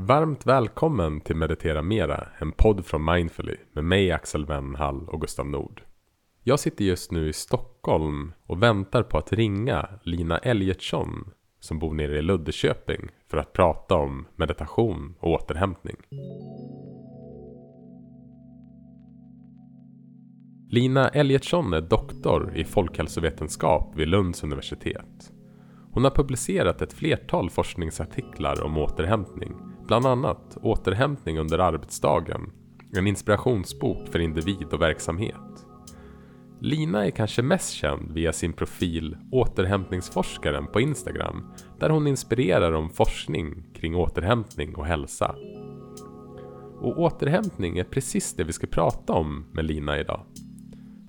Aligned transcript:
Varmt 0.00 0.46
välkommen 0.46 1.20
till 1.20 1.36
Meditera 1.36 1.82
Mera, 1.82 2.28
en 2.38 2.52
podd 2.52 2.86
från 2.86 3.04
Mindfully 3.04 3.56
med 3.72 3.84
mig 3.84 4.12
Axel 4.12 4.46
Wennhall 4.46 5.08
och 5.08 5.20
Gustav 5.20 5.46
Nord. 5.46 5.82
Jag 6.42 6.60
sitter 6.60 6.84
just 6.84 7.12
nu 7.12 7.28
i 7.28 7.32
Stockholm 7.32 8.32
och 8.46 8.62
väntar 8.62 9.02
på 9.02 9.18
att 9.18 9.32
ringa 9.32 9.88
Lina 10.02 10.38
Elgertsson 10.38 11.30
som 11.60 11.78
bor 11.78 11.94
nere 11.94 12.18
i 12.18 12.22
Luddeköping 12.22 13.08
för 13.30 13.36
att 13.36 13.52
prata 13.52 13.94
om 13.94 14.26
meditation 14.36 15.14
och 15.20 15.30
återhämtning. 15.30 15.96
Lina 20.70 21.08
Elgertsson 21.08 21.72
är 21.72 21.80
doktor 21.80 22.56
i 22.56 22.64
folkhälsovetenskap 22.64 23.92
vid 23.96 24.08
Lunds 24.08 24.44
universitet. 24.44 25.32
Hon 25.92 26.04
har 26.04 26.10
publicerat 26.10 26.82
ett 26.82 26.92
flertal 26.92 27.50
forskningsartiklar 27.50 28.64
om 28.64 28.78
återhämtning, 28.78 29.67
bland 29.88 30.06
annat 30.06 30.56
Återhämtning 30.62 31.38
under 31.38 31.58
arbetsdagen, 31.58 32.52
en 32.96 33.06
inspirationsbok 33.06 34.08
för 34.08 34.18
individ 34.18 34.66
och 34.72 34.82
verksamhet. 34.82 35.66
Lina 36.60 37.06
är 37.06 37.10
kanske 37.10 37.42
mest 37.42 37.72
känd 37.72 38.12
via 38.12 38.32
sin 38.32 38.52
profil 38.52 39.16
Återhämtningsforskaren 39.32 40.66
på 40.66 40.80
Instagram, 40.80 41.52
där 41.78 41.90
hon 41.90 42.06
inspirerar 42.06 42.72
om 42.72 42.90
forskning 42.90 43.66
kring 43.74 43.96
återhämtning 43.96 44.74
och 44.74 44.86
hälsa. 44.86 45.34
Och 46.80 46.98
återhämtning 46.98 47.78
är 47.78 47.84
precis 47.84 48.34
det 48.34 48.44
vi 48.44 48.52
ska 48.52 48.66
prata 48.66 49.12
om 49.12 49.46
med 49.52 49.64
Lina 49.64 49.98
idag. 49.98 50.20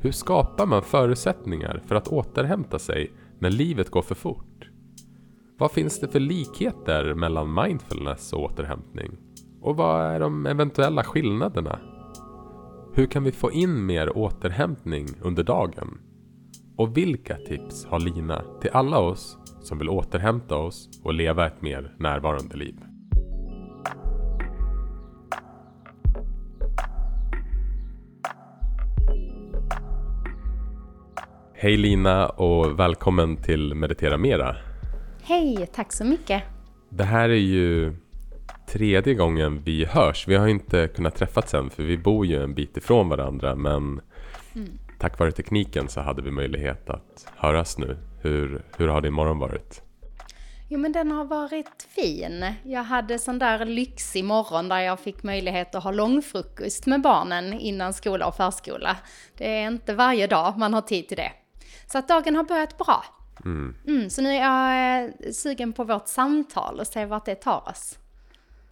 Hur 0.01 0.11
skapar 0.11 0.65
man 0.65 0.83
förutsättningar 0.83 1.81
för 1.87 1.95
att 1.95 2.07
återhämta 2.07 2.79
sig 2.79 3.11
när 3.39 3.49
livet 3.49 3.89
går 3.89 4.01
för 4.01 4.15
fort? 4.15 4.68
Vad 5.59 5.71
finns 5.71 5.99
det 5.99 6.07
för 6.07 6.19
likheter 6.19 7.13
mellan 7.13 7.53
mindfulness 7.53 8.33
och 8.33 8.43
återhämtning? 8.43 9.17
Och 9.61 9.77
vad 9.77 10.05
är 10.05 10.19
de 10.19 10.45
eventuella 10.45 11.03
skillnaderna? 11.03 11.79
Hur 12.93 13.05
kan 13.05 13.23
vi 13.23 13.31
få 13.31 13.51
in 13.51 13.85
mer 13.85 14.17
återhämtning 14.17 15.07
under 15.21 15.43
dagen? 15.43 15.97
Och 16.77 16.97
vilka 16.97 17.35
tips 17.35 17.85
har 17.85 17.99
Lina 17.99 18.43
till 18.61 18.69
alla 18.73 18.99
oss 18.99 19.37
som 19.61 19.77
vill 19.77 19.89
återhämta 19.89 20.55
oss 20.55 20.89
och 21.03 21.13
leva 21.13 21.47
ett 21.47 21.61
mer 21.61 21.95
närvarande 21.99 22.57
liv? 22.57 22.75
Hej 31.53 31.77
Lina 31.77 32.29
och 32.29 32.79
välkommen 32.79 33.37
till 33.37 33.75
Meditera 33.75 34.17
Mera. 34.17 34.68
Hej, 35.29 35.67
tack 35.73 35.93
så 35.93 36.05
mycket. 36.05 36.43
Det 36.89 37.03
här 37.03 37.29
är 37.29 37.33
ju 37.33 37.95
tredje 38.67 39.13
gången 39.13 39.61
vi 39.63 39.85
hörs. 39.85 40.27
Vi 40.27 40.35
har 40.35 40.47
inte 40.47 40.87
kunnat 40.87 41.15
träffas 41.15 41.53
än 41.53 41.69
för 41.69 41.83
vi 41.83 41.97
bor 41.97 42.25
ju 42.25 42.43
en 42.43 42.53
bit 42.53 42.77
ifrån 42.77 43.09
varandra 43.09 43.55
men 43.55 44.01
mm. 44.55 44.69
tack 44.99 45.19
vare 45.19 45.31
tekniken 45.31 45.87
så 45.87 46.01
hade 46.01 46.21
vi 46.21 46.31
möjlighet 46.31 46.89
att 46.89 47.27
höras 47.35 47.77
nu. 47.77 47.97
Hur, 48.21 48.61
hur 48.77 48.87
har 48.87 49.01
din 49.01 49.13
morgon 49.13 49.39
varit? 49.39 49.81
Jo 50.69 50.79
men 50.79 50.91
den 50.91 51.11
har 51.11 51.25
varit 51.25 51.87
fin. 51.95 52.53
Jag 52.63 52.83
hade 52.83 53.19
sån 53.19 53.39
där 53.39 53.65
lyxig 53.65 54.23
morgon 54.23 54.69
där 54.69 54.79
jag 54.79 54.99
fick 54.99 55.23
möjlighet 55.23 55.75
att 55.75 55.83
ha 55.83 55.91
långfrukost 55.91 56.85
med 56.85 57.01
barnen 57.01 57.53
innan 57.53 57.93
skola 57.93 58.25
och 58.25 58.35
förskola. 58.35 58.97
Det 59.37 59.57
är 59.57 59.67
inte 59.67 59.93
varje 59.93 60.27
dag 60.27 60.57
man 60.57 60.73
har 60.73 60.81
tid 60.81 61.07
till 61.07 61.17
det. 61.17 61.31
Så 61.91 61.97
att 61.97 62.07
dagen 62.07 62.35
har 62.35 62.43
börjat 62.43 62.77
bra. 62.77 63.03
Mm. 63.45 63.75
Mm, 63.87 64.09
så 64.09 64.21
nu 64.21 64.29
är 64.29 64.41
jag 64.41 65.03
eh, 65.03 65.31
sugen 65.31 65.73
på 65.73 65.83
vårt 65.83 66.07
samtal 66.07 66.79
och 66.79 66.87
se 66.87 67.05
vart 67.05 67.25
det 67.25 67.35
tar 67.35 67.69
oss. 67.69 67.99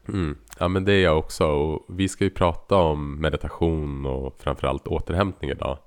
Mm. 0.08 0.38
Ja 0.60 0.68
men 0.68 0.86
det 0.86 0.94
är 0.94 1.04
jag 1.04 1.18
också 1.18 1.46
och 1.46 1.86
vi 1.90 2.10
ska 2.10 2.24
ju 2.24 2.30
prata 2.30 2.76
om 2.76 3.22
meditation 3.22 4.06
och 4.06 4.40
framförallt 4.40 4.88
återhämtning 4.88 5.50
idag. 5.50 5.78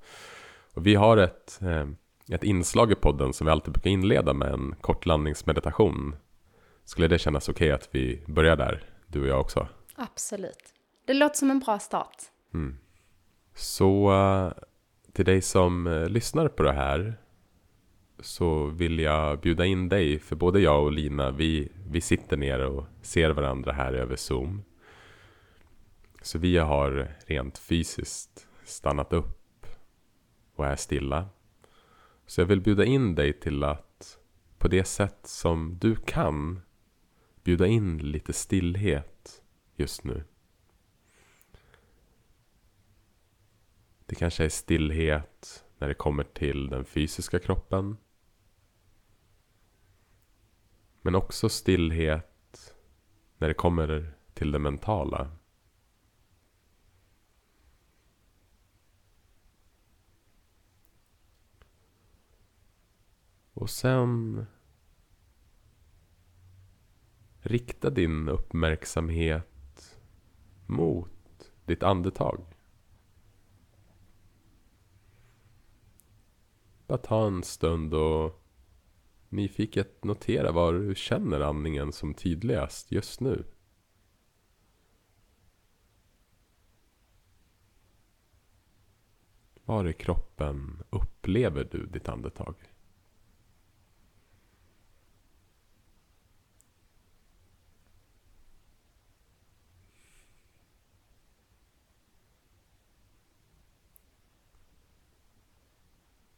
Och 0.73 0.87
vi 0.87 0.95
har 0.95 1.17
ett, 1.17 1.59
eh, 1.61 1.87
ett 2.35 2.43
inslag 2.43 2.91
i 2.91 2.95
podden 2.95 3.33
som 3.33 3.45
vi 3.45 3.51
alltid 3.51 3.73
brukar 3.73 3.89
inleda 3.89 4.33
med 4.33 4.53
en 4.53 4.75
kort 4.81 5.05
landningsmeditation. 5.05 6.15
Skulle 6.85 7.07
det 7.07 7.19
kännas 7.19 7.49
okej 7.49 7.67
okay 7.67 7.75
att 7.75 7.89
vi 7.91 8.23
börjar 8.27 8.55
där, 8.55 8.83
du 9.07 9.21
och 9.21 9.27
jag 9.27 9.41
också? 9.41 9.67
Absolut. 9.95 10.73
Det 11.07 11.13
låter 11.13 11.35
som 11.35 11.51
en 11.51 11.59
bra 11.59 11.79
start. 11.79 12.17
Mm. 12.53 12.77
Så 13.55 14.11
uh, 14.11 14.51
till 15.13 15.25
dig 15.25 15.41
som 15.41 16.05
lyssnar 16.09 16.47
på 16.47 16.63
det 16.63 16.71
här 16.71 17.17
så 18.21 18.65
vill 18.65 18.99
jag 18.99 19.39
bjuda 19.39 19.65
in 19.65 19.89
dig, 19.89 20.19
för 20.19 20.35
både 20.35 20.59
jag 20.59 20.83
och 20.83 20.91
Lina, 20.91 21.31
vi, 21.31 21.71
vi 21.87 22.01
sitter 22.01 22.37
ner 22.37 22.59
och 22.59 22.85
ser 23.01 23.29
varandra 23.29 23.71
här 23.71 23.93
över 23.93 24.15
Zoom. 24.15 24.63
Så 26.21 26.39
vi 26.39 26.57
har 26.57 27.15
rent 27.25 27.57
fysiskt 27.57 28.47
stannat 28.63 29.13
upp 29.13 29.65
och 30.55 30.65
är 30.65 30.75
stilla. 30.75 31.29
Så 32.25 32.41
jag 32.41 32.45
vill 32.45 32.61
bjuda 32.61 32.85
in 32.85 33.15
dig 33.15 33.33
till 33.33 33.63
att 33.63 34.19
på 34.57 34.67
det 34.67 34.83
sätt 34.83 35.19
som 35.23 35.77
du 35.81 35.95
kan 35.95 36.61
bjuda 37.43 37.67
in 37.67 37.97
lite 37.97 38.33
stillhet 38.33 39.41
just 39.75 40.03
nu. 40.03 40.23
Det 44.05 44.15
kanske 44.15 44.45
är 44.45 44.49
stillhet 44.49 45.65
när 45.77 45.87
det 45.87 45.93
kommer 45.93 46.23
till 46.23 46.67
den 46.67 46.85
fysiska 46.85 47.39
kroppen. 47.39 47.97
Men 51.01 51.15
också 51.15 51.49
stillhet 51.49 52.75
när 53.37 53.47
det 53.47 53.53
kommer 53.53 54.13
till 54.33 54.51
det 54.51 54.59
mentala. 54.59 55.31
Och 63.53 63.69
sen 63.69 64.45
rikta 67.39 67.89
din 67.89 68.29
uppmärksamhet 68.29 69.99
mot 70.67 71.51
ditt 71.65 71.83
andetag. 71.83 72.45
Bara 76.87 76.97
ta 76.97 77.27
en 77.27 77.43
stund 77.43 77.93
och 77.93 78.40
nyfiket 79.31 80.03
notera 80.03 80.51
var 80.51 80.73
du 80.73 80.95
känner 80.95 81.39
andningen 81.39 81.91
som 81.91 82.13
tydligast 82.13 82.91
just 82.91 83.19
nu. 83.19 83.43
Var 89.65 89.87
i 89.87 89.93
kroppen 89.93 90.83
upplever 90.89 91.63
du 91.71 91.85
ditt 91.85 92.09
andetag? 92.09 92.55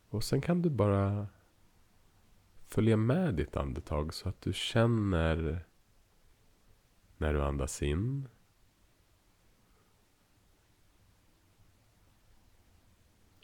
Och 0.09 0.23
sen 0.23 0.41
kan 0.41 0.61
du 0.61 0.69
bara 0.69 1.27
följa 2.73 2.97
med 2.97 3.35
ditt 3.35 3.55
andetag 3.55 4.13
så 4.13 4.29
att 4.29 4.41
du 4.41 4.53
känner 4.53 5.65
när 7.17 7.33
du 7.33 7.43
andas 7.43 7.81
in. 7.81 8.27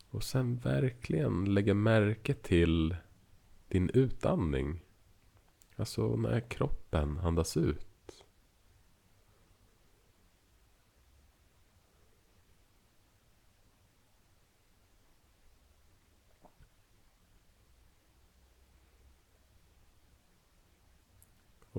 Och 0.09 0.23
sen 0.23 0.57
verkligen 0.57 1.53
lägga 1.53 1.73
märke 1.73 2.34
till 2.34 2.95
din 3.68 3.89
utandning. 3.89 4.85
Alltså 5.75 6.16
när 6.16 6.39
kroppen 6.39 7.18
andas 7.18 7.57
ut. 7.57 7.88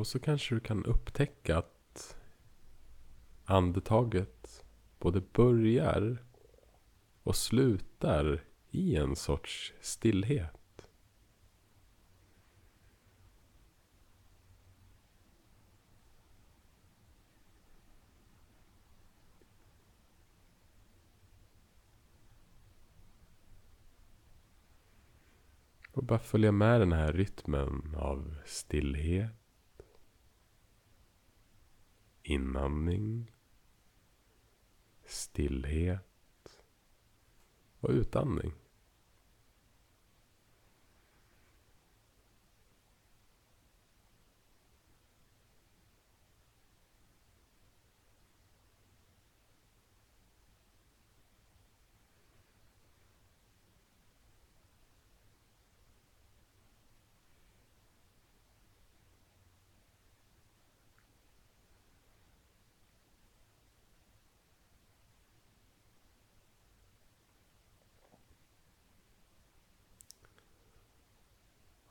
Och 0.01 0.07
så 0.07 0.19
kanske 0.19 0.55
du 0.55 0.61
kan 0.61 0.85
upptäcka 0.85 1.59
att 1.59 2.17
andetaget 3.45 4.65
både 4.99 5.21
börjar 5.21 6.25
och 7.23 7.37
slutar 7.37 8.45
i 8.71 8.97
en 8.97 9.17
sorts 9.17 9.73
stillhet. 9.81 10.87
Och 25.93 26.05
bara 26.05 26.19
följa 26.19 26.53
med 26.53 26.81
den 26.81 26.93
här 26.93 27.13
rytmen 27.13 27.95
av 27.97 28.35
stillhet 28.47 29.40
Inandning. 32.23 33.31
Stillhet. 35.07 36.07
Och 37.81 37.91
utandning. 37.91 38.53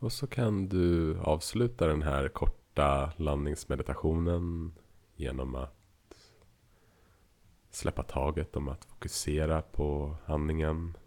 Och 0.09 0.13
så 0.13 0.27
kan 0.27 0.69
du 0.69 1.17
avsluta 1.19 1.87
den 1.87 2.01
här 2.01 2.27
korta 2.27 3.13
landningsmeditationen 3.17 4.73
genom 5.15 5.55
att 5.55 6.31
släppa 7.69 8.03
taget 8.03 8.55
om 8.55 8.67
att 8.67 8.85
fokusera 8.85 9.61
på 9.61 10.15
andningen. 10.25 10.97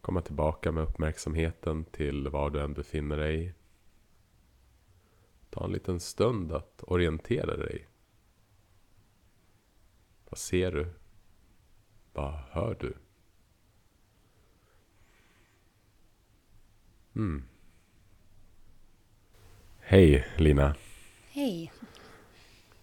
Komma 0.00 0.20
tillbaka 0.20 0.72
med 0.72 0.82
uppmärksamheten 0.82 1.84
till 1.84 2.28
var 2.28 2.50
du 2.50 2.60
än 2.60 2.74
befinner 2.74 3.16
dig. 3.16 3.54
Ta 5.50 5.64
en 5.64 5.72
liten 5.72 6.00
stund 6.00 6.52
att 6.52 6.82
orientera 6.82 7.56
dig. 7.56 7.88
Vad 10.30 10.38
ser 10.38 10.72
du? 10.72 10.86
Vad 12.12 12.32
hör 12.32 12.76
du? 12.80 13.03
Mm. 17.16 17.44
Hej 19.80 20.26
Lina. 20.36 20.74
Hej. 21.30 21.72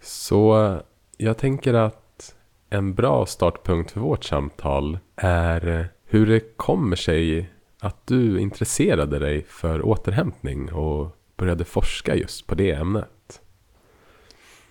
Så 0.02 0.78
jag 1.18 1.38
tänker 1.38 1.74
att 1.74 2.36
en 2.70 2.94
bra 2.94 3.26
startpunkt 3.26 3.92
för 3.92 4.00
vårt 4.00 4.24
samtal 4.24 5.00
är 5.16 5.90
hur 6.06 6.28
det 6.28 6.58
kommer 6.58 6.96
sig 6.96 7.50
att 7.80 8.08
du 8.08 8.40
intresserade 8.40 9.20
dig 9.20 9.44
för 9.44 9.86
återhämtning 9.86 10.74
och 10.74 11.18
började 11.36 11.66
forska 11.66 12.16
just 12.16 12.48
på 12.48 12.56
det 12.56 12.72
ämnet. 12.72 13.42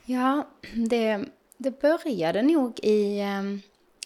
Ja, 0.04 0.48
det, 0.74 1.24
det 1.56 1.80
började 1.80 2.42
nog 2.42 2.80
i 2.82 3.20
eh, 3.20 3.40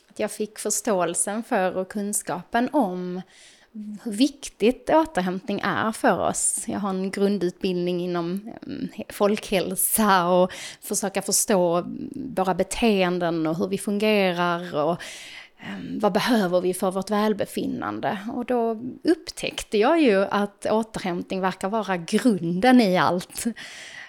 att 0.08 0.18
jag 0.18 0.30
fick 0.30 0.58
förståelsen 0.58 1.42
för 1.42 1.76
och 1.76 1.88
kunskapen 1.88 2.68
om 2.72 3.22
hur 4.02 4.12
viktigt 4.12 4.90
återhämtning 4.90 5.60
är 5.64 5.92
för 5.92 6.18
oss. 6.18 6.64
Jag 6.66 6.78
har 6.78 6.90
en 6.90 7.10
grundutbildning 7.10 8.00
inom 8.00 8.52
eh, 8.96 9.04
folkhälsa 9.08 10.26
och 10.26 10.52
försöka 10.80 11.22
förstå 11.22 11.84
våra 12.36 12.54
beteenden 12.54 13.46
och 13.46 13.58
hur 13.58 13.68
vi 13.68 13.78
fungerar 13.78 14.84
och 14.84 15.02
ehm, 15.60 15.98
vad 15.98 16.12
behöver 16.12 16.60
vi 16.60 16.74
för 16.74 16.90
vårt 16.90 17.10
välbefinnande? 17.10 18.18
Och 18.34 18.44
då 18.44 18.80
upptäckte 19.04 19.78
jag 19.78 20.00
ju 20.00 20.24
att 20.24 20.66
återhämtning 20.66 21.40
verkar 21.40 21.68
vara 21.68 21.96
grunden 21.96 22.80
i 22.80 22.98
allt. 22.98 23.44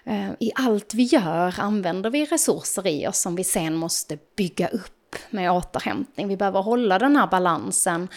Ehm, 0.03 0.35
I 0.39 0.51
allt 0.55 0.93
vi 0.93 1.03
gör 1.03 1.59
använder 1.59 2.09
vi 2.09 2.25
resurser 2.25 2.87
i 2.87 3.07
oss 3.07 3.19
som 3.19 3.35
vi 3.35 3.43
sen 3.43 3.75
måste 3.75 4.17
bygga 4.35 4.67
upp 4.67 4.91
med 5.29 5.51
återhämtning. 5.51 6.27
Vi 6.27 6.37
behöver 6.37 6.61
hålla 6.61 6.99
den 6.99 7.15
här 7.15 7.27
balansen 7.27 8.07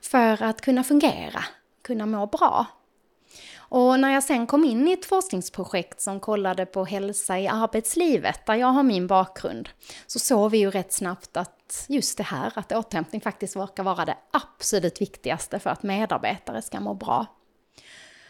för 0.00 0.42
att 0.42 0.60
kunna 0.60 0.84
fungera, 0.84 1.44
kunna 1.82 2.06
må 2.06 2.26
bra. 2.26 2.66
Och 3.70 4.00
när 4.00 4.12
jag 4.12 4.24
sen 4.24 4.46
kom 4.46 4.64
in 4.64 4.88
i 4.88 4.92
ett 4.92 5.04
forskningsprojekt 5.04 6.00
som 6.00 6.20
kollade 6.20 6.66
på 6.66 6.84
hälsa 6.84 7.38
i 7.38 7.48
arbetslivet, 7.48 8.46
där 8.46 8.54
jag 8.54 8.66
har 8.66 8.82
min 8.82 9.06
bakgrund, 9.06 9.68
så 10.06 10.18
såg 10.18 10.50
vi 10.50 10.58
ju 10.58 10.70
rätt 10.70 10.92
snabbt 10.92 11.36
att 11.36 11.86
just 11.88 12.16
det 12.16 12.22
här, 12.22 12.52
att 12.54 12.72
återhämtning 12.72 13.20
faktiskt 13.20 13.56
verkar 13.56 13.82
vara 13.82 14.04
det 14.04 14.16
absolut 14.30 15.00
viktigaste 15.00 15.58
för 15.58 15.70
att 15.70 15.82
medarbetare 15.82 16.62
ska 16.62 16.80
må 16.80 16.94
bra. 16.94 17.26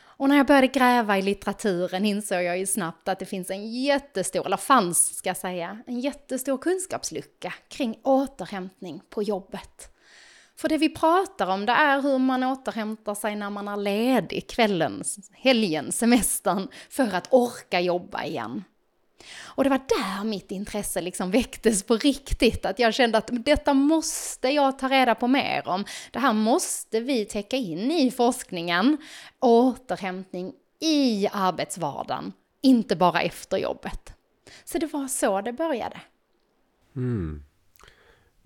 Och 0.00 0.28
när 0.28 0.36
jag 0.36 0.46
började 0.46 0.66
gräva 0.66 1.18
i 1.18 1.22
litteraturen 1.22 2.04
insåg 2.04 2.42
jag 2.42 2.58
ju 2.58 2.66
snabbt 2.66 3.08
att 3.08 3.18
det 3.18 3.26
finns 3.26 3.50
en 3.50 3.72
jättestor, 3.72 4.46
eller 4.46 4.56
fanns 4.56 5.16
ska 5.16 5.28
jag 5.28 5.36
säga, 5.36 5.78
en 5.86 6.00
jättestor 6.00 6.58
kunskapslucka 6.58 7.54
kring 7.68 8.00
återhämtning 8.02 9.02
på 9.10 9.22
jobbet. 9.22 9.97
För 10.58 10.68
det 10.68 10.78
vi 10.78 10.88
pratar 10.88 11.46
om 11.46 11.66
det 11.66 11.72
är 11.72 12.02
hur 12.02 12.18
man 12.18 12.44
återhämtar 12.44 13.14
sig 13.14 13.36
när 13.36 13.50
man 13.50 13.68
är 13.68 13.76
ledig 13.76 14.48
kvällen, 14.48 15.04
helgen, 15.32 15.92
semestern 15.92 16.68
för 16.90 17.14
att 17.14 17.28
orka 17.30 17.80
jobba 17.80 18.24
igen. 18.24 18.64
Och 19.44 19.64
det 19.64 19.70
var 19.70 19.78
där 19.88 20.24
mitt 20.24 20.50
intresse 20.50 21.00
liksom 21.00 21.30
väcktes 21.30 21.82
på 21.82 21.96
riktigt, 21.96 22.66
att 22.66 22.78
jag 22.78 22.94
kände 22.94 23.18
att 23.18 23.30
detta 23.30 23.74
måste 23.74 24.48
jag 24.48 24.78
ta 24.78 24.88
reda 24.88 25.14
på 25.14 25.28
mer 25.28 25.68
om. 25.68 25.84
Det 26.10 26.18
här 26.18 26.32
måste 26.32 27.00
vi 27.00 27.24
täcka 27.24 27.56
in 27.56 27.90
i 27.90 28.10
forskningen. 28.10 28.98
Återhämtning 29.40 30.52
i 30.80 31.28
arbetsvardagen, 31.32 32.32
inte 32.62 32.96
bara 32.96 33.20
efter 33.20 33.56
jobbet. 33.56 34.12
Så 34.64 34.78
det 34.78 34.86
var 34.86 35.08
så 35.08 35.40
det 35.40 35.52
började. 35.52 36.00
Mm. 36.96 37.42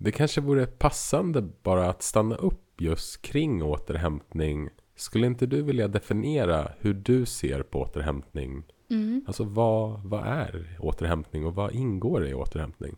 Det 0.03 0.11
kanske 0.11 0.41
vore 0.41 0.65
passande 0.65 1.41
bara 1.41 1.89
att 1.89 2.01
stanna 2.01 2.35
upp 2.35 2.81
just 2.81 3.21
kring 3.21 3.63
återhämtning. 3.63 4.69
Skulle 4.95 5.27
inte 5.27 5.45
du 5.45 5.61
vilja 5.61 5.87
definiera 5.87 6.71
hur 6.79 6.93
du 6.93 7.25
ser 7.25 7.63
på 7.63 7.79
återhämtning 7.79 8.63
Mm. 8.89 9.23
Alltså 9.27 9.43
vad, 9.43 10.01
vad 10.03 10.27
är 10.27 10.77
återhämtning 10.79 11.45
och 11.45 11.55
vad 11.55 11.75
ingår 11.75 12.27
i 12.27 12.33
återhämtning? 12.33 12.95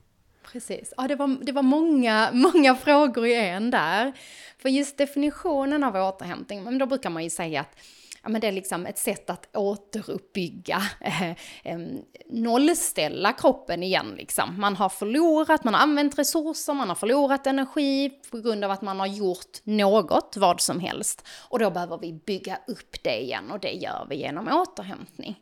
Precis. 0.52 0.94
Ja, 0.98 1.08
det 1.08 1.16
var, 1.16 1.46
det 1.46 1.52
var 1.52 1.62
många, 1.62 2.30
många 2.54 2.76
frågor 2.76 3.26
i 3.26 3.36
en 3.36 3.72
där. 3.72 4.14
För 4.58 4.70
just 4.70 4.98
definitionen 4.98 5.84
av 5.84 5.96
återhämtning, 5.96 6.64
men 6.64 6.78
då 6.78 6.86
brukar 6.86 7.10
man 7.10 7.24
ju 7.24 7.30
säga 7.30 7.62
att 7.62 7.78
ja, 8.26 8.30
men 8.30 8.42
det 8.42 8.48
är 8.48 8.52
liksom 8.52 8.86
ett 8.86 8.98
sätt 8.98 9.30
att 9.30 9.56
återuppbygga, 9.56 10.82
eh, 11.02 11.30
eh, 11.64 11.80
nollställa 12.30 13.34
kroppen 13.34 13.84
igen 13.84 14.14
liksom. 14.18 14.60
Man 14.62 14.76
har 14.76 14.90
förlorat, 14.90 15.64
man 15.64 15.74
har 15.74 15.82
använt 15.82 16.20
resurser, 16.20 16.74
man 16.74 16.90
har 16.90 16.96
förlorat 16.96 17.48
energi 17.48 18.10
på 18.32 18.38
grund 18.38 18.64
av 18.64 18.72
att 18.72 18.82
man 18.82 19.00
har 19.00 19.08
gjort 19.08 19.60
något, 19.64 20.34
vad 20.38 20.62
som 20.62 20.80
helst. 20.80 21.28
Och 21.50 21.60
då 21.60 21.72
behöver 21.72 21.98
vi 21.98 22.14
bygga 22.14 22.60
upp 22.68 23.04
det 23.04 23.22
igen 23.22 23.52
och 23.52 23.60
det 23.60 23.72
gör 23.72 24.08
vi 24.10 24.16
genom 24.16 24.48
återhämtning. 24.48 25.36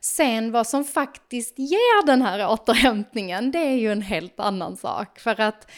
Sen 0.00 0.52
vad 0.52 0.66
som 0.66 0.84
faktiskt 0.84 1.58
ger 1.58 2.06
den 2.06 2.22
här 2.22 2.48
återhämtningen, 2.50 3.50
det 3.50 3.58
är 3.58 3.76
ju 3.76 3.92
en 3.92 4.02
helt 4.02 4.40
annan 4.40 4.76
sak. 4.76 5.18
För 5.18 5.40
att 5.40 5.70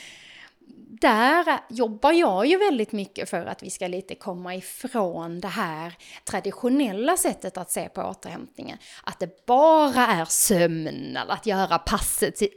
där 1.02 1.60
jobbar 1.68 2.12
jag 2.12 2.46
ju 2.46 2.58
väldigt 2.58 2.92
mycket 2.92 3.30
för 3.30 3.46
att 3.46 3.62
vi 3.62 3.70
ska 3.70 3.86
lite 3.86 4.14
komma 4.14 4.54
ifrån 4.54 5.40
det 5.40 5.48
här 5.48 5.94
traditionella 6.24 7.16
sättet 7.16 7.56
att 7.56 7.70
se 7.70 7.88
på 7.88 8.02
återhämtningen. 8.02 8.78
Att 9.04 9.20
det 9.20 9.46
bara 9.46 10.06
är 10.06 10.24
sömn 10.24 11.16
eller 11.16 11.32
att 11.32 11.46
göra 11.46 11.78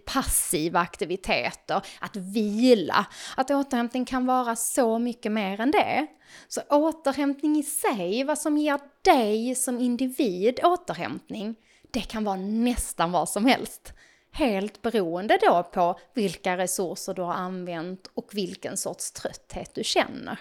passiva 0.05 0.79
aktiviteter, 0.79 1.81
att 1.99 2.15
vila. 2.15 3.05
Att 3.37 3.51
återhämtning 3.51 4.05
kan 4.05 4.25
vara 4.25 4.55
så 4.55 4.99
mycket 4.99 5.31
mer 5.31 5.61
än 5.61 5.71
det. 5.71 6.07
Så 6.47 6.61
återhämtning 6.69 7.57
i 7.57 7.63
sig, 7.63 8.23
vad 8.23 8.37
som 8.37 8.57
ger 8.57 8.79
dig 9.01 9.55
som 9.55 9.79
individ 9.79 10.59
återhämtning, 10.63 11.55
det 11.91 12.01
kan 12.01 12.23
vara 12.23 12.35
nästan 12.35 13.11
vad 13.11 13.29
som 13.29 13.45
helst. 13.45 13.93
Helt 14.35 14.81
beroende 14.81 15.39
då 15.41 15.63
på 15.73 15.99
vilka 16.13 16.57
resurser 16.57 17.13
du 17.13 17.21
har 17.21 17.33
använt 17.33 18.11
och 18.13 18.29
vilken 18.33 18.77
sorts 18.77 19.11
trötthet 19.11 19.75
du 19.75 19.83
känner. 19.83 20.39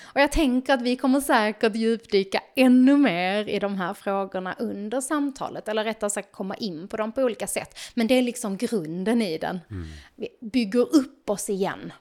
Och 0.00 0.20
jag 0.20 0.32
tänker 0.32 0.72
att 0.74 0.82
vi 0.82 0.96
kommer 0.96 1.20
säkert 1.20 1.76
djupdyka 1.76 2.42
ännu 2.56 2.96
mer 2.96 3.48
i 3.48 3.58
de 3.58 3.74
här 3.76 3.94
frågorna 3.94 4.56
under 4.58 5.00
samtalet, 5.00 5.68
eller 5.68 5.84
rättare 5.84 6.10
sagt 6.10 6.32
komma 6.32 6.54
in 6.54 6.88
på 6.88 6.96
dem 6.96 7.12
på 7.12 7.22
olika 7.22 7.46
sätt. 7.46 7.78
Men 7.94 8.06
det 8.06 8.14
är 8.14 8.22
liksom 8.22 8.56
grunden 8.56 9.22
i 9.22 9.38
den. 9.38 9.60
Mm. 9.70 9.88
Vi 10.16 10.28
bygger 10.40 10.96
upp 10.96 11.30
oss 11.30 11.50
igen. 11.50 11.92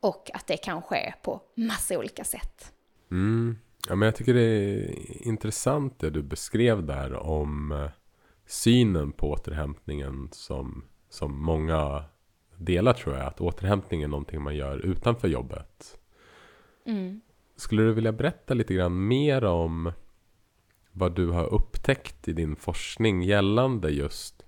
Och 0.00 0.30
att 0.34 0.46
det 0.46 0.56
kan 0.56 0.82
ske 0.82 1.14
på 1.22 1.40
massa 1.54 1.98
olika 1.98 2.24
sätt. 2.24 2.72
Mm. 3.10 3.58
Ja, 3.88 3.94
men 3.94 4.06
jag 4.06 4.16
tycker 4.16 4.34
det 4.34 4.40
är 4.40 4.96
intressant 5.26 5.98
det 5.98 6.10
du 6.10 6.22
beskrev 6.22 6.86
där 6.86 7.14
om 7.14 7.72
eh, 7.72 7.90
synen 8.50 9.12
på 9.12 9.30
återhämtningen 9.30 10.28
som, 10.32 10.84
som 11.08 11.42
många 11.42 12.04
delar 12.56 12.92
tror 12.92 13.16
jag. 13.16 13.26
Att 13.26 13.40
återhämtning 13.40 14.02
är 14.02 14.08
någonting 14.08 14.42
man 14.42 14.56
gör 14.56 14.78
utanför 14.78 15.28
jobbet. 15.28 15.98
Mm. 16.86 17.20
Skulle 17.56 17.82
du 17.82 17.92
vilja 17.92 18.12
berätta 18.12 18.54
lite 18.54 18.74
grann 18.74 19.08
mer 19.08 19.44
om 19.44 19.92
vad 20.92 21.16
du 21.16 21.30
har 21.30 21.54
upptäckt 21.54 22.28
i 22.28 22.32
din 22.32 22.56
forskning 22.56 23.22
gällande 23.22 23.90
just 23.90 24.44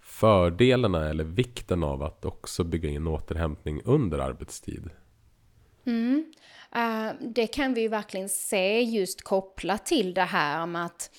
fördelarna 0.00 1.08
eller 1.08 1.24
vikten 1.24 1.84
av 1.84 2.02
att 2.02 2.24
också 2.24 2.64
bygga 2.64 2.88
in 2.88 3.06
återhämtning 3.06 3.82
under 3.84 4.18
arbetstid? 4.18 4.90
Mm. 5.84 6.32
Uh, 6.76 7.28
det 7.28 7.46
kan 7.46 7.74
vi 7.74 7.80
ju 7.80 7.88
verkligen 7.88 8.28
se 8.28 8.80
just 8.80 9.22
kopplat 9.22 9.86
till 9.86 10.14
det 10.14 10.24
här 10.24 10.66
med 10.66 10.84
att 10.84 11.10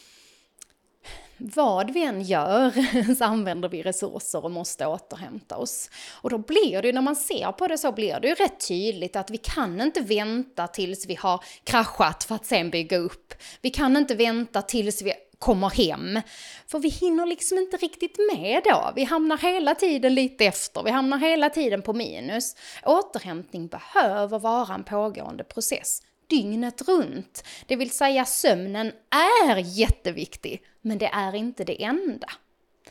vad 1.39 1.91
vi 1.91 2.03
än 2.03 2.22
gör 2.22 2.74
så 3.15 3.24
använder 3.24 3.69
vi 3.69 3.84
resurser 3.84 4.46
och 4.46 4.51
måste 4.51 4.86
återhämta 4.86 5.58
oss. 5.58 5.89
Och 6.22 6.29
då 6.29 6.38
blir 6.38 6.81
det 6.81 6.88
ju, 6.88 6.93
när 6.93 7.01
man 7.01 7.15
ser 7.15 7.51
på 7.51 7.67
det 7.67 7.77
så 7.77 7.91
blir 7.91 8.19
det 8.19 8.27
ju 8.27 8.34
rätt 8.34 8.67
tydligt 8.67 9.15
att 9.15 9.29
vi 9.29 9.38
kan 9.38 9.81
inte 9.81 10.01
vänta 10.01 10.67
tills 10.67 11.05
vi 11.05 11.15
har 11.15 11.43
kraschat 11.63 12.24
för 12.24 12.36
att 12.36 12.46
sen 12.46 12.69
bygga 12.69 12.98
upp. 12.98 13.34
Vi 13.62 13.69
kan 13.69 13.98
inte 13.98 14.15
vänta 14.15 14.62
tills 14.62 15.01
vi 15.01 15.13
kommer 15.39 15.69
hem. 15.69 16.22
För 16.67 16.79
vi 16.79 16.89
hinner 16.89 17.25
liksom 17.25 17.58
inte 17.58 17.77
riktigt 17.77 18.17
med 18.34 18.62
då. 18.65 18.91
Vi 18.96 19.03
hamnar 19.03 19.38
hela 19.38 19.75
tiden 19.75 20.15
lite 20.15 20.46
efter, 20.46 20.84
vi 20.84 20.91
hamnar 20.91 21.17
hela 21.17 21.50
tiden 21.50 21.81
på 21.81 21.93
minus. 21.93 22.55
Återhämtning 22.86 23.67
behöver 23.67 24.39
vara 24.39 24.74
en 24.74 24.84
pågående 24.84 25.43
process 25.43 26.01
dygnet 26.29 26.88
runt. 26.88 27.43
Det 27.67 27.75
vill 27.75 27.91
säga 27.91 28.25
sömnen 28.25 28.91
är 29.09 29.57
jätteviktig, 29.57 30.62
men 30.81 30.98
det 30.98 31.07
är 31.07 31.36
inte 31.36 31.63
det 31.63 31.83
enda. 31.83 32.27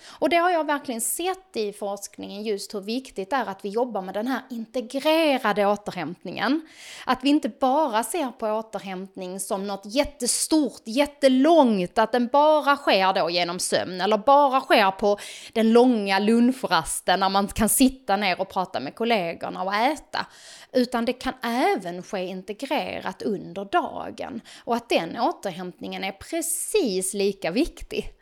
Och 0.06 0.28
det 0.28 0.36
har 0.36 0.50
jag 0.50 0.66
verkligen 0.66 1.00
sett 1.00 1.56
i 1.56 1.72
forskningen 1.72 2.42
just 2.42 2.74
hur 2.74 2.80
viktigt 2.80 3.30
det 3.30 3.36
är 3.36 3.46
att 3.46 3.64
vi 3.64 3.68
jobbar 3.68 4.02
med 4.02 4.14
den 4.14 4.26
här 4.26 4.42
integrerade 4.50 5.66
återhämtningen. 5.66 6.68
Att 7.06 7.18
vi 7.22 7.28
inte 7.28 7.48
bara 7.48 8.04
ser 8.04 8.30
på 8.30 8.46
återhämtning 8.46 9.40
som 9.40 9.66
något 9.66 9.82
jättestort, 9.84 10.82
jättelångt, 10.84 11.98
att 11.98 12.12
den 12.12 12.26
bara 12.26 12.76
sker 12.76 13.12
då 13.12 13.30
genom 13.30 13.58
sömn 13.58 14.00
eller 14.00 14.18
bara 14.18 14.60
sker 14.60 14.90
på 14.90 15.18
den 15.52 15.72
långa 15.72 16.18
lunchrasten 16.18 17.20
när 17.20 17.28
man 17.28 17.48
kan 17.48 17.68
sitta 17.68 18.16
ner 18.16 18.40
och 18.40 18.48
prata 18.48 18.80
med 18.80 18.94
kollegorna 18.94 19.62
och 19.62 19.74
äta. 19.74 20.26
Utan 20.72 21.04
det 21.04 21.12
kan 21.12 21.34
även 21.42 22.02
ske 22.02 22.26
integrerat 22.26 23.22
under 23.22 23.64
dagen 23.64 24.40
och 24.64 24.76
att 24.76 24.88
den 24.88 25.18
återhämtningen 25.20 26.04
är 26.04 26.12
precis 26.12 27.14
lika 27.14 27.50
viktig. 27.50 28.17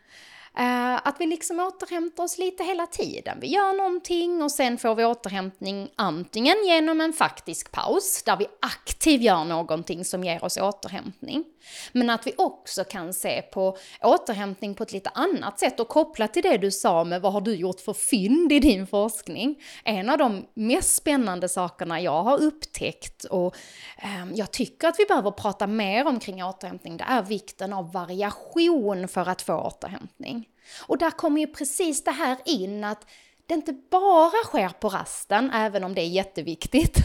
Eh, 0.58 0.94
att 0.94 1.16
vi 1.18 1.26
liksom 1.26 1.60
återhämtar 1.60 2.24
oss 2.24 2.38
lite 2.38 2.64
hela 2.64 2.86
tiden. 2.86 3.38
Vi 3.40 3.46
gör 3.46 3.76
någonting 3.76 4.42
och 4.42 4.52
sen 4.52 4.78
får 4.78 4.94
vi 4.94 5.04
återhämtning 5.04 5.88
antingen 5.96 6.56
genom 6.66 7.00
en 7.00 7.12
faktisk 7.12 7.72
paus, 7.72 8.22
där 8.22 8.36
vi 8.36 8.46
aktivt 8.62 9.22
gör 9.22 9.44
någonting 9.44 10.04
som 10.04 10.24
ger 10.24 10.44
oss 10.44 10.56
återhämtning. 10.56 11.44
Men 11.92 12.10
att 12.10 12.26
vi 12.26 12.34
också 12.36 12.84
kan 12.84 13.12
se 13.12 13.42
på 13.42 13.76
återhämtning 14.02 14.74
på 14.74 14.82
ett 14.82 14.92
lite 14.92 15.10
annat 15.10 15.60
sätt 15.60 15.80
och 15.80 15.88
kopplat 15.88 16.34
till 16.34 16.42
det 16.42 16.56
du 16.56 16.70
sa 16.70 17.04
med 17.04 17.22
vad 17.22 17.32
har 17.32 17.40
du 17.40 17.54
gjort 17.54 17.80
för 17.80 17.92
fynd 17.92 18.52
i 18.52 18.60
din 18.60 18.86
forskning. 18.86 19.62
En 19.84 20.10
av 20.10 20.18
de 20.18 20.46
mest 20.54 20.94
spännande 20.94 21.48
sakerna 21.48 22.00
jag 22.00 22.22
har 22.22 22.42
upptäckt 22.42 23.24
och 23.24 23.56
ehm, 23.98 24.34
jag 24.34 24.50
tycker 24.50 24.88
att 24.88 24.98
vi 24.98 25.04
behöver 25.04 25.30
prata 25.30 25.66
mer 25.66 26.06
om 26.06 26.20
kring 26.20 26.44
återhämtning, 26.44 26.96
det 26.96 27.04
är 27.04 27.22
vikten 27.22 27.72
av 27.72 27.92
variation 27.92 29.08
för 29.08 29.28
att 29.28 29.42
få 29.42 29.54
återhämtning. 29.54 30.48
Och 30.86 30.98
där 30.98 31.10
kommer 31.10 31.40
ju 31.40 31.46
precis 31.46 32.04
det 32.04 32.10
här 32.10 32.36
in 32.44 32.84
att 32.84 33.06
det 33.46 33.54
inte 33.54 33.72
bara 33.72 34.44
sker 34.44 34.68
på 34.68 34.88
rasten, 34.88 35.50
även 35.50 35.84
om 35.84 35.94
det 35.94 36.00
är 36.00 36.08
jätteviktigt. 36.08 37.04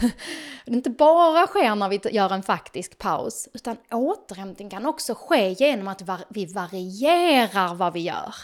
Det 0.64 0.72
inte 0.72 0.90
bara 0.90 1.46
sker 1.46 1.74
när 1.74 1.88
vi 1.88 2.00
gör 2.10 2.32
en 2.32 2.42
faktisk 2.42 2.98
paus, 2.98 3.48
utan 3.54 3.76
återhämtning 3.90 4.70
kan 4.70 4.86
också 4.86 5.14
ske 5.14 5.48
genom 5.48 5.88
att 5.88 6.02
vi 6.28 6.46
varierar 6.46 7.74
vad 7.74 7.92
vi 7.92 8.00
gör. 8.00 8.34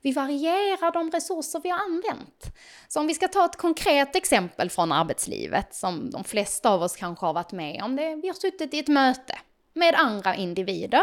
Vi 0.00 0.12
varierar 0.12 0.92
de 0.92 1.10
resurser 1.10 1.60
vi 1.62 1.70
har 1.70 1.78
använt. 1.78 2.56
Så 2.88 3.00
om 3.00 3.06
vi 3.06 3.14
ska 3.14 3.28
ta 3.28 3.44
ett 3.44 3.56
konkret 3.56 4.16
exempel 4.16 4.70
från 4.70 4.92
arbetslivet, 4.92 5.74
som 5.74 6.10
de 6.10 6.24
flesta 6.24 6.70
av 6.70 6.82
oss 6.82 6.96
kanske 6.96 7.26
har 7.26 7.32
varit 7.32 7.52
med 7.52 7.82
om, 7.82 7.96
det, 7.96 8.14
vi 8.14 8.28
har 8.28 8.34
suttit 8.34 8.74
i 8.74 8.78
ett 8.78 8.88
möte 8.88 9.38
med 9.74 9.94
andra 9.94 10.34
individer 10.34 11.02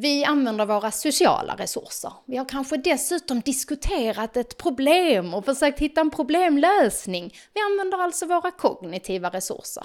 vi 0.00 0.24
använder 0.24 0.66
våra 0.66 0.90
sociala 0.90 1.54
resurser. 1.54 2.12
Vi 2.26 2.36
har 2.36 2.44
kanske 2.44 2.76
dessutom 2.76 3.40
diskuterat 3.40 4.36
ett 4.36 4.56
problem 4.56 5.34
och 5.34 5.44
försökt 5.44 5.78
hitta 5.80 6.00
en 6.00 6.10
problemlösning. 6.10 7.34
Vi 7.54 7.60
använder 7.60 7.98
alltså 7.98 8.26
våra 8.26 8.50
kognitiva 8.50 9.30
resurser. 9.30 9.84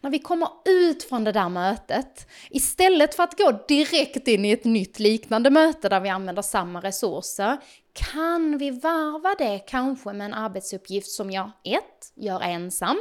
När 0.00 0.10
vi 0.10 0.18
kommer 0.18 0.48
ut 0.64 1.02
från 1.02 1.24
det 1.24 1.32
där 1.32 1.48
mötet, 1.48 2.28
istället 2.50 3.14
för 3.14 3.22
att 3.22 3.38
gå 3.38 3.64
direkt 3.68 4.28
in 4.28 4.44
i 4.44 4.50
ett 4.50 4.64
nytt 4.64 4.98
liknande 4.98 5.50
möte 5.50 5.88
där 5.88 6.00
vi 6.00 6.08
använder 6.08 6.42
samma 6.42 6.80
resurser, 6.80 7.58
kan 7.92 8.58
vi 8.58 8.70
varva 8.70 9.34
det 9.38 9.58
kanske 9.58 10.12
med 10.12 10.24
en 10.24 10.34
arbetsuppgift 10.34 11.10
som 11.10 11.30
jag 11.30 11.50
1. 11.64 11.82
gör 12.14 12.40
ensam, 12.40 13.00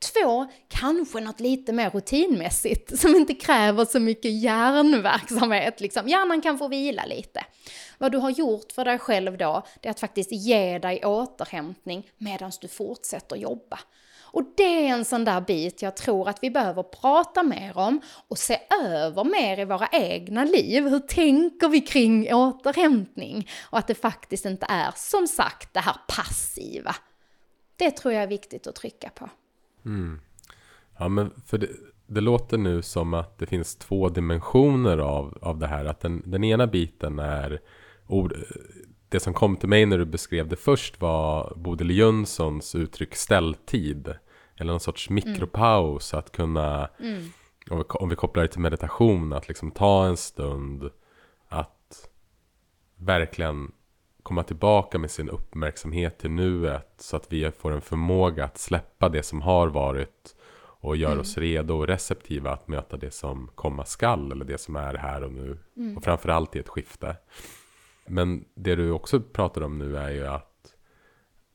Två, 0.00 0.46
kanske 0.68 1.20
något 1.20 1.40
lite 1.40 1.72
mer 1.72 1.90
rutinmässigt 1.90 2.98
som 3.00 3.16
inte 3.16 3.34
kräver 3.34 3.84
så 3.84 4.00
mycket 4.00 4.42
hjärnverksamhet. 4.42 5.80
Liksom. 5.80 6.08
Hjärnan 6.08 6.40
kan 6.40 6.58
få 6.58 6.68
vila 6.68 7.04
lite. 7.04 7.44
Vad 7.98 8.12
du 8.12 8.18
har 8.18 8.30
gjort 8.30 8.72
för 8.72 8.84
dig 8.84 8.98
själv 8.98 9.38
då, 9.38 9.62
det 9.80 9.88
är 9.88 9.90
att 9.90 10.00
faktiskt 10.00 10.32
ge 10.32 10.78
dig 10.78 11.04
återhämtning 11.04 12.10
medan 12.18 12.52
du 12.60 12.68
fortsätter 12.68 13.36
jobba. 13.36 13.78
Och 14.32 14.42
det 14.56 14.86
är 14.88 14.88
en 14.88 15.04
sån 15.04 15.24
där 15.24 15.40
bit 15.40 15.82
jag 15.82 15.96
tror 15.96 16.28
att 16.28 16.42
vi 16.42 16.50
behöver 16.50 16.82
prata 16.82 17.42
mer 17.42 17.78
om 17.78 18.00
och 18.28 18.38
se 18.38 18.58
över 18.84 19.24
mer 19.24 19.58
i 19.58 19.64
våra 19.64 19.88
egna 19.92 20.44
liv. 20.44 20.88
Hur 20.88 20.98
tänker 21.00 21.68
vi 21.68 21.80
kring 21.80 22.34
återhämtning? 22.34 23.48
Och 23.62 23.78
att 23.78 23.86
det 23.86 23.94
faktiskt 23.94 24.44
inte 24.44 24.66
är, 24.68 24.92
som 24.96 25.26
sagt, 25.26 25.74
det 25.74 25.80
här 25.80 25.96
passiva. 26.08 26.96
Det 27.76 27.90
tror 27.90 28.14
jag 28.14 28.22
är 28.22 28.26
viktigt 28.26 28.66
att 28.66 28.74
trycka 28.74 29.10
på. 29.10 29.28
Mm. 29.84 30.20
Ja, 30.98 31.08
men 31.08 31.30
för 31.46 31.58
det, 31.58 31.68
det, 32.06 32.20
låter 32.20 32.58
nu 32.58 32.82
som 32.82 33.14
att 33.14 33.38
det 33.38 33.46
finns 33.46 33.76
två 33.76 34.08
dimensioner 34.08 34.98
av, 34.98 35.38
av 35.42 35.58
det 35.58 35.66
här. 35.66 35.84
Att 35.84 36.00
den, 36.00 36.22
den 36.26 36.44
ena 36.44 36.66
biten 36.66 37.18
är 37.18 37.60
ord, 38.06 38.34
det 39.08 39.20
som 39.20 39.34
kom 39.34 39.56
till 39.56 39.68
mig 39.68 39.86
när 39.86 39.98
du 39.98 40.04
beskrev 40.04 40.48
det 40.48 40.56
först 40.56 41.00
var 41.00 41.52
Bodil 41.56 41.90
Jönssons 41.90 42.74
uttryck 42.74 43.14
ställtid. 43.14 44.14
Eller 44.56 44.72
någon 44.72 44.80
sorts 44.80 45.10
mm. 45.10 45.14
mikropaus, 45.14 46.12
mm. 46.12 46.18
att 46.18 46.32
kunna, 46.32 46.88
mm. 47.00 47.22
om, 47.70 47.78
vi, 47.78 47.84
om 47.88 48.08
vi 48.08 48.16
kopplar 48.16 48.42
det 48.42 48.48
till 48.48 48.60
meditation, 48.60 49.32
att 49.32 49.48
liksom 49.48 49.70
ta 49.70 50.06
en 50.06 50.16
stund, 50.16 50.90
att 51.48 52.08
verkligen 52.96 53.72
komma 54.30 54.42
tillbaka 54.42 54.98
med 54.98 55.10
sin 55.10 55.28
uppmärksamhet 55.28 56.18
till 56.18 56.30
nuet 56.30 56.94
så 56.98 57.16
att 57.16 57.32
vi 57.32 57.50
får 57.50 57.72
en 57.72 57.80
förmåga 57.80 58.44
att 58.44 58.58
släppa 58.58 59.08
det 59.08 59.22
som 59.22 59.42
har 59.42 59.68
varit 59.68 60.36
och 60.56 60.96
göra 60.96 61.12
mm. 61.12 61.20
oss 61.20 61.38
redo 61.38 61.74
och 61.74 61.86
receptiva 61.86 62.52
att 62.52 62.68
möta 62.68 62.96
det 62.96 63.10
som 63.10 63.50
komma 63.54 63.84
skall 63.84 64.32
eller 64.32 64.44
det 64.44 64.58
som 64.58 64.76
är 64.76 64.94
här 64.94 65.24
och 65.24 65.32
nu. 65.32 65.58
Mm. 65.76 65.96
Och 65.96 66.04
framförallt 66.04 66.56
i 66.56 66.58
ett 66.58 66.68
skifte. 66.68 67.16
Men 68.06 68.44
det 68.54 68.74
du 68.74 68.90
också 68.90 69.20
pratar 69.20 69.62
om 69.62 69.78
nu 69.78 69.96
är 69.96 70.10
ju 70.10 70.26
att, 70.26 70.74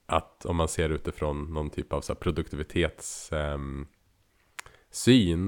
att 0.06 0.46
om 0.46 0.56
man 0.56 0.68
ser 0.68 0.90
utifrån 0.90 1.54
någon 1.54 1.70
typ 1.70 1.94
av 1.94 2.02
så 2.02 2.16
produktivitetssyn 2.16 3.88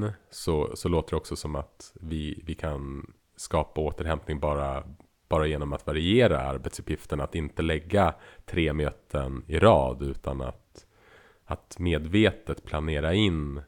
eh, 0.03 0.11
så, 0.29 0.75
så 0.75 0.89
låter 0.89 1.09
det 1.09 1.17
också 1.17 1.35
som 1.35 1.55
att 1.55 1.93
vi, 2.01 2.43
vi 2.45 2.55
kan 2.55 3.13
skapa 3.35 3.81
återhämtning 3.81 4.39
bara 4.39 4.83
bara 5.27 5.47
genom 5.47 5.73
att 5.73 5.87
variera 5.87 6.39
arbetsuppgifterna, 6.39 7.23
att 7.23 7.35
inte 7.35 7.61
lägga 7.61 8.13
tre 8.45 8.73
möten 8.73 9.43
i 9.47 9.59
rad 9.59 10.01
utan 10.01 10.41
att, 10.41 10.85
att 11.45 11.79
medvetet 11.79 12.63
planera 12.63 13.13
in 13.13 13.61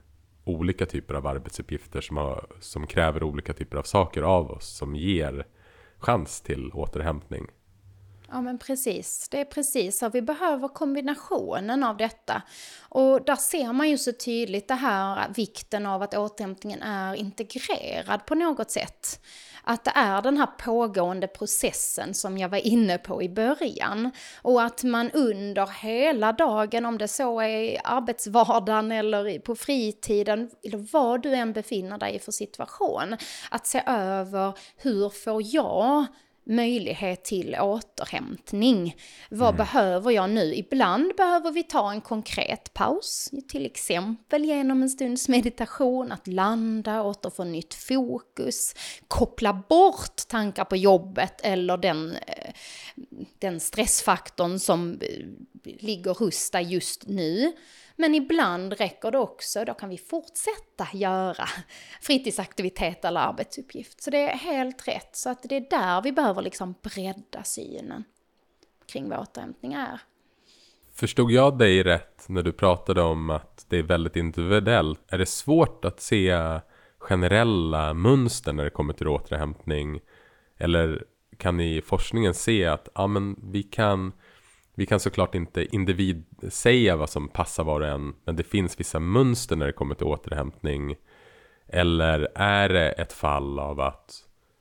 olika 0.44 0.86
typer 0.86 1.14
av 1.14 1.28
arbetsuppgifter 1.28 2.02
som, 2.02 2.18
har, 2.18 2.46
som 2.60 2.88
kräver 2.88 3.24
olika 3.24 3.54
typer 3.54 3.78
av 3.78 3.84
saker 3.84 4.22
av 4.22 4.52
oss 4.52 4.78
som 4.78 4.96
ger 4.96 5.46
chans 5.98 6.42
till 6.42 6.72
återhämtning. 6.74 7.48
Ja 8.32 8.42
men 8.42 8.58
precis, 8.58 9.30
det 9.30 9.40
är 9.40 9.46
precis 9.46 9.98
så. 9.98 10.10
Vi 10.10 10.22
behöver 10.22 10.68
kombinationen 10.68 11.84
av 11.84 11.98
detta. 11.98 12.42
Och 12.82 13.26
där 13.26 13.36
ser 13.36 13.74
man 13.74 13.90
ju 13.90 13.98
så 13.98 14.12
tydligt 14.14 14.68
det 14.68 14.74
här 14.74 15.34
vikten 15.36 15.86
av 15.86 16.02
att 16.02 16.14
återhämtningen 16.14 16.82
är 16.82 17.16
integrerad 17.16 18.26
på 18.26 18.36
något 18.36 18.72
sätt. 18.72 19.20
Att 19.64 19.84
det 19.84 19.92
är 19.96 20.22
den 20.22 20.38
här 20.38 20.50
pågående 20.58 21.28
processen 21.28 22.14
som 22.14 22.38
jag 22.38 22.50
var 22.50 22.68
inne 22.68 22.98
på 22.98 23.24
i 23.24 23.30
början. 23.30 24.12
Och 24.42 24.64
att 24.64 24.84
man 24.84 25.12
under 25.12 25.68
hela 25.82 26.34
dagen, 26.34 26.86
om 26.86 26.98
det 26.98 27.08
så 27.08 27.40
är 27.40 27.48
i 27.48 27.80
arbetsvardagen 27.84 28.92
eller 28.92 29.40
på 29.40 29.56
fritiden, 29.56 30.50
eller 30.64 30.94
vad 30.94 31.22
du 31.22 31.34
än 31.34 31.54
befinner 31.54 31.98
dig 31.98 32.16
i 32.16 32.20
för 32.20 32.32
situation, 32.32 33.18
att 33.52 33.68
se 33.68 33.84
över 33.86 34.54
hur 34.78 35.10
får 35.10 35.42
jag 35.46 36.06
möjlighet 36.50 37.24
till 37.24 37.56
återhämtning. 37.60 38.96
Vad 39.30 39.50
Mm. 39.50 39.58
behöver 39.58 40.12
jag 40.12 40.30
nu? 40.30 40.56
Ibland 40.56 41.16
behöver 41.18 41.52
vi 41.52 41.64
ta 41.64 41.92
en 41.92 42.02
konkret 42.02 42.74
paus, 42.74 43.30
till 43.48 43.66
exempel 43.66 44.46
genom 44.46 44.82
en 44.82 44.90
stunds 44.90 45.30
meditation, 45.30 46.12
att 46.12 46.28
landa, 46.28 47.04
återfå 47.04 47.44
nytt 47.44 47.74
fokus, 47.74 48.76
koppla 49.08 49.54
bort 49.70 50.28
tankar 50.28 50.66
på 50.66 50.76
jobbet 50.76 51.42
eller 51.44 51.78
den, 51.78 52.16
eh, 52.28 52.54
den 53.40 53.60
stressfaktorn 53.60 54.60
som 54.60 55.00
eh, 55.02 55.26
ligger 55.80 56.14
hos 56.20 56.52
dig 56.52 56.64
just 56.74 57.08
nu. 57.08 57.52
Men 58.02 58.16
ibland 58.16 58.74
räcker 58.74 59.12
det 59.12 59.18
också, 59.18 59.66
då 59.66 59.74
kan 59.74 59.90
vi 59.90 59.98
fortsätta 59.98 60.88
göra 60.94 61.46
fritidsaktivitet 62.02 63.06
eller 63.06 63.22
arbetsuppgift. 63.22 64.04
Så 64.04 64.10
det 64.10 64.18
är 64.18 64.38
helt 64.38 64.88
rätt. 64.88 65.16
Så 65.16 65.30
att 65.30 65.44
det 65.44 65.56
är 65.56 65.70
där 65.70 66.02
vi 66.02 66.12
behöver 66.12 66.42
liksom 66.42 66.76
bredda 66.82 67.44
synen 67.44 68.04
kring 68.86 69.10
vad 69.10 69.20
återhämtning 69.20 69.74
är. 69.74 70.00
Förstod 70.94 71.32
jag 71.32 71.58
dig 71.58 71.84
rätt 71.84 72.26
när 72.30 72.44
du 72.44 72.52
pratade 72.52 73.02
om 73.02 73.30
att 73.30 73.66
det 73.70 73.78
är 73.78 73.84
väldigt 73.84 74.16
individuellt? 74.16 75.02
Är 75.08 75.18
det 75.18 75.26
svårt 75.26 75.86
att 75.86 76.02
se 76.02 76.60
generella 76.98 77.94
mönster 77.94 78.54
när 78.54 78.64
det 78.64 78.70
kommer 78.70 78.94
till 78.94 79.08
återhämtning? 79.08 80.00
Eller 80.58 81.06
kan 81.38 81.58
ni 81.58 81.78
i 81.78 81.82
forskningen 81.82 82.34
se 82.34 82.66
att 82.66 82.90
ja, 82.96 83.08
men 83.08 83.52
vi, 83.52 83.64
kan, 83.64 84.14
vi 84.80 84.86
kan 84.86 85.00
såklart 85.00 85.36
inte 85.36 85.76
individ 85.76 86.26
säga 86.50 86.96
vad 86.96 87.10
som 87.10 87.28
passar 87.28 87.64
var 87.64 87.82
och 87.82 87.88
en, 87.88 88.14
men 88.26 88.36
det 88.36 88.44
finns 88.44 88.80
vissa 88.80 89.00
mönster 89.00 89.56
när 89.56 89.66
det 89.66 89.72
kommer 89.72 89.96
till 89.96 90.06
återhämtning. 90.06 90.96
Eller 91.68 92.28
är 92.36 92.70
det 92.70 92.92
ett 92.92 93.14
fall 93.14 93.60
av 93.60 93.80
att 93.80 94.14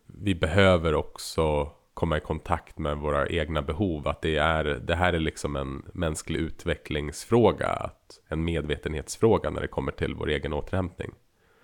vi 0.07 0.35
behöver 0.35 0.95
också 0.95 1.71
komma 1.95 2.17
i 2.17 2.21
kontakt 2.21 2.79
med 2.79 2.97
våra 2.97 3.29
egna 3.29 3.63
behov. 3.63 4.09
Att 4.09 4.23
det, 4.23 4.37
är, 4.37 4.65
det 4.65 4.95
här 4.95 5.13
är 5.13 5.19
liksom 5.19 5.57
en 5.57 5.83
mänsklig 5.93 6.41
utvecklingsfråga. 6.41 7.69
Att 7.69 8.21
en 8.29 8.45
medvetenhetsfråga 8.45 9.51
när 9.51 9.61
det 9.61 9.69
kommer 9.69 9.93
till 9.93 10.15
vår 10.15 10.29
egen 10.29 10.53
återhämtning. 10.53 11.11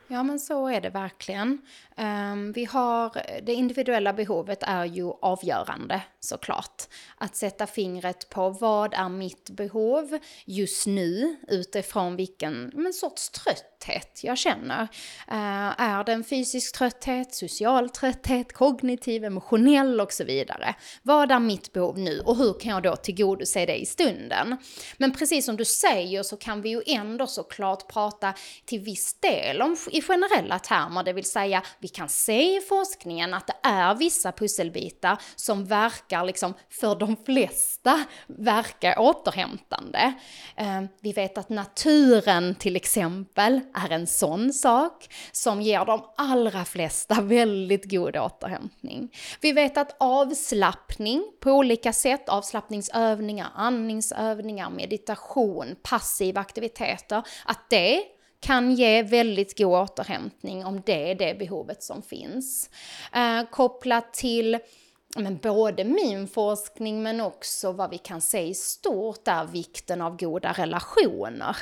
Ja, 0.09 0.23
men 0.23 0.41
så 0.41 0.69
är 0.69 0.81
det 0.81 0.91
verkligen. 0.91 1.59
Um, 1.97 2.53
vi 2.53 2.65
har, 2.65 3.13
det 3.43 3.55
individuella 3.55 4.13
behovet 4.13 4.63
är 4.63 4.85
ju 4.85 5.11
avgörande 5.23 6.03
såklart. 6.21 6.83
Att 7.19 7.37
sätta 7.37 7.67
fingret 7.67 8.29
på 8.29 8.51
vad 8.51 8.95
är 8.95 9.09
mitt 9.09 9.51
behov 9.51 10.19
just 10.45 10.87
nu 10.87 11.37
utifrån 11.49 12.17
vilken 12.17 12.71
men, 12.75 12.93
sorts 12.93 13.31
trötthet 13.31 14.21
jag 14.25 14.39
känner. 14.39 14.83
Uh, 14.83 15.81
är 15.81 16.05
det 16.05 16.13
en 16.13 16.25
fysisk 16.25 16.79
trötthet, 16.79 17.35
social 17.35 17.91
trötthet, 17.91 18.53
kognitiv, 18.53 19.25
emotionell 19.25 20.01
och 20.01 20.13
så 20.13 20.25
vidare. 20.25 20.75
Vad 21.03 21.31
är 21.31 21.39
mitt 21.39 21.73
behov 21.73 21.99
nu 21.99 22.21
och 22.21 22.37
hur 22.37 22.61
kan 22.61 22.73
jag 22.73 22.83
då 22.83 22.97
tillgodose 22.97 23.67
det 23.67 23.77
i 23.77 23.87
stunden? 23.87 24.57
Men 24.97 25.13
precis 25.13 25.45
som 25.45 25.57
du 25.57 25.65
säger 25.65 26.23
så 26.23 26.37
kan 26.37 26.63
vi 26.63 26.69
ju 26.69 26.83
ändå 26.87 27.27
såklart 27.27 27.93
prata 27.93 28.35
till 28.65 28.81
viss 28.81 29.15
del 29.15 29.63
om 29.63 29.77
i 29.95 30.03
generella 30.03 30.59
termer, 30.59 31.03
det 31.03 31.13
vill 31.13 31.25
säga 31.25 31.63
vi 31.79 31.89
kan 31.89 32.09
se 32.09 32.57
i 32.57 32.61
forskningen 32.61 33.35
att 33.35 33.47
det 33.47 33.57
är 33.63 33.95
vissa 33.95 34.33
pusselbitar 34.33 35.19
som 35.37 35.65
verkar 35.65 36.25
liksom 36.25 36.55
för 36.71 36.95
de 36.95 37.17
flesta 37.17 38.05
verkar 38.27 38.99
återhämtande. 38.99 40.15
Eh, 40.57 40.83
vi 41.01 41.13
vet 41.13 41.39
att 41.39 41.49
naturen 41.49 42.55
till 42.55 42.77
exempel 42.77 43.61
är 43.75 43.93
en 43.93 44.07
sån 44.07 44.53
sak 44.53 45.15
som 45.33 45.63
ger 45.63 45.85
de 45.85 46.05
allra 46.17 46.65
flesta 46.65 47.21
väldigt 47.21 47.91
god 47.91 48.17
återhämtning. 48.17 49.11
Vi 49.41 49.53
vet 49.53 49.77
att 49.77 49.97
avslappning 50.01 51.25
på 51.41 51.51
olika 51.51 51.93
sätt, 51.93 52.29
avslappningsövningar, 52.29 53.49
andningsövningar, 53.55 54.71
meditation, 54.71 55.77
passiva 55.83 56.41
aktiviteter, 56.41 57.23
att 57.45 57.71
det 57.71 58.14
kan 58.45 58.75
ge 58.75 59.03
väldigt 59.03 59.59
god 59.59 59.67
återhämtning 59.67 60.65
om 60.65 60.83
det 60.87 61.11
är 61.11 61.15
det 61.15 61.39
behovet 61.39 61.83
som 61.83 62.03
finns. 62.03 62.71
Eh, 63.13 63.51
kopplat 63.51 64.15
till 64.15 64.59
men 65.17 65.37
både 65.37 65.85
min 65.85 66.29
forskning 66.29 67.03
men 67.03 67.21
också 67.21 67.73
vad 67.73 67.91
vi 67.91 67.99
kan 67.99 68.21
se 68.21 68.41
i 68.41 68.55
stort 68.55 69.29
är 69.29 69.45
vikten 69.45 70.01
av 70.01 70.17
goda 70.17 70.53
relationer. 70.53 71.57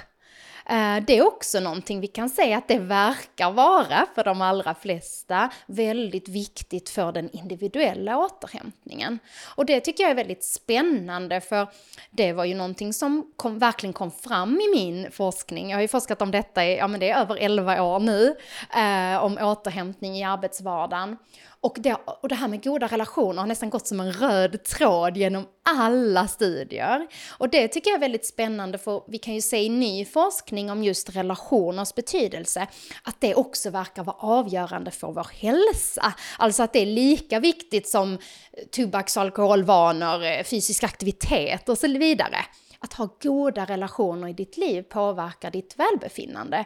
Eh, 0.66 1.04
det 1.06 1.18
är 1.18 1.26
också 1.26 1.60
någonting 1.60 2.00
vi 2.00 2.06
kan 2.06 2.30
säga 2.30 2.58
att 2.58 2.68
det 2.68 2.78
verkar 2.78 3.50
vara 3.50 4.06
för 4.14 4.24
de 4.24 4.42
allra 4.42 4.74
flesta 4.74 5.50
väldigt 5.66 6.28
viktigt 6.28 6.90
för 6.90 7.12
den 7.12 7.30
individuella 7.30 8.18
återhämtningen. 8.18 9.18
Och 9.56 9.66
det 9.66 9.80
tycker 9.80 10.02
jag 10.02 10.10
är 10.10 10.14
väldigt 10.14 10.44
spännande 10.44 11.40
för 11.40 11.68
det 12.10 12.32
var 12.32 12.44
ju 12.44 12.54
någonting 12.54 12.92
som 12.92 13.32
kom, 13.36 13.58
verkligen 13.58 13.92
kom 13.92 14.10
fram 14.10 14.60
i 14.60 14.78
min 14.78 15.10
forskning. 15.10 15.70
Jag 15.70 15.76
har 15.76 15.82
ju 15.82 15.88
forskat 15.88 16.22
om 16.22 16.30
detta 16.30 16.64
i, 16.64 16.76
ja 16.76 16.86
men 16.86 17.00
det 17.00 17.10
är 17.10 17.20
över 17.20 17.36
11 17.36 17.82
år 17.82 18.00
nu, 18.00 18.36
eh, 18.74 19.24
om 19.24 19.38
återhämtning 19.38 20.16
i 20.16 20.24
arbetsvardagen. 20.24 21.16
Och 21.62 21.76
det, 21.80 21.94
och 21.94 22.28
det 22.28 22.34
här 22.34 22.48
med 22.48 22.64
goda 22.64 22.86
relationer 22.86 23.40
har 23.40 23.46
nästan 23.46 23.70
gått 23.70 23.86
som 23.86 24.00
en 24.00 24.12
röd 24.12 24.64
tråd 24.64 25.16
genom 25.16 25.46
alla 25.62 26.28
studier. 26.28 27.06
Och 27.38 27.48
det 27.48 27.68
tycker 27.68 27.90
jag 27.90 27.96
är 27.96 28.00
väldigt 28.00 28.26
spännande 28.26 28.78
för 28.78 29.02
vi 29.08 29.18
kan 29.18 29.34
ju 29.34 29.40
se 29.40 29.62
i 29.62 29.68
ny 29.68 30.04
forskning 30.04 30.70
om 30.70 30.84
just 30.84 31.16
relationers 31.16 31.94
betydelse 31.94 32.66
att 33.04 33.20
det 33.20 33.34
också 33.34 33.70
verkar 33.70 34.04
vara 34.04 34.16
avgörande 34.16 34.90
för 34.90 35.12
vår 35.12 35.26
hälsa. 35.32 36.14
Alltså 36.38 36.62
att 36.62 36.72
det 36.72 36.78
är 36.78 36.86
lika 36.86 37.40
viktigt 37.40 37.88
som 37.88 38.12
eh, 38.12 38.18
tobaks 38.70 39.16
och 39.16 39.22
alkoholvanor, 39.22 40.24
eh, 40.24 40.44
fysisk 40.44 40.84
aktivitet 40.84 41.68
och 41.68 41.78
så 41.78 41.88
vidare. 41.88 42.36
Att 42.78 42.92
ha 42.92 43.08
goda 43.22 43.64
relationer 43.64 44.28
i 44.28 44.32
ditt 44.32 44.56
liv 44.56 44.82
påverkar 44.82 45.50
ditt 45.50 45.76
välbefinnande 45.78 46.64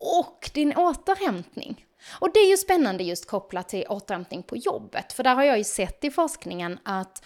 och 0.00 0.50
din 0.54 0.76
återhämtning. 0.76 1.85
Och 2.12 2.32
det 2.34 2.40
är 2.40 2.50
ju 2.50 2.56
spännande 2.56 3.04
just 3.04 3.28
kopplat 3.28 3.68
till 3.68 3.86
återhämtning 3.88 4.42
på 4.42 4.56
jobbet, 4.56 5.12
för 5.12 5.22
där 5.22 5.34
har 5.34 5.44
jag 5.44 5.58
ju 5.58 5.64
sett 5.64 6.04
i 6.04 6.10
forskningen 6.10 6.78
att 6.82 7.22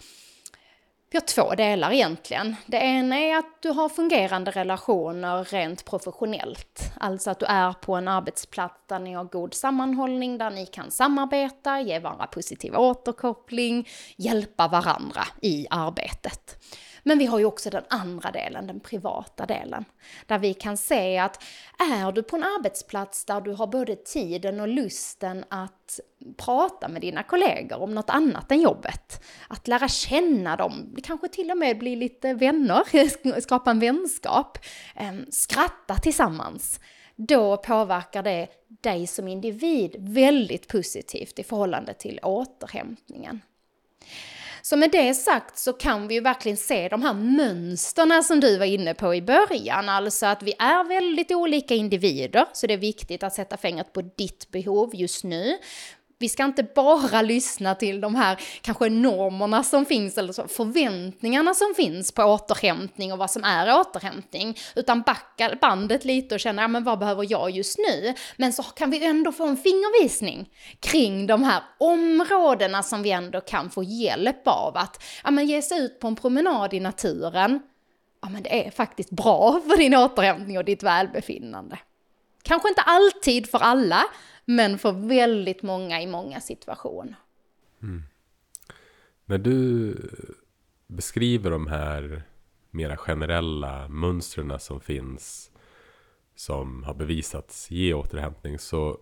vi 1.13 1.19
har 1.19 1.27
två 1.27 1.55
delar 1.55 1.93
egentligen. 1.93 2.57
Det 2.67 2.77
ena 2.77 3.19
är 3.19 3.39
att 3.39 3.63
du 3.63 3.69
har 3.69 3.89
fungerande 3.89 4.51
relationer 4.51 5.45
rent 5.45 5.85
professionellt. 5.85 6.93
Alltså 7.01 7.31
att 7.31 7.41
du 7.41 7.47
är 7.47 7.73
på 7.73 7.95
en 7.95 8.09
arbetsplats 8.09 8.75
där 8.87 8.99
ni 8.99 9.13
har 9.13 9.25
god 9.25 9.55
sammanhållning, 9.55 10.39
där 10.39 10.51
ni 10.51 10.67
kan 10.67 10.91
samarbeta, 10.91 11.81
ge 11.81 11.99
varandra 11.99 12.27
positiv 12.27 12.77
återkoppling, 12.77 13.89
hjälpa 14.17 14.69
varandra 14.69 15.23
i 15.43 15.67
arbetet. 15.71 16.65
Men 17.03 17.19
vi 17.19 17.27
har 17.27 17.39
ju 17.39 17.45
också 17.45 17.71
den 17.71 17.85
andra 17.89 18.31
delen, 18.31 18.67
den 18.67 18.81
privata 18.81 19.47
delen. 19.47 19.85
Där 20.27 20.39
vi 20.39 20.55
kan 20.55 20.77
se 20.77 21.19
att 21.19 21.45
är 21.79 22.13
du 22.13 22.23
på 22.23 22.37
en 22.37 22.43
arbetsplats 22.43 23.25
där 23.25 23.41
du 23.41 23.53
har 23.53 23.67
både 23.67 23.97
tiden 23.97 24.61
och 24.61 24.69
lusten 24.69 25.45
att 25.49 26.01
prata 26.37 26.89
med 26.89 27.01
dina 27.01 27.23
kollegor 27.23 27.83
om 27.83 27.95
något 27.95 28.11
annat 28.11 28.53
än 28.53 28.61
jobbet. 28.61 29.25
Att 29.49 29.69
lära 29.69 29.89
känna 29.89 30.57
dem, 30.57 30.97
kanske 31.03 31.29
till 31.29 31.51
och 31.51 31.59
med 31.59 31.79
bli 31.79 31.97
lite 31.97 32.35
vänner, 32.35 33.41
skapa 33.41 33.71
en 33.71 33.81
vänskap, 33.81 34.59
ehm, 34.97 35.27
skratta 35.31 35.95
tillsammans. 35.95 36.81
Då 37.17 37.57
påverkar 37.57 38.23
det 38.23 38.49
dig 38.69 39.07
som 39.07 39.29
individ 39.29 39.97
väldigt 39.99 40.69
positivt 40.69 41.39
i 41.39 41.43
förhållande 41.43 41.95
till 41.95 42.21
återhämtningen. 42.23 43.41
Så 44.63 44.77
med 44.77 44.91
det 44.91 45.15
sagt 45.15 45.59
så 45.59 45.73
kan 45.73 46.09
vi 46.09 46.15
ju 46.15 46.21
verkligen 46.21 46.57
se 46.57 46.89
de 46.89 47.03
här 47.03 47.15
mönsterna 47.15 48.23
som 48.23 48.41
du 48.41 48.59
var 48.59 48.67
inne 48.67 48.95
på 48.95 49.15
i 49.15 49.23
början, 49.23 49.89
alltså 49.89 50.27
att 50.27 50.43
vi 50.43 50.53
är 50.59 50.89
väldigt 50.89 51.33
olika 51.33 51.75
individer, 51.75 52.47
så 52.53 52.67
det 52.67 52.75
är 52.75 52.79
viktigt 52.79 53.23
att 53.23 53.35
sätta 53.35 53.57
fingret 53.57 53.93
på 53.93 54.03
ditt 54.03 54.51
behov 54.51 54.91
just 54.95 55.25
nu. 55.25 55.59
Vi 56.21 56.29
ska 56.29 56.45
inte 56.45 56.63
bara 56.63 57.23
lyssna 57.23 57.75
till 57.75 58.01
de 58.01 58.15
här 58.15 58.41
kanske 58.61 58.89
normerna 58.89 59.63
som 59.63 59.87
finns 59.87 60.19
eller 60.19 60.33
så, 60.33 60.49
förväntningarna 60.49 61.55
som 61.55 61.75
finns 61.77 62.13
på 62.13 62.23
återhämtning 62.23 63.13
och 63.13 63.19
vad 63.19 63.31
som 63.31 63.45
är 63.45 63.81
återhämtning, 63.81 64.59
utan 64.77 65.03
backa 65.03 65.59
bandet 65.61 66.05
lite 66.05 66.35
och 66.35 66.41
känna, 66.41 66.63
ja 66.63 66.69
men 66.69 66.85
vad 66.85 66.99
behöver 66.99 67.27
jag 67.31 67.51
just 67.51 67.79
nu? 67.79 68.15
Men 68.37 68.53
så 68.53 68.63
kan 68.63 68.91
vi 68.91 69.05
ändå 69.05 69.33
få 69.33 69.47
en 69.47 69.57
fingervisning 69.57 70.49
kring 70.81 71.27
de 71.27 71.43
här 71.43 71.63
områdena 71.79 72.83
som 72.83 73.03
vi 73.03 73.11
ändå 73.11 73.41
kan 73.41 73.71
få 73.71 73.83
hjälp 73.83 74.49
av 74.49 74.77
att, 74.77 75.03
ja 75.25 75.31
men 75.31 75.47
ge 75.47 75.63
sig 75.63 75.79
ut 75.79 76.01
på 76.01 76.09
en 76.09 76.17
promenad 76.17 76.75
i 76.75 76.81
naturen, 76.81 77.61
ja 78.23 78.29
men 78.29 78.43
det 78.43 78.67
är 78.67 78.71
faktiskt 78.71 79.11
bra 79.11 79.61
för 79.69 79.77
din 79.77 79.95
återhämtning 79.95 80.59
och 80.59 80.65
ditt 80.65 80.83
välbefinnande. 80.83 81.79
Kanske 82.43 82.69
inte 82.69 82.83
alltid 82.83 83.51
för 83.51 83.59
alla, 83.59 84.05
men 84.57 84.79
för 84.79 84.93
väldigt 84.93 85.63
många 85.63 86.03
i 86.03 86.07
många 86.07 86.41
situationer. 86.41 87.17
Mm. 87.83 88.03
När 89.25 89.39
du 89.39 89.97
beskriver 90.87 91.51
de 91.51 91.67
här 91.67 92.23
mera 92.71 92.97
generella 92.97 93.89
mönstren 93.89 94.61
som 94.61 94.81
finns 94.81 95.51
som 96.35 96.85
har 96.85 96.95
bevisats 96.95 97.71
ge 97.71 97.95
återhämtning 97.95 98.59
så 98.59 98.99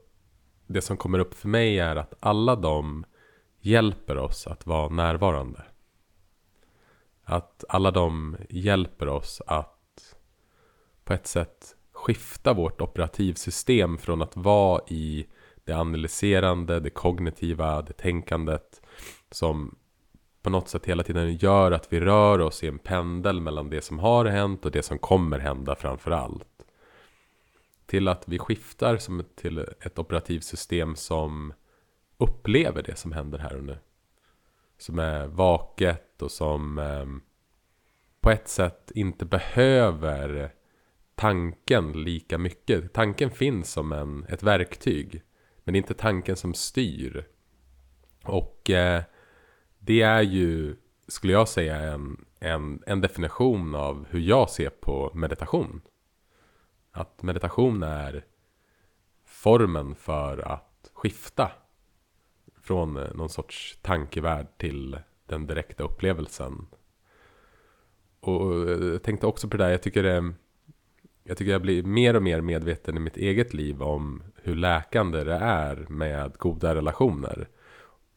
det 0.67 0.81
som 0.81 0.97
kommer 0.97 1.19
upp 1.19 1.35
för 1.35 1.49
mig 1.49 1.79
är 1.79 1.97
att 1.97 2.15
alla 2.21 2.57
de 2.57 3.05
hjälper 3.61 4.17
oss 4.19 4.47
att 4.47 4.67
vara 4.67 4.89
närvarande. 4.89 5.63
Att 7.25 7.65
alla 7.69 7.91
de 7.91 8.37
hjälper 8.49 9.09
oss 9.09 9.43
att 9.47 10.17
på 11.05 11.13
ett 11.13 11.27
sätt 11.27 11.77
skifta 11.93 12.53
vårt 12.53 12.81
operativsystem 12.81 13.99
från 13.99 14.23
att 14.23 14.37
vara 14.37 14.83
i 14.89 15.27
det 15.69 15.77
analyserande, 15.77 16.81
det 16.81 16.91
kognitiva, 16.91 17.83
det 17.83 17.93
tänkandet 17.93 18.83
som 19.31 19.79
på 20.43 20.51
något 20.51 20.69
sätt 20.69 20.87
hela 20.87 21.03
tiden 21.03 21.37
gör 21.37 21.73
att 21.73 21.93
vi 21.93 22.01
rör 22.01 22.39
oss 22.39 22.63
i 22.65 22.69
en 22.69 22.79
pendel 22.79 23.41
mellan 23.41 23.71
det 23.71 23.85
som 23.85 23.99
har 23.99 24.25
hänt 24.25 24.65
och 24.65 24.71
det 24.71 24.83
som 24.83 24.99
kommer 24.99 25.39
hända 25.39 25.75
framför 25.75 26.11
allt. 26.11 26.65
Till 27.87 28.09
att 28.09 28.25
vi 28.27 28.39
skiftar 28.39 28.97
som 28.97 29.21
ett, 29.21 29.37
till 29.37 29.59
ett 29.59 29.99
operativsystem 29.99 30.97
som 30.97 31.53
upplever 32.19 32.83
det 32.83 32.97
som 32.97 33.13
händer 33.13 33.39
här 33.39 33.57
och 33.57 33.65
nu. 33.65 33.79
Som 34.79 34.99
är 34.99 35.27
vaket 35.27 36.23
och 36.23 36.31
som 36.31 36.79
eh, 36.79 37.07
på 38.21 38.31
ett 38.31 38.49
sätt 38.49 38.93
inte 38.95 39.25
behöver 39.25 40.53
tanken 41.15 41.93
lika 41.93 42.39
mycket. 42.39 42.93
Tanken 42.93 43.31
finns 43.31 43.73
som 43.73 43.93
en, 43.93 44.25
ett 44.29 44.43
verktyg. 44.43 45.23
Men 45.69 45.73
det 45.73 45.77
är 45.77 45.81
inte 45.81 45.95
tanken 45.95 46.37
som 46.37 46.55
styr. 46.55 47.29
Och 48.25 48.71
eh, 48.71 49.03
det 49.79 50.03
är 50.03 50.23
ju, 50.23 50.77
skulle 51.09 51.33
jag 51.33 51.49
säga, 51.49 51.77
en, 51.77 52.25
en, 52.41 52.83
en 52.87 53.01
definition 53.01 53.75
av 53.75 54.07
hur 54.11 54.21
jag 54.21 54.51
ser 54.51 54.71
på 54.71 55.11
meditation. 55.15 55.81
Att 56.93 57.23
meditation 57.23 57.83
är 57.83 58.25
formen 59.25 59.95
för 59.95 60.39
att 60.39 60.91
skifta 60.93 61.51
från 62.61 62.97
eh, 62.97 63.15
någon 63.15 63.29
sorts 63.29 63.79
tankevärld 63.83 64.47
till 64.57 64.99
den 65.27 65.47
direkta 65.47 65.85
upplevelsen. 65.85 66.67
Och 68.21 68.69
eh, 68.69 68.87
jag 68.87 69.03
tänkte 69.03 69.27
också 69.27 69.49
på 69.49 69.57
det 69.57 69.65
där, 69.65 69.71
jag 69.71 69.83
tycker 69.83 70.03
det 70.03 70.35
jag 71.29 71.37
tycker 71.37 71.53
jag 71.53 71.63
blir 71.63 71.83
mer 71.83 72.17
och 72.17 72.23
mer 72.23 72.41
medveten 72.41 72.97
i 72.97 73.01
mitt 73.01 73.17
eget 73.17 73.55
liv 73.55 73.83
om 73.83 74.23
hur 74.43 74.55
läkande 74.55 75.25
det 75.25 75.35
är 75.35 75.87
med 75.89 76.33
goda 76.39 76.75
relationer. 76.75 77.49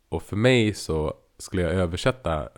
Och 0.10 0.24
för 0.24 0.36
mig 0.36 0.74
så 0.74 1.14
skulle 1.38 1.62
jag 1.62 1.72
översätta, 1.72 2.50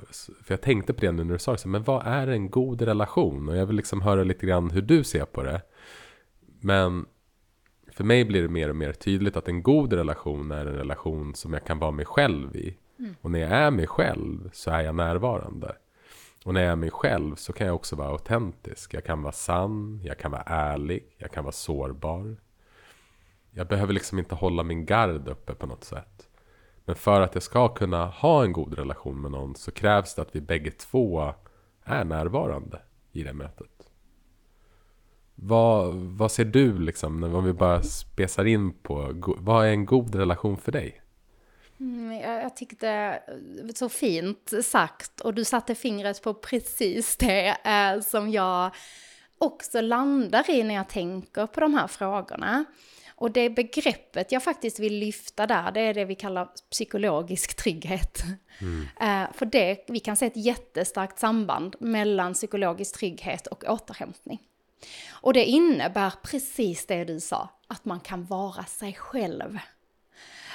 för 0.43 0.53
jag 0.53 0.61
tänkte 0.61 0.93
på 0.93 1.01
det 1.01 1.11
nu 1.11 1.23
när 1.23 1.33
du 1.33 1.39
sa 1.39 1.51
det, 1.51 1.65
men 1.65 1.83
vad 1.83 2.07
är 2.07 2.27
en 2.27 2.49
god 2.49 2.81
relation? 2.81 3.49
Och 3.49 3.57
jag 3.57 3.65
vill 3.65 3.75
liksom 3.75 4.01
höra 4.01 4.23
lite 4.23 4.45
grann 4.45 4.71
hur 4.71 4.81
du 4.81 5.03
ser 5.03 5.25
på 5.25 5.43
det. 5.43 5.61
Men 6.59 7.05
för 7.91 8.03
mig 8.03 8.25
blir 8.25 8.41
det 8.41 8.47
mer 8.47 8.69
och 8.69 8.75
mer 8.75 8.93
tydligt 8.93 9.37
att 9.37 9.47
en 9.47 9.63
god 9.63 9.93
relation 9.93 10.51
är 10.51 10.65
en 10.65 10.75
relation 10.75 11.35
som 11.35 11.53
jag 11.53 11.65
kan 11.65 11.79
vara 11.79 11.91
mig 11.91 12.05
själv 12.05 12.55
i. 12.55 12.77
Mm. 12.99 13.15
Och 13.21 13.31
när 13.31 13.39
jag 13.39 13.51
är 13.51 13.71
mig 13.71 13.87
själv 13.87 14.49
så 14.53 14.71
är 14.71 14.81
jag 14.81 14.95
närvarande. 14.95 15.75
Och 16.45 16.53
när 16.53 16.61
jag 16.61 16.71
är 16.71 16.75
mig 16.75 16.91
själv 16.91 17.35
så 17.35 17.53
kan 17.53 17.67
jag 17.67 17.75
också 17.75 17.95
vara 17.95 18.07
autentisk. 18.07 18.93
Jag 18.93 19.05
kan 19.05 19.21
vara 19.21 19.33
sann, 19.33 20.01
jag 20.03 20.19
kan 20.19 20.31
vara 20.31 20.43
ärlig, 20.45 21.15
jag 21.17 21.31
kan 21.31 21.43
vara 21.43 21.51
sårbar. 21.51 22.37
Jag 23.51 23.67
behöver 23.67 23.93
liksom 23.93 24.19
inte 24.19 24.35
hålla 24.35 24.63
min 24.63 24.85
gard 24.85 25.27
uppe 25.27 25.53
på 25.53 25.65
något 25.65 25.83
sätt. 25.83 26.29
Men 26.85 26.95
för 26.95 27.21
att 27.21 27.33
jag 27.33 27.43
ska 27.43 27.67
kunna 27.67 28.05
ha 28.05 28.43
en 28.43 28.51
god 28.51 28.73
relation 28.73 29.21
med 29.21 29.31
någon 29.31 29.55
så 29.55 29.71
krävs 29.71 30.15
det 30.15 30.21
att 30.21 30.35
vi 30.35 30.41
bägge 30.41 30.71
två 30.71 31.33
är 31.83 32.03
närvarande 32.03 32.81
i 33.11 33.23
det 33.23 33.33
mötet. 33.33 33.89
Vad, 35.35 35.93
vad 35.95 36.31
ser 36.31 36.45
du 36.45 36.79
liksom, 36.79 37.23
om 37.23 37.43
vi 37.43 37.53
bara 37.53 37.83
spesar 37.83 38.45
in 38.45 38.73
på, 38.73 39.13
vad 39.37 39.65
är 39.65 39.69
en 39.69 39.85
god 39.85 40.15
relation 40.15 40.57
för 40.57 40.71
dig? 40.71 41.02
Mm, 41.83 42.11
jag, 42.11 42.43
jag 42.43 42.55
tyckte 42.55 43.19
så 43.75 43.89
fint 43.89 44.53
sagt 44.63 45.21
och 45.21 45.33
du 45.33 45.45
satte 45.45 45.75
fingret 45.75 46.21
på 46.21 46.33
precis 46.33 47.17
det 47.17 47.57
eh, 47.63 48.01
som 48.01 48.31
jag 48.31 48.75
också 49.37 49.81
landar 49.81 50.49
i 50.49 50.63
när 50.63 50.75
jag 50.75 50.89
tänker 50.89 51.47
på 51.47 51.59
de 51.59 51.73
här 51.73 51.87
frågorna. 51.87 52.65
Och 53.15 53.31
det 53.31 53.49
begreppet 53.49 54.31
jag 54.31 54.43
faktiskt 54.43 54.79
vill 54.79 54.93
lyfta 54.93 55.47
där, 55.47 55.71
det 55.71 55.81
är 55.81 55.93
det 55.93 56.05
vi 56.05 56.15
kallar 56.15 56.49
psykologisk 56.71 57.55
trygghet. 57.55 58.23
Mm. 58.61 58.87
Eh, 59.01 59.33
för 59.33 59.45
det, 59.45 59.85
vi 59.87 59.99
kan 59.99 60.17
se 60.17 60.25
ett 60.25 60.37
jättestarkt 60.37 61.19
samband 61.19 61.75
mellan 61.79 62.33
psykologisk 62.33 62.97
trygghet 62.99 63.47
och 63.47 63.63
återhämtning. 63.67 64.39
Och 65.11 65.33
det 65.33 65.45
innebär 65.45 66.13
precis 66.23 66.85
det 66.85 67.03
du 67.03 67.19
sa, 67.19 67.49
att 67.67 67.85
man 67.85 67.99
kan 67.99 68.25
vara 68.25 68.65
sig 68.65 68.93
själv. 68.93 69.59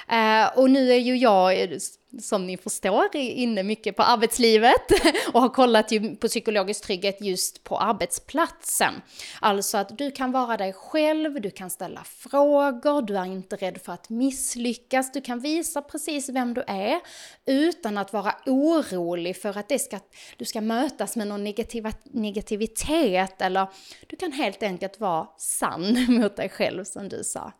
Eh, 0.09 0.57
och 0.57 0.69
nu 0.69 0.91
är 0.91 0.97
ju 0.97 1.17
jag, 1.17 1.77
som 2.21 2.47
ni 2.47 2.57
förstår, 2.57 3.15
inne 3.15 3.63
mycket 3.63 3.95
på 3.95 4.03
arbetslivet 4.03 4.91
och 5.33 5.41
har 5.41 5.49
kollat 5.49 5.91
ju 5.91 6.15
på 6.15 6.27
psykologisk 6.27 6.85
trygghet 6.85 7.21
just 7.21 7.63
på 7.63 7.77
arbetsplatsen. 7.77 8.93
Alltså 9.41 9.77
att 9.77 9.97
du 9.97 10.11
kan 10.11 10.31
vara 10.31 10.57
dig 10.57 10.73
själv, 10.73 11.41
du 11.41 11.51
kan 11.51 11.69
ställa 11.69 12.03
frågor, 12.03 13.01
du 13.01 13.17
är 13.17 13.25
inte 13.25 13.55
rädd 13.55 13.81
för 13.81 13.93
att 13.93 14.09
misslyckas, 14.09 15.11
du 15.11 15.21
kan 15.21 15.39
visa 15.39 15.81
precis 15.81 16.29
vem 16.29 16.53
du 16.53 16.63
är 16.67 16.99
utan 17.45 17.97
att 17.97 18.13
vara 18.13 18.35
orolig 18.45 19.41
för 19.41 19.57
att 19.57 19.69
det 19.69 19.79
ska, 19.79 19.99
du 20.37 20.45
ska 20.45 20.61
mötas 20.61 21.15
med 21.15 21.27
någon 21.27 21.43
negativa, 21.43 21.91
negativitet 22.03 23.41
eller 23.41 23.67
du 24.07 24.15
kan 24.15 24.31
helt 24.31 24.63
enkelt 24.63 24.99
vara 24.99 25.27
sann 25.37 26.05
mot 26.21 26.35
dig 26.35 26.49
själv 26.49 26.83
som 26.83 27.09
du 27.09 27.23
sa. 27.23 27.53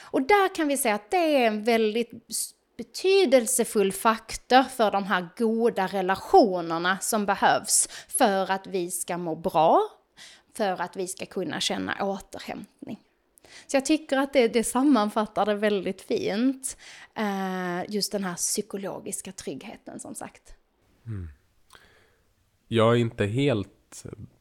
Och 0.00 0.22
där 0.22 0.54
kan 0.54 0.68
vi 0.68 0.76
säga 0.76 0.94
att 0.94 1.10
det 1.10 1.16
är 1.36 1.46
en 1.46 1.64
väldigt 1.64 2.10
betydelsefull 2.76 3.92
faktor 3.92 4.62
för 4.62 4.90
de 4.90 5.04
här 5.04 5.28
goda 5.36 5.86
relationerna 5.86 6.98
som 6.98 7.26
behövs 7.26 7.88
för 8.08 8.50
att 8.50 8.66
vi 8.66 8.90
ska 8.90 9.18
må 9.18 9.36
bra, 9.36 9.80
för 10.56 10.80
att 10.80 10.96
vi 10.96 11.08
ska 11.08 11.26
kunna 11.26 11.60
känna 11.60 12.04
återhämtning. 12.04 13.00
Så 13.66 13.76
jag 13.76 13.86
tycker 13.86 14.16
att 14.16 14.32
det, 14.32 14.48
det 14.48 14.64
sammanfattar 14.64 15.46
det 15.46 15.54
väldigt 15.54 16.02
fint, 16.02 16.76
eh, 17.14 17.90
just 17.90 18.12
den 18.12 18.24
här 18.24 18.34
psykologiska 18.34 19.32
tryggheten 19.32 20.00
som 20.00 20.14
sagt. 20.14 20.54
Mm. 21.06 21.28
Jag 22.68 22.92
är 22.92 22.96
inte 22.96 23.26
helt 23.26 23.81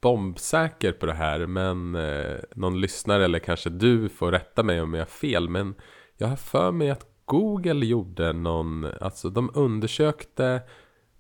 bombsäker 0.02 0.92
på 0.92 1.06
det 1.06 1.14
här 1.14 1.46
men 1.46 1.96
eh, 1.96 2.40
någon 2.56 2.82
lyssnare 2.82 3.26
eller 3.26 3.40
kanske 3.40 3.70
du 3.70 4.10
får 4.10 4.32
rätta 4.32 4.64
mig 4.64 4.82
om 4.82 4.94
jag 4.94 5.02
har 5.02 5.06
fel 5.06 5.50
men 5.50 5.76
jag 6.18 6.28
har 6.28 6.36
för 6.36 6.72
mig 6.72 6.90
att 6.90 7.06
Google 7.26 7.86
gjorde 7.86 8.34
någon, 8.34 8.88
alltså 9.02 9.30
de 9.30 9.52
undersökte 9.54 10.62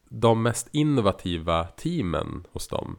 de 0.10 0.44
mest 0.44 0.70
innovativa 0.72 1.64
teamen 1.64 2.48
hos 2.52 2.68
dem 2.68 2.98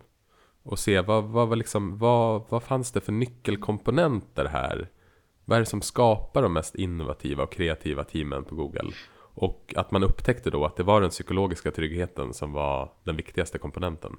och 0.62 0.78
se 0.78 1.00
vad, 1.00 1.24
vad, 1.24 1.58
liksom, 1.58 1.98
vad, 1.98 2.44
vad 2.48 2.62
fanns 2.62 2.92
det 2.92 3.00
för 3.00 3.12
nyckelkomponenter 3.12 4.44
här? 4.44 4.88
Vad 5.44 5.56
är 5.56 5.60
det 5.60 5.66
som 5.66 5.82
skapar 5.82 6.42
de 6.42 6.52
mest 6.52 6.74
innovativa 6.74 7.42
och 7.42 7.52
kreativa 7.52 8.04
teamen 8.04 8.44
på 8.44 8.54
Google? 8.54 8.90
Och 9.34 9.74
att 9.76 9.90
man 9.90 10.02
upptäckte 10.02 10.50
då 10.50 10.64
att 10.64 10.76
det 10.76 10.82
var 10.82 11.00
den 11.00 11.10
psykologiska 11.10 11.70
tryggheten 11.70 12.34
som 12.34 12.52
var 12.52 12.92
den 13.04 13.16
viktigaste 13.16 13.58
komponenten. 13.58 14.16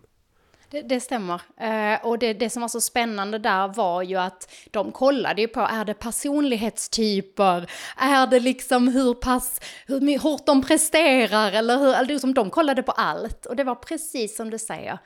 Det, 0.69 0.81
det 0.81 0.99
stämmer. 0.99 1.41
Eh, 1.57 2.05
och 2.05 2.19
det, 2.19 2.33
det 2.33 2.49
som 2.49 2.61
var 2.61 2.67
så 2.67 2.81
spännande 2.81 3.39
där 3.39 3.67
var 3.67 4.01
ju 4.01 4.15
att 4.15 4.51
de 4.71 4.91
kollade 4.91 5.41
ju 5.41 5.47
på, 5.47 5.59
är 5.59 5.85
det 5.85 5.93
personlighetstyper? 5.93 7.71
Är 7.97 8.27
det 8.27 8.39
liksom 8.39 8.87
hur 8.87 9.13
pass, 9.13 9.61
hur 9.87 10.19
hårt 10.19 10.45
de 10.45 10.61
presterar? 10.61 11.51
Eller 11.51 11.77
hur, 11.77 12.05
liksom 12.05 12.33
de 12.33 12.49
kollade 12.49 12.83
på 12.83 12.91
allt. 12.91 13.45
Och 13.45 13.55
det 13.55 13.63
var 13.63 13.75
precis 13.75 14.35
som 14.35 14.49
du 14.49 14.59
säger. 14.59 14.97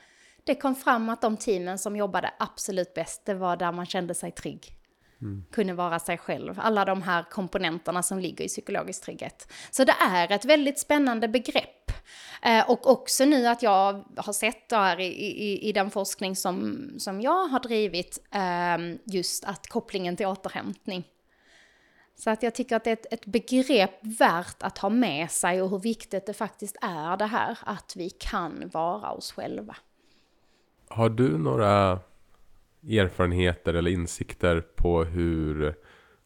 Det 0.44 0.54
kom 0.54 0.74
fram 0.74 1.08
att 1.08 1.20
de 1.20 1.36
teamen 1.36 1.78
som 1.78 1.96
jobbade 1.96 2.30
absolut 2.38 2.94
bäst, 2.94 3.22
det 3.24 3.34
var 3.34 3.56
där 3.56 3.72
man 3.72 3.86
kände 3.86 4.14
sig 4.14 4.32
trygg. 4.32 4.77
Mm. 5.22 5.44
Kunde 5.50 5.74
vara 5.74 5.98
sig 5.98 6.18
själv. 6.18 6.60
Alla 6.60 6.84
de 6.84 7.02
här 7.02 7.22
komponenterna 7.30 8.02
som 8.02 8.18
ligger 8.18 8.44
i 8.44 8.48
psykologisk 8.48 9.04
trygghet. 9.04 9.52
Så 9.70 9.84
det 9.84 9.94
är 10.00 10.32
ett 10.32 10.44
väldigt 10.44 10.78
spännande 10.78 11.28
begrepp. 11.28 11.92
Eh, 12.42 12.70
och 12.70 12.90
också 12.90 13.24
nu 13.24 13.46
att 13.46 13.62
jag 13.62 14.04
har 14.16 14.32
sett 14.32 14.68
där 14.68 15.00
i, 15.00 15.06
i, 15.06 15.68
i 15.68 15.72
den 15.72 15.90
forskning 15.90 16.36
som, 16.36 16.88
som 16.98 17.20
jag 17.20 17.48
har 17.48 17.60
drivit, 17.60 18.18
eh, 18.30 18.96
just 19.04 19.44
att 19.44 19.66
kopplingen 19.66 20.16
till 20.16 20.26
återhämtning. 20.26 21.04
Så 22.18 22.30
att 22.30 22.42
jag 22.42 22.54
tycker 22.54 22.76
att 22.76 22.84
det 22.84 22.90
är 22.90 22.92
ett, 22.92 23.12
ett 23.12 23.26
begrepp 23.26 23.98
värt 24.02 24.62
att 24.62 24.78
ha 24.78 24.88
med 24.88 25.30
sig 25.30 25.62
och 25.62 25.70
hur 25.70 25.78
viktigt 25.78 26.26
det 26.26 26.32
faktiskt 26.32 26.76
är 26.80 27.16
det 27.16 27.26
här 27.26 27.58
att 27.62 27.94
vi 27.96 28.10
kan 28.10 28.70
vara 28.72 29.10
oss 29.10 29.32
själva. 29.32 29.76
Har 30.88 31.08
du 31.08 31.38
några 31.38 32.00
erfarenheter 32.82 33.74
eller 33.74 33.90
insikter 33.90 34.60
på 34.60 35.04
hur 35.04 35.74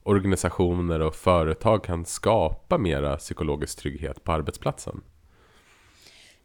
organisationer 0.02 1.00
och 1.00 1.14
företag 1.14 1.84
kan 1.84 2.04
skapa 2.04 2.78
mera 2.78 3.16
psykologisk 3.16 3.78
trygghet 3.78 4.24
på 4.24 4.32
arbetsplatsen? 4.32 5.02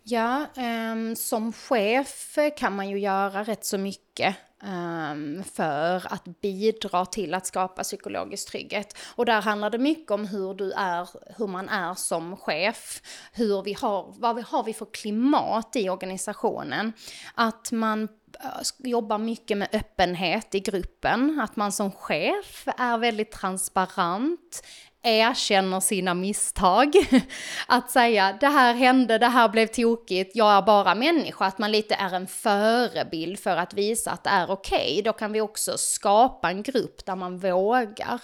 Ja, 0.03 0.45
um, 0.91 1.15
som 1.15 1.53
chef 1.53 2.37
kan 2.57 2.75
man 2.75 2.89
ju 2.89 2.99
göra 2.99 3.43
rätt 3.43 3.65
så 3.65 3.77
mycket 3.77 4.35
um, 4.63 5.43
för 5.53 6.13
att 6.13 6.41
bidra 6.41 7.05
till 7.05 7.33
att 7.33 7.45
skapa 7.45 7.83
psykologisk 7.83 8.51
trygghet. 8.51 8.97
Och 9.15 9.25
där 9.25 9.41
handlar 9.41 9.69
det 9.69 9.77
mycket 9.77 10.11
om 10.11 10.25
hur 10.25 10.53
du 10.53 10.71
är, 10.71 11.09
hur 11.37 11.47
man 11.47 11.69
är 11.69 11.93
som 11.93 12.37
chef, 12.37 13.01
hur 13.33 13.63
vi 13.63 13.73
har, 13.73 14.13
vad 14.17 14.35
vi 14.35 14.41
har 14.41 14.63
vi 14.63 14.73
för 14.73 14.87
klimat 14.93 15.75
i 15.75 15.89
organisationen. 15.89 16.93
Att 17.35 17.71
man 17.71 18.07
Äh, 18.43 18.89
jobbar 18.89 19.17
mycket 19.17 19.57
med 19.57 19.67
öppenhet 19.71 20.55
i 20.55 20.59
gruppen, 20.59 21.39
att 21.43 21.55
man 21.55 21.71
som 21.71 21.91
chef 21.91 22.67
är 22.77 22.97
väldigt 22.97 23.31
transparent, 23.31 24.63
erkänner 25.03 25.79
sina 25.79 26.13
misstag. 26.13 26.93
Att 27.67 27.91
säga 27.91 28.37
det 28.39 28.47
här 28.47 28.73
hände, 28.73 29.17
det 29.17 29.27
här 29.27 29.49
blev 29.49 29.67
tokigt, 29.67 30.35
jag 30.35 30.57
är 30.57 30.61
bara 30.61 30.95
människa. 30.95 31.45
Att 31.45 31.57
man 31.57 31.71
lite 31.71 31.95
är 31.95 32.13
en 32.13 32.27
förebild 32.27 33.39
för 33.39 33.57
att 33.57 33.73
visa 33.73 34.11
att 34.11 34.23
det 34.23 34.29
är 34.29 34.51
okej. 34.51 34.91
Okay. 34.91 35.01
Då 35.01 35.13
kan 35.13 35.31
vi 35.31 35.41
också 35.41 35.77
skapa 35.77 36.49
en 36.49 36.63
grupp 36.63 37.05
där 37.05 37.15
man 37.15 37.37
vågar. 37.37 38.21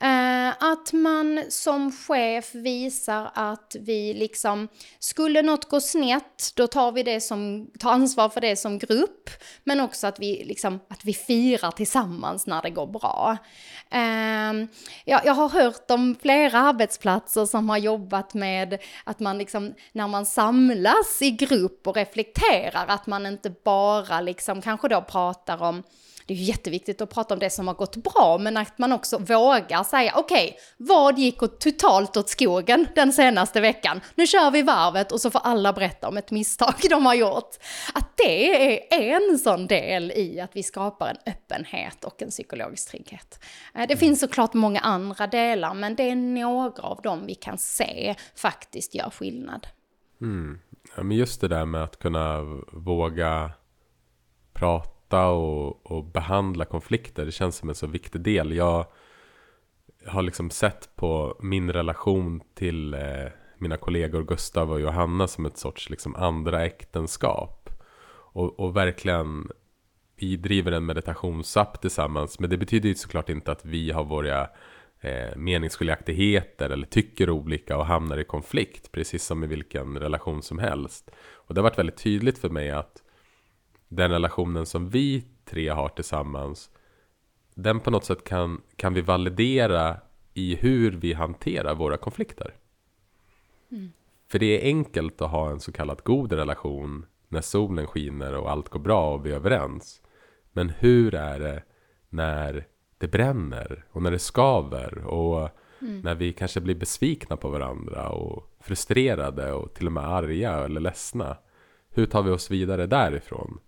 Eh, 0.00 0.48
att 0.48 0.92
man 0.92 1.42
som 1.48 1.92
chef 1.92 2.54
visar 2.54 3.30
att 3.34 3.76
vi 3.80 4.14
liksom, 4.14 4.68
skulle 4.98 5.42
något 5.42 5.68
gå 5.68 5.80
snett, 5.80 6.52
då 6.56 6.66
tar 6.66 6.92
vi 6.92 7.02
det 7.02 7.20
som, 7.20 7.70
tar 7.78 7.90
ansvar 7.90 8.28
för 8.28 8.40
det 8.40 8.56
som 8.56 8.78
grupp, 8.78 9.30
men 9.64 9.80
också 9.80 10.06
att 10.06 10.20
vi 10.20 10.44
liksom, 10.44 10.80
att 10.88 11.04
vi 11.04 11.14
firar 11.14 11.70
tillsammans 11.70 12.46
när 12.46 12.62
det 12.62 12.70
går 12.70 12.86
bra. 12.86 13.36
Eh, 13.90 14.68
jag, 15.04 15.26
jag 15.26 15.34
har 15.34 15.48
hört 15.48 15.90
om 15.90 16.16
flera 16.22 16.58
arbetsplatser 16.58 17.46
som 17.46 17.68
har 17.68 17.78
jobbat 17.78 18.34
med 18.34 18.78
att 19.04 19.20
man 19.20 19.38
liksom, 19.38 19.74
när 19.92 20.08
man 20.08 20.26
samlas 20.26 21.22
i 21.22 21.30
grupp 21.30 21.86
och 21.86 21.96
reflekterar, 21.96 22.84
att 22.88 23.06
man 23.06 23.26
inte 23.26 23.50
bara 23.64 24.20
liksom 24.20 24.62
kanske 24.62 24.88
då 24.88 25.02
pratar 25.02 25.62
om 25.62 25.82
det 26.26 26.34
är 26.34 26.38
ju 26.38 26.44
jätteviktigt 26.44 27.00
att 27.00 27.10
prata 27.10 27.34
om 27.34 27.40
det 27.40 27.50
som 27.50 27.66
har 27.66 27.74
gått 27.74 27.96
bra, 27.96 28.38
men 28.40 28.56
att 28.56 28.78
man 28.78 28.92
också 28.92 29.18
vågar 29.18 29.84
säga 29.84 30.12
okej, 30.16 30.48
okay, 30.48 30.60
vad 30.76 31.18
gick 31.18 31.42
åt 31.42 31.60
totalt 31.60 32.16
åt 32.16 32.28
skogen 32.28 32.86
den 32.94 33.12
senaste 33.12 33.60
veckan? 33.60 34.00
Nu 34.14 34.26
kör 34.26 34.50
vi 34.50 34.62
varvet 34.62 35.12
och 35.12 35.20
så 35.20 35.30
får 35.30 35.40
alla 35.44 35.72
berätta 35.72 36.08
om 36.08 36.16
ett 36.16 36.30
misstag 36.30 36.74
de 36.90 37.06
har 37.06 37.14
gjort. 37.14 37.50
Att 37.94 38.16
det 38.16 38.94
är 38.94 39.16
en 39.16 39.38
sån 39.38 39.66
del 39.66 40.10
i 40.10 40.40
att 40.40 40.56
vi 40.56 40.62
skapar 40.62 41.08
en 41.08 41.32
öppenhet 41.32 42.04
och 42.04 42.22
en 42.22 42.30
psykologisk 42.30 42.90
trygghet. 42.90 43.44
Eh, 43.74 43.86
det 43.88 43.96
finns 43.96 44.20
såklart 44.20 44.54
många 44.54 44.80
andra 44.80 45.26
delar, 45.26 45.74
men 45.74 45.96
det 45.96 46.10
är 46.10 46.16
några 46.16 46.82
av 46.82 47.02
dem 47.02 47.26
vi 47.26 47.34
kan 47.34 47.58
se 47.58 48.14
faktiskt 48.36 48.94
gör 48.94 49.10
skillnad. 49.10 49.66
Mm. 50.20 50.60
Ja, 50.96 51.02
men 51.02 51.16
just 51.16 51.40
det 51.40 51.48
där 51.48 51.64
med 51.64 51.82
att 51.82 51.98
kunna 51.98 52.40
våga 52.72 53.50
prata 54.52 54.95
prata 55.08 55.26
och, 55.26 55.92
och 55.92 56.04
behandla 56.04 56.64
konflikter. 56.64 57.24
Det 57.24 57.32
känns 57.32 57.56
som 57.56 57.68
en 57.68 57.74
så 57.74 57.86
viktig 57.86 58.20
del. 58.20 58.56
Jag 58.56 58.86
har 60.06 60.22
liksom 60.22 60.50
sett 60.50 60.88
på 60.96 61.36
min 61.42 61.72
relation 61.72 62.40
till 62.54 62.94
eh, 62.94 63.30
mina 63.58 63.76
kollegor 63.76 64.22
Gustav 64.24 64.70
och 64.70 64.80
Johanna 64.80 65.26
som 65.26 65.46
ett 65.46 65.58
sorts 65.58 65.90
liksom 65.90 66.16
andra 66.16 66.64
äktenskap. 66.64 67.70
Och, 68.34 68.60
och 68.60 68.76
verkligen 68.76 69.50
vi 70.18 70.36
driver 70.36 70.72
en 70.72 70.86
meditationsapp 70.86 71.80
tillsammans. 71.80 72.40
Men 72.40 72.50
det 72.50 72.56
betyder 72.56 72.88
ju 72.88 72.94
såklart 72.94 73.28
inte 73.28 73.52
att 73.52 73.64
vi 73.64 73.90
har 73.90 74.04
våra 74.04 74.48
eh, 75.00 75.36
meningsskiljaktigheter 75.36 76.70
eller 76.70 76.86
tycker 76.86 77.30
olika 77.30 77.76
och 77.76 77.86
hamnar 77.86 78.18
i 78.18 78.24
konflikt. 78.24 78.92
Precis 78.92 79.24
som 79.24 79.44
i 79.44 79.46
vilken 79.46 79.98
relation 79.98 80.42
som 80.42 80.58
helst. 80.58 81.10
Och 81.48 81.54
det 81.54 81.60
har 81.60 81.62
varit 81.70 81.78
väldigt 81.78 82.02
tydligt 82.02 82.38
för 82.38 82.48
mig 82.48 82.70
att 82.70 83.02
den 83.88 84.10
relationen 84.10 84.66
som 84.66 84.88
vi 84.88 85.24
tre 85.44 85.68
har 85.68 85.88
tillsammans 85.88 86.70
den 87.56 87.80
på 87.80 87.90
något 87.90 88.04
sätt 88.04 88.24
kan, 88.24 88.60
kan 88.76 88.94
vi 88.94 89.00
validera 89.00 89.96
i 90.34 90.56
hur 90.56 90.92
vi 90.92 91.12
hanterar 91.12 91.74
våra 91.74 91.96
konflikter. 91.96 92.54
Mm. 93.70 93.92
För 94.28 94.38
det 94.38 94.60
är 94.60 94.64
enkelt 94.64 95.22
att 95.22 95.30
ha 95.30 95.50
en 95.50 95.60
så 95.60 95.72
kallad 95.72 96.00
god 96.04 96.32
relation 96.32 97.06
när 97.28 97.40
solen 97.40 97.86
skiner 97.86 98.34
och 98.34 98.50
allt 98.50 98.68
går 98.68 98.80
bra 98.80 99.14
och 99.14 99.26
vi 99.26 99.30
är 99.30 99.36
överens. 99.36 100.02
Men 100.52 100.68
hur 100.68 101.14
är 101.14 101.38
det 101.38 101.62
när 102.08 102.66
det 102.98 103.08
bränner 103.08 103.84
och 103.90 104.02
när 104.02 104.10
det 104.10 104.18
skaver 104.18 105.04
och 105.04 105.50
mm. 105.80 106.00
när 106.00 106.14
vi 106.14 106.32
kanske 106.32 106.60
blir 106.60 106.74
besvikna 106.74 107.36
på 107.36 107.48
varandra 107.48 108.08
och 108.08 108.56
frustrerade 108.60 109.52
och 109.52 109.74
till 109.74 109.86
och 109.86 109.92
med 109.92 110.08
arga 110.08 110.52
eller 110.52 110.80
ledsna. 110.80 111.36
Hur 111.90 112.06
tar 112.06 112.22
vi 112.22 112.30
oss 112.30 112.50
vidare 112.50 112.86
därifrån? 112.86 113.60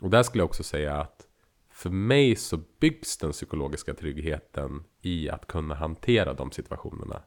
Och 0.00 0.10
där 0.10 0.22
skulle 0.22 0.40
jag 0.40 0.48
också 0.48 0.62
säga 0.62 0.96
att 0.96 1.26
för 1.70 1.90
mig 1.90 2.36
så 2.36 2.58
byggs 2.80 3.18
den 3.18 3.32
psykologiska 3.32 3.94
tryggheten 3.94 4.84
i 5.02 5.30
att 5.30 5.46
kunna 5.46 5.74
hantera 5.74 6.34
de 6.34 6.50
situationerna. 6.50 7.22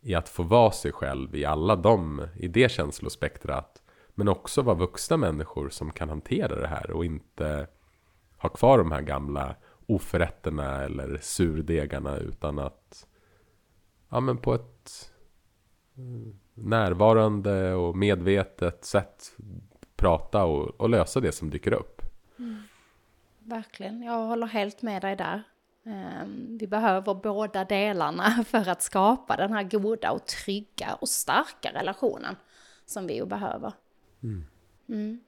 I 0.00 0.14
att 0.14 0.28
få 0.28 0.42
vara 0.42 0.70
sig 0.70 0.92
själv 0.92 1.34
i 1.34 1.44
alla 1.44 1.76
de, 1.76 2.26
i 2.36 2.48
det 2.48 2.70
känslospektrat. 2.70 3.82
Men 4.14 4.28
också 4.28 4.62
vara 4.62 4.76
vuxna 4.76 5.16
människor 5.16 5.68
som 5.68 5.90
kan 5.90 6.08
hantera 6.08 6.60
det 6.60 6.66
här 6.66 6.90
och 6.90 7.04
inte 7.04 7.68
ha 8.38 8.48
kvar 8.48 8.78
de 8.78 8.92
här 8.92 9.02
gamla 9.02 9.56
oförrätterna 9.86 10.84
eller 10.84 11.18
surdegarna 11.22 12.16
utan 12.16 12.58
att 12.58 13.06
ja, 14.08 14.20
men 14.20 14.38
på 14.38 14.54
ett 14.54 15.12
mm, 15.96 16.38
närvarande 16.54 17.74
och 17.74 17.96
medvetet 17.96 18.84
sätt 18.84 19.36
prata 19.98 20.44
och, 20.44 20.80
och 20.80 20.90
lösa 20.90 21.20
det 21.20 21.32
som 21.32 21.50
dyker 21.50 21.72
upp. 21.72 22.02
Mm. 22.38 22.62
Verkligen, 23.38 24.02
jag 24.02 24.26
håller 24.26 24.46
helt 24.46 24.82
med 24.82 25.02
dig 25.02 25.16
där. 25.16 25.42
Um, 25.82 26.58
vi 26.60 26.66
behöver 26.66 27.14
båda 27.14 27.64
delarna 27.64 28.44
för 28.46 28.68
att 28.68 28.82
skapa 28.82 29.36
den 29.36 29.52
här 29.52 29.62
goda 29.62 30.10
och 30.10 30.26
trygga 30.26 30.94
och 31.00 31.08
starka 31.08 31.72
relationen 31.74 32.36
som 32.86 33.06
vi 33.06 33.16
ju 33.16 33.26
behöver. 33.26 33.72
Mm. 34.22 34.44
Mm. 34.88 35.20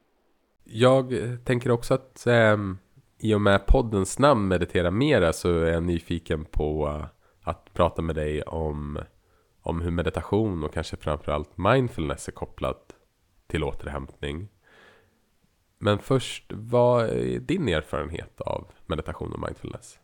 Jag 0.64 1.14
tänker 1.44 1.70
också 1.70 1.94
att 1.94 2.24
um, 2.26 2.78
i 3.18 3.34
och 3.34 3.40
med 3.40 3.66
poddens 3.66 4.18
namn 4.18 4.48
Meditera 4.48 4.90
Mera 4.90 5.32
så 5.32 5.58
är 5.58 5.72
jag 5.72 5.82
nyfiken 5.82 6.44
på 6.44 6.88
uh, 6.88 7.06
att 7.42 7.74
prata 7.74 8.02
med 8.02 8.14
dig 8.14 8.42
om, 8.42 8.98
om 9.62 9.80
hur 9.80 9.90
meditation 9.90 10.64
och 10.64 10.74
kanske 10.74 10.96
framförallt 10.96 11.58
mindfulness 11.58 12.28
är 12.28 12.32
kopplat 12.32 12.96
till 13.46 13.64
återhämtning. 13.64 14.48
Men 15.82 15.98
först, 15.98 16.44
vad 16.48 17.04
är 17.04 17.38
din 17.38 17.68
erfarenhet 17.68 18.40
av 18.40 18.66
meditation 18.86 19.32
och 19.32 19.40
mindfulness? 19.40 19.98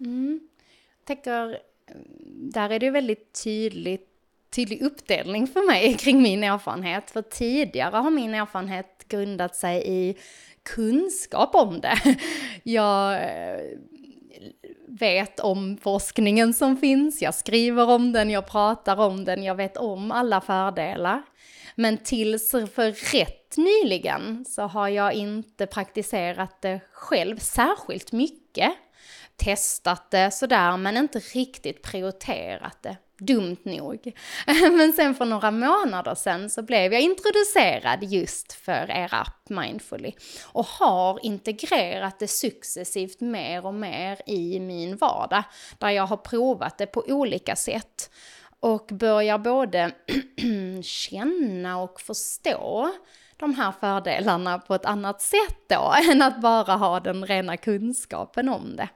Mm. 0.00 0.40
Jag 0.98 1.06
tänker, 1.06 1.58
där 2.52 2.70
är 2.70 2.78
det 2.78 2.90
väldigt 2.90 3.42
tydligt, 3.44 4.08
tydlig 4.50 4.82
uppdelning 4.82 5.46
för 5.46 5.66
mig 5.66 5.94
kring 5.98 6.22
min 6.22 6.44
erfarenhet. 6.44 7.10
För 7.10 7.22
tidigare 7.22 7.96
har 7.96 8.10
min 8.10 8.34
erfarenhet 8.34 9.04
grundat 9.08 9.56
sig 9.56 9.82
i 9.86 10.16
kunskap 10.62 11.54
om 11.54 11.80
det. 11.80 11.98
Jag 12.62 13.14
eh, 13.14 13.78
vet 14.86 15.40
om 15.40 15.76
forskningen 15.76 16.54
som 16.54 16.76
finns, 16.76 17.22
jag 17.22 17.34
skriver 17.34 17.90
om 17.90 18.12
den, 18.12 18.30
jag 18.30 18.46
pratar 18.46 18.96
om 18.96 19.24
den, 19.24 19.42
jag 19.42 19.54
vet 19.54 19.76
om 19.76 20.12
alla 20.12 20.40
fördelar. 20.40 21.22
Men 21.74 21.98
tills 21.98 22.50
för 22.50 23.16
rätt 23.16 23.37
nyligen 23.56 24.44
så 24.44 24.62
har 24.62 24.88
jag 24.88 25.12
inte 25.12 25.66
praktiserat 25.66 26.62
det 26.62 26.80
själv 26.92 27.36
särskilt 27.36 28.12
mycket. 28.12 28.72
Testat 29.36 30.10
det 30.10 30.30
sådär 30.30 30.76
men 30.76 30.96
inte 30.96 31.18
riktigt 31.18 31.82
prioriterat 31.82 32.82
det. 32.82 32.96
Dumt 33.20 33.56
nog. 33.62 34.12
Men 34.46 34.92
sen 34.92 35.14
för 35.14 35.24
några 35.24 35.50
månader 35.50 36.14
sen 36.14 36.50
så 36.50 36.62
blev 36.62 36.92
jag 36.92 37.02
introducerad 37.02 38.04
just 38.04 38.52
för 38.52 38.90
er 38.90 39.14
app 39.14 39.48
Mindfully 39.48 40.12
och 40.44 40.66
har 40.66 41.24
integrerat 41.24 42.18
det 42.18 42.28
successivt 42.28 43.20
mer 43.20 43.66
och 43.66 43.74
mer 43.74 44.18
i 44.26 44.60
min 44.60 44.96
vardag 44.96 45.42
där 45.78 45.90
jag 45.90 46.06
har 46.06 46.16
provat 46.16 46.78
det 46.78 46.86
på 46.86 47.04
olika 47.06 47.56
sätt 47.56 48.10
och 48.60 48.88
börjar 48.92 49.38
både 49.38 49.92
känna 50.82 51.82
och 51.82 52.00
förstå 52.00 52.92
de 53.38 53.54
här 53.54 53.72
fördelarna 53.80 54.58
på 54.58 54.74
ett 54.74 54.86
annat 54.86 55.22
sätt 55.22 55.58
då, 55.66 55.94
än 56.12 56.22
att 56.22 56.40
bara 56.40 56.72
ha 56.72 57.00
den 57.00 57.26
rena 57.26 57.56
kunskapen 57.56 58.48
om 58.48 58.76
det. 58.76 58.88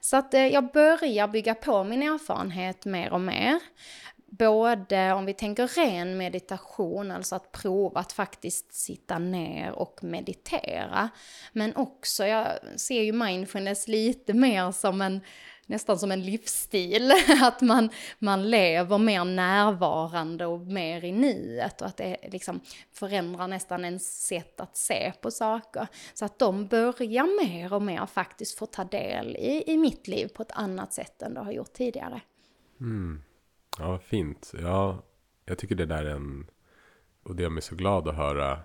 Så 0.00 0.16
att 0.16 0.34
eh, 0.34 0.46
jag 0.46 0.72
börjar 0.72 1.28
bygga 1.28 1.54
på 1.54 1.84
min 1.84 2.02
erfarenhet 2.02 2.84
mer 2.84 3.12
och 3.12 3.20
mer. 3.20 3.60
Både 4.30 5.12
om 5.12 5.26
vi 5.26 5.34
tänker 5.34 5.66
ren 5.66 6.16
meditation, 6.16 7.10
alltså 7.10 7.34
att 7.34 7.52
prova 7.52 8.00
att 8.00 8.12
faktiskt 8.12 8.74
sitta 8.74 9.18
ner 9.18 9.72
och 9.72 10.04
meditera. 10.04 11.08
Men 11.52 11.76
också, 11.76 12.26
jag 12.26 12.46
ser 12.76 13.02
ju 13.02 13.12
mindfulness 13.12 13.88
lite 13.88 14.34
mer 14.34 14.72
som 14.72 15.02
en 15.02 15.20
nästan 15.68 15.98
som 15.98 16.12
en 16.12 16.22
livsstil. 16.22 17.12
Att 17.42 17.60
man, 17.60 17.90
man 18.18 18.50
lever 18.50 18.98
mer 18.98 19.24
närvarande 19.24 20.46
och 20.46 20.60
mer 20.60 21.04
i 21.04 21.12
nuet 21.12 21.80
och 21.80 21.86
att 21.86 21.96
det 21.96 22.16
liksom 22.32 22.60
förändrar 22.92 23.48
nästan 23.48 23.84
ens 23.84 24.26
sätt 24.26 24.60
att 24.60 24.76
se 24.76 25.12
på 25.20 25.30
saker. 25.30 25.86
Så 26.14 26.24
att 26.24 26.38
de 26.38 26.66
börjar 26.66 27.44
mer 27.46 27.72
och 27.72 27.82
mer 27.82 28.06
faktiskt 28.06 28.58
få 28.58 28.66
ta 28.66 28.84
del 28.84 29.36
i, 29.36 29.64
i 29.66 29.76
mitt 29.76 30.08
liv 30.08 30.28
på 30.28 30.42
ett 30.42 30.52
annat 30.52 30.92
sätt 30.92 31.22
än 31.22 31.34
det 31.34 31.40
har 31.40 31.52
gjort 31.52 31.72
tidigare. 31.72 32.20
Mm. 32.80 33.22
Ja, 33.78 33.98
fint. 33.98 34.52
Ja, 34.62 35.02
jag 35.44 35.58
tycker 35.58 35.74
det 35.74 35.86
där 35.86 36.04
är 36.04 36.10
en... 36.10 36.50
Och 37.22 37.36
det 37.36 37.42
gör 37.42 37.50
mig 37.50 37.62
så 37.62 37.74
glad 37.74 38.08
att 38.08 38.16
höra 38.16 38.60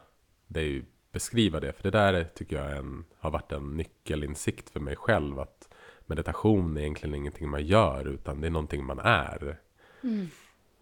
dig 0.47 0.85
beskriva 1.11 1.59
det. 1.59 1.73
För 1.73 1.83
det 1.83 1.91
där 1.91 2.23
tycker 2.23 2.55
jag 2.55 2.77
en, 2.77 3.05
har 3.19 3.31
varit 3.31 3.51
en 3.51 3.77
nyckelinsikt 3.77 4.69
för 4.69 4.79
mig 4.79 4.95
själv. 4.95 5.39
Att 5.39 5.72
meditation 6.05 6.77
är 6.77 6.81
egentligen 6.81 7.15
ingenting 7.15 7.49
man 7.49 7.65
gör 7.65 8.07
utan 8.07 8.41
det 8.41 8.47
är 8.47 8.51
någonting 8.51 8.85
man 8.85 8.99
är. 8.99 9.59
Mm. 10.03 10.27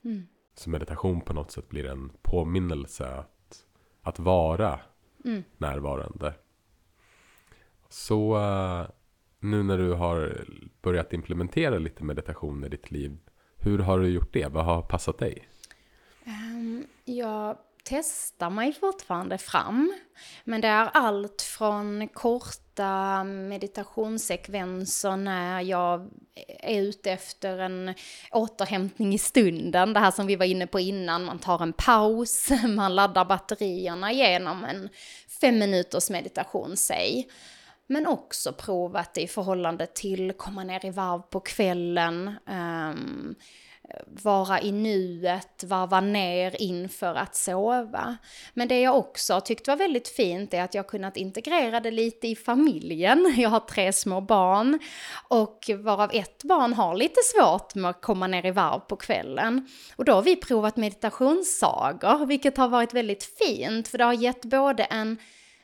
Mm. 0.03 0.27
Så 0.55 0.69
meditation 0.69 1.21
på 1.21 1.33
något 1.33 1.51
sätt 1.51 1.69
blir 1.69 1.85
en 1.85 2.11
påminnelse 2.21 3.07
att, 3.07 3.65
att 4.01 4.19
vara 4.19 4.79
mm. 5.25 5.43
närvarande. 5.57 6.33
Så 7.89 8.37
uh, 8.37 8.87
nu 9.39 9.63
när 9.63 9.77
du 9.77 9.93
har 9.93 10.45
börjat 10.81 11.13
implementera 11.13 11.77
lite 11.77 12.03
meditation 12.03 12.63
i 12.63 12.69
ditt 12.69 12.91
liv. 12.91 13.17
Hur 13.57 13.79
har 13.79 13.99
du 13.99 14.07
gjort 14.07 14.33
det? 14.33 14.47
Vad 14.47 14.65
har 14.65 14.81
passat 14.81 15.17
dig? 15.17 15.47
Um, 16.25 16.83
jag 17.05 17.57
testar 17.83 18.49
mig 18.49 18.73
fortfarande 18.73 19.37
fram. 19.37 19.93
Men 20.43 20.61
det 20.61 20.67
är 20.67 20.89
allt 20.93 21.41
från 21.41 22.07
korta 22.07 23.23
meditationssekvenser 23.23 25.15
när 25.15 25.61
jag 25.61 26.09
är 26.59 26.81
ute 26.81 27.11
efter 27.11 27.57
en 27.57 27.93
återhämtning 28.31 29.13
i 29.13 29.17
stunden. 29.17 29.93
Det 29.93 29.99
här 29.99 30.11
som 30.11 30.27
vi 30.27 30.35
var 30.35 30.45
inne 30.45 30.67
på 30.67 30.79
innan, 30.79 31.23
man 31.25 31.39
tar 31.39 31.63
en 31.63 31.73
paus, 31.73 32.49
man 32.67 32.95
laddar 32.95 33.25
batterierna 33.25 34.11
genom 34.11 34.63
en 34.63 34.89
fem 35.41 35.59
minuters 35.59 36.09
meditation, 36.09 36.77
säg. 36.77 37.27
Men 37.87 38.07
också 38.07 38.53
provat 38.53 39.13
det 39.13 39.21
i 39.21 39.27
förhållande 39.27 39.87
till 39.87 40.33
komma 40.33 40.63
ner 40.63 40.85
i 40.85 40.89
varv 40.89 41.21
på 41.21 41.39
kvällen. 41.39 42.27
Um, 42.47 43.35
vara 44.07 44.61
i 44.61 44.71
nuet, 44.71 45.63
varva 45.63 46.01
ner 46.01 46.61
inför 46.61 47.15
att 47.15 47.35
sova. 47.35 48.17
Men 48.53 48.67
det 48.67 48.79
jag 48.79 48.97
också 48.97 49.41
tyckte 49.41 49.71
var 49.71 49.77
väldigt 49.77 50.07
fint 50.07 50.53
är 50.53 50.61
att 50.61 50.73
jag 50.73 50.87
kunnat 50.87 51.17
integrera 51.17 51.79
det 51.79 51.91
lite 51.91 52.27
i 52.27 52.35
familjen. 52.35 53.33
Jag 53.37 53.49
har 53.49 53.59
tre 53.59 53.93
små 53.93 54.21
barn 54.21 54.79
och 55.27 55.69
varav 55.77 56.09
ett 56.13 56.43
barn 56.43 56.73
har 56.73 56.95
lite 56.95 57.21
svårt 57.25 57.75
med 57.75 57.89
att 57.89 58.01
komma 58.01 58.27
ner 58.27 58.45
i 58.45 58.51
varv 58.51 58.79
på 58.79 58.95
kvällen. 58.95 59.67
Och 59.95 60.05
då 60.05 60.13
har 60.13 60.21
vi 60.21 60.35
provat 60.35 60.77
meditationssagor, 60.77 62.25
vilket 62.25 62.57
har 62.57 62.67
varit 62.67 62.93
väldigt 62.93 63.23
fint 63.23 63.87
för 63.87 63.97
det 63.97 64.03
har 64.03 64.13
gett 64.13 64.45
både 64.45 64.83
en 64.83 65.17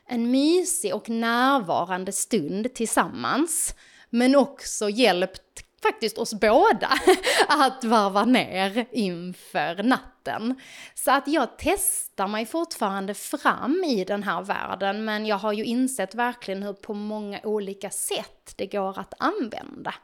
en 0.08 0.30
mysig 0.30 0.94
och 0.94 1.08
närvarande 1.08 2.12
stund 2.12 2.74
tillsammans. 2.74 3.74
Men 4.10 4.36
också 4.36 4.88
hjälpt 4.88 5.64
faktiskt 5.82 6.18
oss 6.18 6.34
båda 6.34 6.88
att 7.48 7.84
varva 7.84 8.24
ner 8.24 8.86
inför 8.92 9.82
natten. 9.82 10.60
Så 10.94 11.10
att 11.10 11.28
jag 11.28 11.48
testar 11.58 12.28
mig 12.28 12.46
fortfarande 12.46 13.14
fram 13.14 13.84
i 13.84 14.04
den 14.04 14.22
här 14.22 14.42
världen 14.42 15.04
men 15.04 15.26
jag 15.26 15.36
har 15.36 15.52
ju 15.52 15.64
insett 15.64 16.14
verkligen 16.14 16.62
hur 16.62 16.72
på 16.72 16.94
många 16.94 17.40
olika 17.42 17.90
sätt 17.90 18.54
det 18.56 18.66
går 18.66 18.98
att 18.98 19.14
använda. 19.18 19.94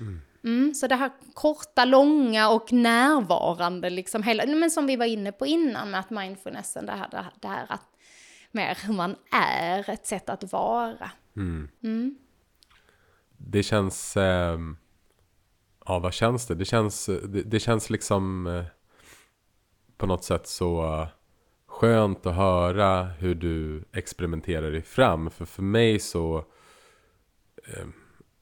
Mm. 0.00 0.20
Mm, 0.44 0.74
så 0.74 0.86
det 0.86 0.94
här 0.94 1.10
korta, 1.34 1.84
långa 1.84 2.48
och 2.48 2.72
närvarande, 2.72 3.90
liksom 3.90 4.22
hela, 4.22 4.46
men 4.46 4.70
som 4.70 4.86
vi 4.86 4.96
var 4.96 5.06
inne 5.06 5.32
på 5.32 5.46
innan 5.46 5.90
med 5.90 6.00
att 6.00 6.10
mindfulnessen, 6.10 6.86
det 6.86 6.92
här, 6.92 7.08
det 7.10 7.16
här, 7.16 7.32
det 7.40 7.48
här 7.48 7.66
att 7.68 7.86
mer 8.50 8.78
hur 8.86 8.94
man 8.94 9.16
är, 9.30 9.90
ett 9.90 10.06
sätt 10.06 10.28
att 10.28 10.52
vara. 10.52 11.10
Mm. 11.36 11.68
Mm. 11.82 12.16
Det 13.36 13.62
känns, 13.62 14.16
eh, 14.16 14.58
ja 15.86 15.98
vad 15.98 16.12
känns 16.12 16.46
det? 16.46 16.54
Det 16.54 16.64
känns, 16.64 17.06
det, 17.06 17.42
det 17.42 17.60
känns 17.60 17.90
liksom 17.90 18.46
eh, 18.46 18.64
på 19.96 20.06
något 20.06 20.24
sätt 20.24 20.46
så 20.46 20.82
uh, 20.84 21.06
skönt 21.66 22.26
att 22.26 22.34
höra 22.34 23.04
hur 23.04 23.34
du 23.34 23.84
experimenterar 23.92 24.70
dig 24.70 24.82
fram. 24.82 25.30
För 25.30 25.44
för 25.44 25.62
mig 25.62 25.98
så, 25.98 26.44
eh, 27.66 27.86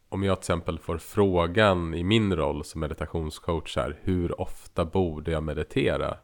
om 0.09 0.23
jag 0.23 0.37
till 0.37 0.43
exempel 0.43 0.79
får 0.79 0.99
frågan 0.99 1.95
i 1.95 2.05
min 2.05 2.37
roll 2.37 2.65
som 2.65 2.81
meditationscoach 2.81 3.77
här, 3.77 3.99
hur 4.03 4.41
ofta 4.41 4.85
borde 4.85 5.31
jag 5.31 5.43
meditera? 5.43 6.17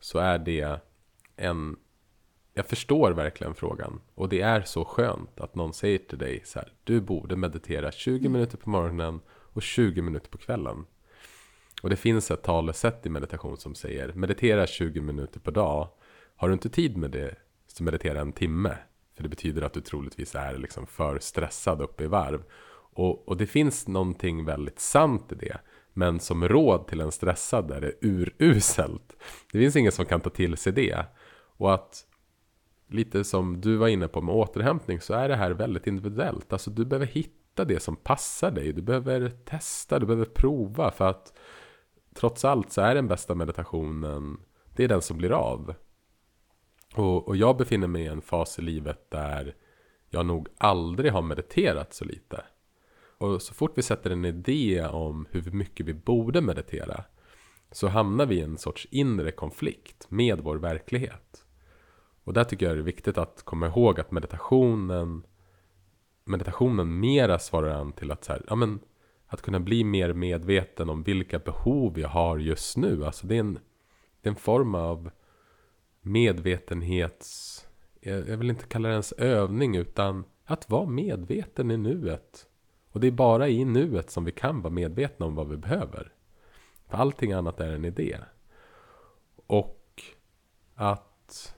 Så 0.00 0.18
är 0.18 0.38
det 0.38 0.80
en 1.36 1.76
jag 2.54 2.66
förstår 2.66 3.12
verkligen 3.12 3.54
frågan. 3.54 4.00
Och 4.14 4.28
det 4.28 4.40
är 4.40 4.62
så 4.62 4.84
skönt 4.84 5.40
att 5.40 5.54
någon 5.54 5.72
säger 5.72 5.98
till 5.98 6.18
dig 6.18 6.42
så 6.44 6.58
här. 6.58 6.72
Du 6.84 7.00
borde 7.00 7.36
meditera 7.36 7.92
20 7.92 8.18
mm. 8.18 8.32
minuter 8.32 8.56
på 8.56 8.70
morgonen 8.70 9.20
och 9.54 9.62
20 9.62 10.02
minuter 10.02 10.30
på 10.30 10.38
kvällen. 10.38 10.86
Och 11.82 11.90
det 11.90 11.96
finns 11.96 12.30
ett 12.30 12.42
talesätt 12.42 13.06
i 13.06 13.08
meditation 13.08 13.56
som 13.56 13.74
säger 13.74 14.12
meditera 14.12 14.66
20 14.66 15.00
minuter 15.00 15.40
per 15.40 15.52
dag. 15.52 15.88
Har 16.36 16.48
du 16.48 16.54
inte 16.54 16.68
tid 16.68 16.96
med 16.96 17.10
det 17.10 17.36
så 17.66 17.82
meditera 17.82 18.20
en 18.20 18.32
timme. 18.32 18.76
För 19.16 19.22
det 19.22 19.28
betyder 19.28 19.62
att 19.62 19.72
du 19.72 19.80
troligtvis 19.80 20.34
är 20.34 20.58
liksom 20.58 20.86
för 20.86 21.18
stressad 21.18 21.80
uppe 21.80 22.04
i 22.04 22.06
varv. 22.06 22.42
Och, 22.96 23.28
och 23.28 23.36
det 23.36 23.46
finns 23.46 23.88
någonting 23.88 24.44
väldigt 24.44 24.78
sant 24.78 25.32
i 25.32 25.34
det. 25.34 25.58
Men 25.92 26.20
som 26.20 26.48
råd 26.48 26.86
till 26.86 27.00
en 27.00 27.12
stressad 27.12 27.70
är 27.70 27.80
det 27.80 27.92
uruselt. 28.00 29.16
Det 29.52 29.58
finns 29.58 29.76
ingen 29.76 29.92
som 29.92 30.06
kan 30.06 30.20
ta 30.20 30.30
till 30.30 30.56
sig 30.56 30.72
det. 30.72 31.06
Och 31.56 31.74
att 31.74 32.06
lite 32.88 33.24
som 33.24 33.60
du 33.60 33.76
var 33.76 33.88
inne 33.88 34.08
på 34.08 34.20
med 34.20 34.34
återhämtning 34.34 35.00
så 35.00 35.14
är 35.14 35.28
det 35.28 35.36
här 35.36 35.50
väldigt 35.50 35.86
individuellt. 35.86 36.52
Alltså 36.52 36.70
du 36.70 36.84
behöver 36.84 37.06
hitta 37.06 37.43
det 37.56 37.80
som 37.80 37.96
passar 37.96 38.50
dig. 38.50 38.72
Du 38.72 38.82
behöver 38.82 39.28
testa, 39.44 39.98
du 39.98 40.06
behöver 40.06 40.24
prova 40.24 40.90
för 40.90 41.08
att 41.08 41.32
trots 42.14 42.44
allt 42.44 42.72
så 42.72 42.80
är 42.80 42.94
den 42.94 43.08
bästa 43.08 43.34
meditationen, 43.34 44.40
det 44.76 44.84
är 44.84 44.88
den 44.88 45.02
som 45.02 45.16
blir 45.16 45.32
av. 45.32 45.74
Och, 46.94 47.28
och 47.28 47.36
jag 47.36 47.56
befinner 47.56 47.86
mig 47.86 48.02
i 48.02 48.06
en 48.06 48.22
fas 48.22 48.58
i 48.58 48.62
livet 48.62 49.10
där 49.10 49.54
jag 50.10 50.26
nog 50.26 50.48
aldrig 50.58 51.12
har 51.12 51.22
mediterat 51.22 51.94
så 51.94 52.04
lite. 52.04 52.44
Och 53.18 53.42
så 53.42 53.54
fort 53.54 53.78
vi 53.78 53.82
sätter 53.82 54.10
en 54.10 54.24
idé 54.24 54.86
om 54.86 55.26
hur 55.30 55.50
mycket 55.50 55.86
vi 55.86 55.94
borde 55.94 56.40
meditera 56.40 57.04
så 57.70 57.88
hamnar 57.88 58.26
vi 58.26 58.34
i 58.34 58.40
en 58.40 58.58
sorts 58.58 58.86
inre 58.90 59.30
konflikt 59.30 60.06
med 60.10 60.40
vår 60.40 60.56
verklighet. 60.56 61.44
Och 62.24 62.32
där 62.32 62.44
tycker 62.44 62.66
jag 62.66 62.76
det 62.76 62.80
är 62.80 62.84
viktigt 62.84 63.18
att 63.18 63.42
komma 63.44 63.66
ihåg 63.66 64.00
att 64.00 64.10
meditationen 64.10 65.26
meditationen 66.24 67.00
mera 67.00 67.38
svarar 67.38 67.74
an 67.74 67.92
till 67.92 68.10
att 68.10 68.24
så 68.24 68.32
här, 68.32 68.42
ja 68.48 68.54
men 68.54 68.80
att 69.26 69.42
kunna 69.42 69.60
bli 69.60 69.84
mer 69.84 70.12
medveten 70.12 70.90
om 70.90 71.02
vilka 71.02 71.38
behov 71.38 71.98
jag 71.98 72.08
har 72.08 72.38
just 72.38 72.76
nu. 72.76 73.04
Alltså 73.04 73.26
det 73.26 73.36
är 73.36 73.40
en, 73.40 73.54
det 74.20 74.28
är 74.28 74.30
en 74.30 74.36
form 74.36 74.74
av 74.74 75.10
medvetenhets... 76.00 77.60
Jag, 78.00 78.28
jag 78.28 78.36
vill 78.36 78.50
inte 78.50 78.66
kalla 78.66 78.88
det 78.88 78.92
ens 78.92 79.12
övning 79.12 79.76
utan 79.76 80.24
att 80.44 80.70
vara 80.70 80.86
medveten 80.86 81.70
i 81.70 81.76
nuet. 81.76 82.46
Och 82.90 83.00
det 83.00 83.06
är 83.06 83.12
bara 83.12 83.48
i 83.48 83.64
nuet 83.64 84.10
som 84.10 84.24
vi 84.24 84.32
kan 84.32 84.62
vara 84.62 84.72
medvetna 84.72 85.26
om 85.26 85.34
vad 85.34 85.48
vi 85.48 85.56
behöver. 85.56 86.12
För 86.88 86.96
allting 86.96 87.32
annat 87.32 87.60
är 87.60 87.72
en 87.72 87.84
idé. 87.84 88.18
Och 89.46 90.02
att 90.74 91.54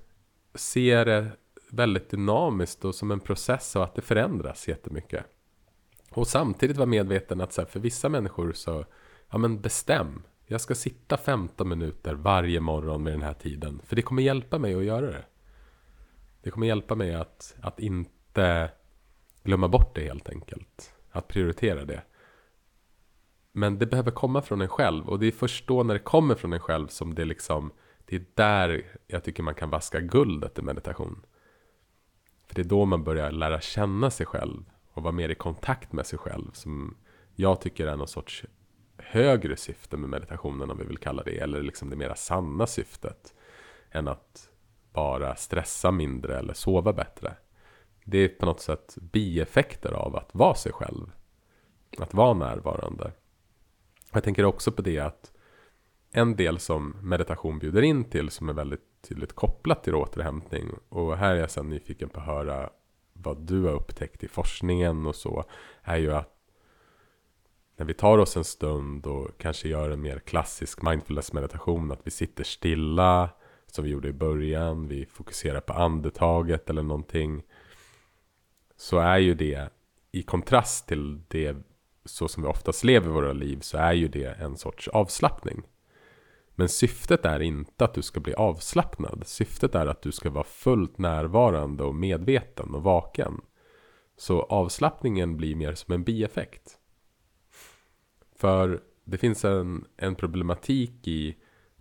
se 0.55 1.05
det 1.05 1.31
väldigt 1.77 2.11
dynamiskt 2.11 2.85
och 2.85 2.95
som 2.95 3.11
en 3.11 3.21
process 3.21 3.77
och 3.77 3.85
att 3.85 3.95
det 3.95 4.03
förändras 4.03 4.69
jättemycket. 4.69 5.25
Och 6.11 6.27
samtidigt 6.27 6.77
vara 6.77 6.87
medveten 6.87 7.41
att 7.41 7.53
så 7.53 7.61
här, 7.61 7.69
för 7.69 7.81
vissa 7.81 8.09
människor 8.09 8.53
så, 8.53 8.85
ja 9.31 9.39
men 9.39 9.61
bestäm. 9.61 10.23
Jag 10.47 10.61
ska 10.61 10.75
sitta 10.75 11.17
15 11.17 11.69
minuter 11.69 12.15
varje 12.15 12.61
morgon 12.61 13.03
med 13.03 13.13
den 13.13 13.23
här 13.23 13.35
tiden. 13.35 13.81
För 13.85 13.97
det 13.97 14.03
kommer 14.03 14.23
hjälpa 14.23 14.59
mig 14.59 14.75
att 14.75 14.85
göra 14.85 15.07
det. 15.07 15.25
Det 16.43 16.51
kommer 16.51 16.67
hjälpa 16.67 16.95
mig 16.95 17.15
att, 17.15 17.55
att 17.61 17.81
inte 17.81 18.71
glömma 19.43 19.69
bort 19.69 19.95
det 19.95 20.05
helt 20.05 20.29
enkelt. 20.29 20.95
Att 21.11 21.29
prioritera 21.29 21.85
det. 21.85 22.03
Men 23.53 23.79
det 23.79 23.87
behöver 23.87 24.11
komma 24.11 24.43
från 24.43 24.61
en 24.61 24.69
själv. 24.69 25.09
Och 25.09 25.19
det 25.19 25.27
är 25.27 25.33
först 25.33 25.67
då 25.67 25.83
när 25.83 25.95
det 25.95 26.01
kommer 26.01 26.35
från 26.35 26.53
en 26.53 26.61
själv 26.61 26.89
som 26.89 27.15
det 27.15 27.25
liksom 27.25 27.73
det 28.07 28.17
är 28.17 28.25
där 28.35 28.83
jag 29.07 29.25
tycker 29.25 29.43
man 29.43 29.55
kan 29.55 29.71
vaska 29.71 30.01
guldet 30.01 30.59
i 30.59 30.63
meditation. 30.63 31.27
För 32.47 32.55
det 32.55 32.63
är 32.63 32.65
då 32.65 32.85
man 32.85 33.05
börjar 33.05 33.31
lära 33.31 33.61
känna 33.61 34.11
sig 34.11 34.27
själv 34.27 34.65
och 34.93 35.03
vara 35.03 35.13
mer 35.13 35.29
i 35.29 35.35
kontakt 35.35 35.93
med 35.93 36.07
sig 36.07 36.19
själv. 36.19 36.51
Som 36.53 36.97
jag 37.35 37.61
tycker 37.61 37.87
är 37.87 37.97
någon 37.97 38.09
sorts 38.09 38.45
högre 38.99 39.57
syfte 39.57 39.97
med 39.97 40.11
meditationen 40.11 40.71
om 40.71 40.79
vi 40.79 40.85
vill 40.85 40.99
kalla 40.99 41.23
det. 41.23 41.39
Eller 41.39 41.63
liksom 41.63 41.91
det 41.91 41.97
mera 41.97 42.15
sanna 42.15 42.67
syftet. 42.67 43.35
Än 43.91 44.09
att 44.09 44.51
bara 44.93 45.37
stressa 45.37 45.91
mindre 45.91 46.39
eller 46.39 46.55
sova 46.55 46.93
bättre. 46.93 47.37
Det 48.05 48.19
är 48.19 48.29
på 48.29 48.47
något 48.47 48.61
sätt 48.61 48.95
bieffekter 49.01 49.93
av 49.93 50.17
att 50.17 50.35
vara 50.35 50.55
sig 50.55 50.73
själv. 50.73 51.13
att 51.99 52.15
vara 52.15 52.35
närvarande. 52.35 53.13
Jag 54.13 54.25
tänker 54.25 54.45
också 54.45 54.73
på 54.73 54.83
det 54.83 54.99
att 54.99 55.33
en 56.13 56.37
del 56.37 56.59
som 56.59 56.97
meditation 57.03 57.59
bjuder 57.59 57.83
in 57.83 58.05
till 58.05 58.31
som 58.31 58.49
är 58.49 58.53
väldigt 58.53 58.96
tydligt 59.09 59.33
kopplat 59.33 59.85
till 59.85 59.95
återhämtning 59.95 60.71
och 60.89 61.17
här 61.17 61.35
är 61.35 61.41
jag 61.41 61.51
sen 61.51 61.69
nyfiken 61.69 62.09
på 62.09 62.21
att 62.21 62.27
höra 62.27 62.71
vad 63.13 63.41
du 63.41 63.63
har 63.63 63.73
upptäckt 63.73 64.25
i 64.25 64.29
forskningen 64.29 65.07
och 65.07 65.15
så 65.15 65.45
är 65.83 65.97
ju 65.97 66.13
att 66.13 66.33
när 67.77 67.87
vi 67.87 67.95
tar 67.95 68.19
oss 68.19 68.37
en 68.37 68.45
stund 68.45 69.07
och 69.07 69.29
kanske 69.39 69.69
gör 69.69 69.91
en 69.91 70.01
mer 70.01 70.19
klassisk 70.19 70.83
mindfulness 70.83 71.33
meditation 71.33 71.93
att 71.93 72.01
vi 72.05 72.11
sitter 72.11 72.45
stilla 72.45 73.31
som 73.67 73.85
vi 73.85 73.91
gjorde 73.91 74.09
i 74.09 74.13
början, 74.13 74.89
vi 74.89 75.07
fokuserar 75.07 75.61
på 75.61 75.73
andetaget 75.73 76.71
eller 76.71 76.83
någonting 76.83 77.43
så 78.77 78.99
är 78.99 79.19
ju 79.19 79.35
det 79.35 79.69
i 80.13 80.23
kontrast 80.23 80.89
till 80.89 81.21
det 81.29 81.57
så 82.05 82.29
som 82.29 82.43
vi 82.43 82.49
oftast 82.49 82.85
lever 82.85 83.09
våra 83.09 83.33
liv 83.33 83.61
så 83.61 83.79
är 83.79 83.93
ju 83.93 84.09
det 84.09 84.41
en 84.41 84.57
sorts 84.57 84.89
avslappning. 84.89 85.63
Men 86.59 86.69
syftet 86.69 87.25
är 87.25 87.41
inte 87.41 87.85
att 87.85 87.95
du 87.95 88.03
ska 88.03 88.21
bli 88.21 88.35
avslappnad. 88.35 89.23
Syftet 89.27 89.75
är 89.75 89.87
att 89.87 90.03
du 90.03 90.13
ska 90.13 90.31
vara 90.31 90.45
fullt 90.45 90.99
närvarande 90.99 91.85
och 91.85 91.95
medveten 91.95 92.75
och 92.75 92.83
vaken. 92.83 93.41
Så 94.17 94.43
avslappningen 94.43 95.37
blir 95.37 95.57
mer 95.57 95.75
som 95.75 95.95
en 95.95 96.05
bieffekt. 96.05 96.79
För 98.37 98.83
det 99.05 99.19
finns 99.19 99.45
en, 99.45 99.85
en 99.97 100.15
problematik 100.15 101.09
i 101.09 101.37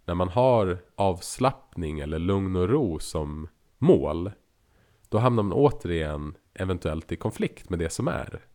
när 0.06 0.16
man 0.16 0.30
har 0.30 0.78
avslappning 0.96 2.00
eller 2.00 2.20
lugn 2.20 2.56
och 2.56 2.70
ro 2.70 3.00
som 3.00 3.48
mål. 3.78 4.32
Då 5.10 5.18
hamnar 5.18 5.44
man 5.44 5.54
återigen 5.54 6.38
eventuellt 6.54 7.12
i 7.12 7.16
konflikt 7.16 7.70
med 7.70 7.80
det 7.80 7.90
som 7.90 8.08
är. 8.08 8.46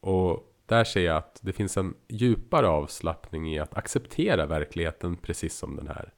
Och 0.00 0.55
där 0.66 0.84
ser 0.84 1.00
jag 1.04 1.16
att 1.16 1.40
det 1.42 1.52
finns 1.52 1.76
en 1.76 1.94
djupare 2.08 2.68
avslappning 2.68 3.54
i 3.54 3.58
att 3.58 3.76
acceptera 3.76 4.46
verkligheten 4.46 5.16
precis 5.16 5.56
som 5.56 5.76
den 5.76 5.88
är. 5.88 6.12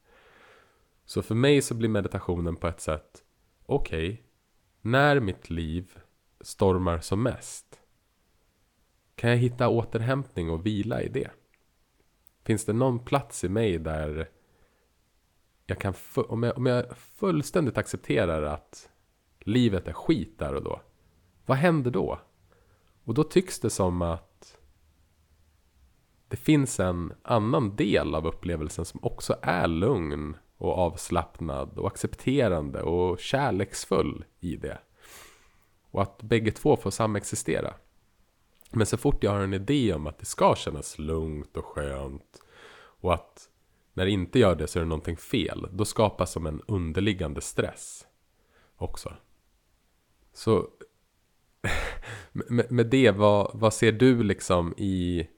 Så 1.04 1.22
för 1.22 1.34
mig 1.34 1.62
så 1.62 1.74
blir 1.74 1.88
meditationen 1.88 2.56
på 2.56 2.68
ett 2.68 2.80
sätt, 2.80 3.24
okej, 3.66 4.12
okay, 4.12 4.24
när 4.80 5.20
mitt 5.20 5.50
liv 5.50 5.98
stormar 6.40 6.98
som 6.98 7.22
mest, 7.22 7.80
kan 9.14 9.30
jag 9.30 9.36
hitta 9.36 9.68
återhämtning 9.68 10.50
och 10.50 10.66
vila 10.66 11.02
i 11.02 11.08
det? 11.08 11.30
Finns 12.44 12.64
det 12.64 12.72
någon 12.72 12.98
plats 12.98 13.44
i 13.44 13.48
mig 13.48 13.78
där 13.78 14.28
jag 15.66 15.78
kan, 15.80 15.94
om 16.14 16.42
jag, 16.42 16.56
om 16.56 16.66
jag 16.66 16.96
fullständigt 16.96 17.78
accepterar 17.78 18.42
att 18.42 18.90
livet 19.40 19.88
är 19.88 19.92
skit 19.92 20.38
där 20.38 20.54
och 20.54 20.62
då, 20.62 20.80
vad 21.46 21.58
händer 21.58 21.90
då? 21.90 22.20
Och 23.08 23.14
då 23.14 23.24
tycks 23.24 23.60
det 23.60 23.70
som 23.70 24.02
att 24.02 24.58
det 26.28 26.36
finns 26.36 26.80
en 26.80 27.12
annan 27.22 27.76
del 27.76 28.14
av 28.14 28.26
upplevelsen 28.26 28.84
som 28.84 29.00
också 29.02 29.36
är 29.42 29.66
lugn 29.66 30.36
och 30.56 30.78
avslappnad 30.78 31.78
och 31.78 31.86
accepterande 31.86 32.82
och 32.82 33.18
kärleksfull 33.18 34.24
i 34.40 34.56
det. 34.56 34.78
Och 35.90 36.02
att 36.02 36.22
bägge 36.22 36.50
två 36.50 36.76
får 36.76 36.90
samexistera. 36.90 37.74
Men 38.70 38.86
så 38.86 38.96
fort 38.96 39.24
jag 39.24 39.30
har 39.30 39.40
en 39.40 39.54
idé 39.54 39.94
om 39.94 40.06
att 40.06 40.18
det 40.18 40.26
ska 40.26 40.54
kännas 40.54 40.98
lugnt 40.98 41.56
och 41.56 41.64
skönt 41.64 42.42
och 43.00 43.14
att 43.14 43.48
när 43.92 44.04
det 44.04 44.10
inte 44.10 44.38
gör 44.38 44.54
det 44.54 44.66
så 44.66 44.78
är 44.78 44.82
det 44.82 44.88
någonting 44.88 45.16
fel. 45.16 45.66
Då 45.72 45.84
skapas 45.84 46.32
som 46.32 46.46
en 46.46 46.62
underliggande 46.66 47.40
stress 47.40 48.06
också. 48.76 49.12
Så 50.32 50.68
med, 52.32 52.72
med 52.72 52.86
det, 52.86 53.10
vad, 53.10 53.50
vad 53.54 53.74
ser 53.74 53.92
du 53.92 54.22
liksom 54.22 54.74
i... 54.76 55.28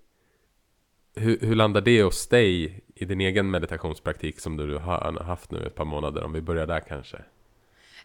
Hur, 1.14 1.38
hur 1.40 1.54
landar 1.54 1.80
det 1.80 2.02
hos 2.02 2.28
dig 2.28 2.80
i 2.94 3.04
din 3.04 3.20
egen 3.20 3.50
meditationspraktik 3.50 4.40
som 4.40 4.56
du 4.56 4.78
har 4.78 5.22
haft 5.22 5.50
nu 5.50 5.66
ett 5.66 5.74
par 5.74 5.84
månader? 5.84 6.24
Om 6.24 6.32
vi 6.32 6.40
börjar 6.40 6.66
där 6.66 6.80
kanske. 6.80 7.16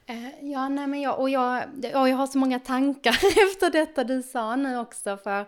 Eh, 0.05 0.51
ja, 0.51 0.69
nej 0.69 0.87
men 0.87 1.01
jag, 1.01 1.19
och 1.19 1.29
jag, 1.29 1.63
och 1.95 2.09
jag 2.09 2.15
har 2.15 2.27
så 2.27 2.37
många 2.37 2.59
tankar 2.59 3.11
efter 3.51 3.71
detta 3.71 4.03
du 4.03 4.23
sa 4.23 4.55
nu 4.55 4.79
också 4.79 5.17
för 5.17 5.45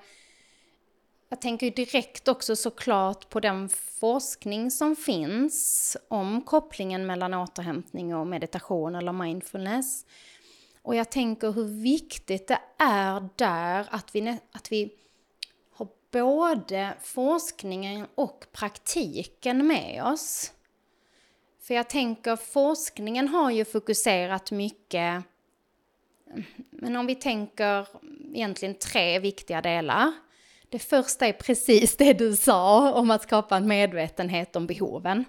jag 1.29 1.41
tänker 1.41 1.71
direkt 1.71 2.27
också 2.27 2.55
såklart 2.55 3.29
på 3.29 3.39
den 3.39 3.69
forskning 3.99 4.71
som 4.71 4.95
finns 4.95 5.97
om 6.07 6.41
kopplingen 6.41 7.05
mellan 7.05 7.33
återhämtning 7.33 8.15
och 8.15 8.27
meditation 8.27 8.95
eller 8.95 9.11
mindfulness. 9.11 10.05
Och 10.87 10.95
jag 10.95 11.09
tänker 11.09 11.51
hur 11.51 11.81
viktigt 11.81 12.47
det 12.47 12.59
är 12.77 13.29
där 13.35 13.87
att 13.89 14.15
vi, 14.15 14.37
att 14.51 14.71
vi 14.71 14.93
har 15.71 15.87
både 16.11 16.93
forskningen 17.01 18.07
och 18.15 18.45
praktiken 18.51 19.67
med 19.67 20.03
oss. 20.03 20.51
För 21.61 21.73
jag 21.73 21.89
tänker 21.89 22.35
forskningen 22.35 23.27
har 23.27 23.51
ju 23.51 23.65
fokuserat 23.65 24.51
mycket, 24.51 25.23
men 26.69 26.95
om 26.95 27.05
vi 27.05 27.15
tänker 27.15 27.87
egentligen 28.33 28.75
tre 28.75 29.19
viktiga 29.19 29.61
delar. 29.61 30.13
Det 30.69 30.79
första 30.79 31.27
är 31.27 31.33
precis 31.33 31.97
det 31.97 32.13
du 32.13 32.35
sa 32.35 32.93
om 32.93 33.11
att 33.11 33.23
skapa 33.23 33.57
en 33.57 33.67
medvetenhet 33.67 34.55
om 34.55 34.67
behoven. 34.67 35.25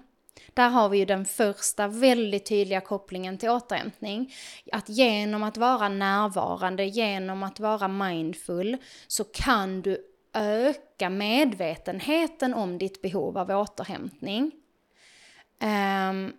Där 0.59 0.69
har 0.69 0.89
vi 0.89 0.97
ju 0.97 1.05
den 1.05 1.25
första 1.25 1.87
väldigt 1.87 2.45
tydliga 2.45 2.81
kopplingen 2.81 3.37
till 3.37 3.49
återhämtning. 3.49 4.33
Att 4.71 4.89
genom 4.89 5.43
att 5.43 5.57
vara 5.57 5.89
närvarande, 5.89 6.85
genom 6.85 7.43
att 7.43 7.59
vara 7.59 7.87
mindful, 7.87 8.77
så 9.07 9.23
kan 9.23 9.81
du 9.81 9.97
öka 10.33 11.09
medvetenheten 11.09 12.53
om 12.53 12.77
ditt 12.77 13.01
behov 13.01 13.37
av 13.37 13.49
återhämtning. 13.49 14.51
Um, 16.09 16.33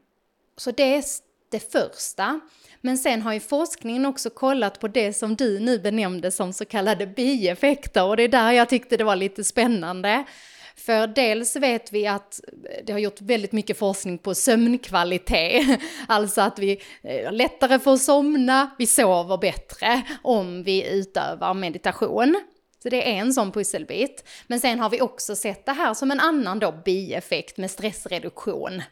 så 0.56 0.70
det 0.70 0.94
är 0.94 1.04
det 1.50 1.72
första. 1.72 2.40
Men 2.80 2.98
sen 2.98 3.22
har 3.22 3.32
ju 3.32 3.40
forskningen 3.40 4.06
också 4.06 4.30
kollat 4.30 4.80
på 4.80 4.88
det 4.88 5.12
som 5.12 5.36
du 5.36 5.60
nu 5.60 5.78
benämnde 5.78 6.30
som 6.30 6.52
så 6.52 6.64
kallade 6.64 7.06
bieffekter 7.06 8.04
och 8.04 8.16
det 8.16 8.22
är 8.22 8.28
där 8.28 8.52
jag 8.52 8.68
tyckte 8.68 8.96
det 8.96 9.04
var 9.04 9.16
lite 9.16 9.44
spännande. 9.44 10.24
För 10.80 11.06
dels 11.06 11.56
vet 11.56 11.92
vi 11.92 12.06
att 12.06 12.40
det 12.84 12.92
har 12.92 13.00
gjort 13.00 13.20
väldigt 13.20 13.52
mycket 13.52 13.78
forskning 13.78 14.18
på 14.18 14.34
sömnkvalitet, 14.34 15.80
alltså 16.08 16.40
att 16.40 16.58
vi 16.58 16.80
eh, 17.02 17.24
har 17.24 17.32
lättare 17.32 17.78
får 17.78 17.96
somna, 17.96 18.70
vi 18.78 18.86
sover 18.86 19.36
bättre 19.36 20.02
om 20.22 20.62
vi 20.62 20.90
utövar 20.90 21.54
meditation. 21.54 22.40
Så 22.82 22.88
det 22.88 23.12
är 23.12 23.18
en 23.18 23.32
sån 23.32 23.52
pusselbit. 23.52 24.28
Men 24.46 24.60
sen 24.60 24.80
har 24.80 24.90
vi 24.90 25.00
också 25.00 25.36
sett 25.36 25.66
det 25.66 25.72
här 25.72 25.94
som 25.94 26.10
en 26.10 26.20
annan 26.20 26.58
då 26.58 26.72
bieffekt 26.84 27.56
med 27.56 27.70
stressreduktion 27.70 28.82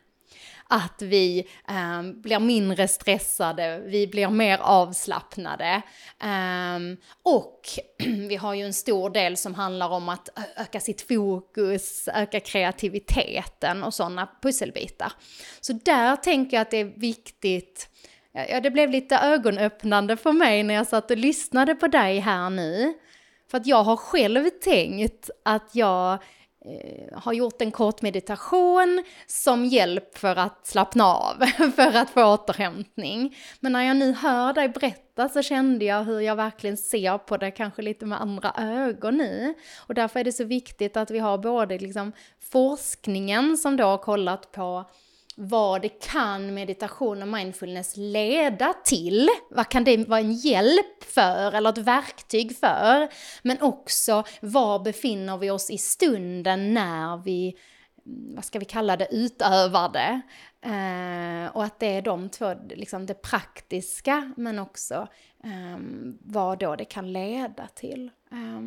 att 0.69 1.03
vi 1.03 1.49
eh, 1.69 2.03
blir 2.03 2.39
mindre 2.39 2.89
stressade, 2.89 3.83
vi 3.87 4.07
blir 4.07 4.29
mer 4.29 4.59
avslappnade. 4.59 5.83
Eh, 6.21 6.79
och 7.23 7.61
vi 8.29 8.37
har 8.37 8.55
ju 8.55 8.65
en 8.65 8.75
stor 8.75 9.11
del 9.11 9.37
som 9.37 9.55
handlar 9.55 9.89
om 9.89 10.09
att 10.09 10.29
öka 10.57 10.81
sitt 10.81 11.09
fokus, 11.09 12.09
öka 12.15 12.41
kreativiteten 12.41 13.85
och 13.85 13.95
sådana 13.95 14.29
pusselbitar. 14.43 15.13
Så 15.61 15.73
där 15.73 16.17
tänker 16.17 16.57
jag 16.57 16.63
att 16.63 16.71
det 16.71 16.81
är 16.81 17.01
viktigt 17.01 17.89
Ja, 18.49 18.61
det 18.61 18.71
blev 18.71 18.91
lite 18.91 19.17
ögonöppnande 19.17 20.17
för 20.17 20.33
mig 20.33 20.63
när 20.63 20.75
jag 20.75 20.87
satt 20.87 21.11
och 21.11 21.17
lyssnade 21.17 21.75
på 21.75 21.87
dig 21.87 22.19
här 22.19 22.51
nu. 22.51 22.95
För 23.51 23.59
att 23.59 23.67
jag 23.67 23.83
har 23.83 23.97
själv 23.97 24.51
tänkt 24.51 25.31
att 25.45 25.71
jag 25.73 26.19
Eh, 26.69 27.19
har 27.19 27.33
gjort 27.33 27.61
en 27.61 27.71
kort 27.71 28.03
meditation 28.03 29.05
som 29.27 29.65
hjälp 29.65 30.19
för 30.19 30.37
att 30.37 30.67
slappna 30.67 31.05
av, 31.05 31.45
för 31.77 31.97
att 31.97 32.11
få 32.11 32.25
återhämtning. 32.25 33.37
Men 33.61 33.73
när 33.73 33.83
jag 33.83 33.97
nu 33.97 34.13
hör 34.13 34.53
dig 34.53 34.69
berätta 34.69 35.29
så 35.29 35.43
kände 35.43 35.85
jag 35.85 36.05
hur 36.05 36.21
jag 36.21 36.37
verkligen 36.37 36.77
ser 36.77 37.19
på 37.19 37.37
det 37.37 37.51
kanske 37.51 37.83
lite 37.83 38.07
med 38.07 38.21
andra 38.21 38.53
ögon 38.59 39.17
nu. 39.17 39.55
Och 39.87 39.95
därför 39.95 40.21
är 40.21 40.25
det 40.25 40.33
så 40.33 40.45
viktigt 40.45 40.97
att 40.97 41.11
vi 41.11 41.19
har 41.19 41.39
både 41.39 41.79
liksom 41.79 42.13
forskningen 42.51 43.57
som 43.57 43.77
då 43.77 43.85
har 43.85 43.99
kollat 43.99 44.53
på 44.53 44.85
vad 45.41 45.83
det 45.83 45.89
kan 45.89 46.55
meditation 46.55 47.23
och 47.23 47.29
mindfulness 47.29 47.97
leda 47.97 48.75
till. 48.85 49.29
Vad 49.51 49.69
kan 49.69 49.85
det 49.85 50.09
vara 50.09 50.21
en 50.21 50.33
hjälp 50.33 51.05
för 51.05 51.53
eller 51.53 51.71
ett 51.71 51.79
verktyg 51.79 52.57
för? 52.57 53.09
Men 53.43 53.63
också 53.63 54.25
var 54.41 54.79
befinner 54.79 55.39
vi 55.39 55.51
oss 55.51 55.71
i 55.71 55.79
stunden 55.79 56.75
när 56.75 57.17
vi, 57.17 57.57
mm, 58.07 58.35
vad 58.35 58.45
ska 58.45 58.59
vi 58.59 58.65
kalla 58.65 58.97
det, 58.97 59.09
utövar 59.11 59.89
det. 59.89 60.21
Eh, 60.61 61.57
och 61.57 61.65
att 61.65 61.81
det 61.81 61.87
är 61.87 62.03
de 62.03 62.29
två, 62.29 62.55
liksom 62.71 63.07
det 63.07 63.23
praktiska 63.23 64.33
men 64.37 64.59
också 64.59 65.09
eh, 65.45 65.79
vad 66.21 66.59
då 66.59 66.77
det 66.77 66.85
kan 66.85 67.13
leda 67.13 67.67
till. 67.75 68.11
Eh, 68.33 68.61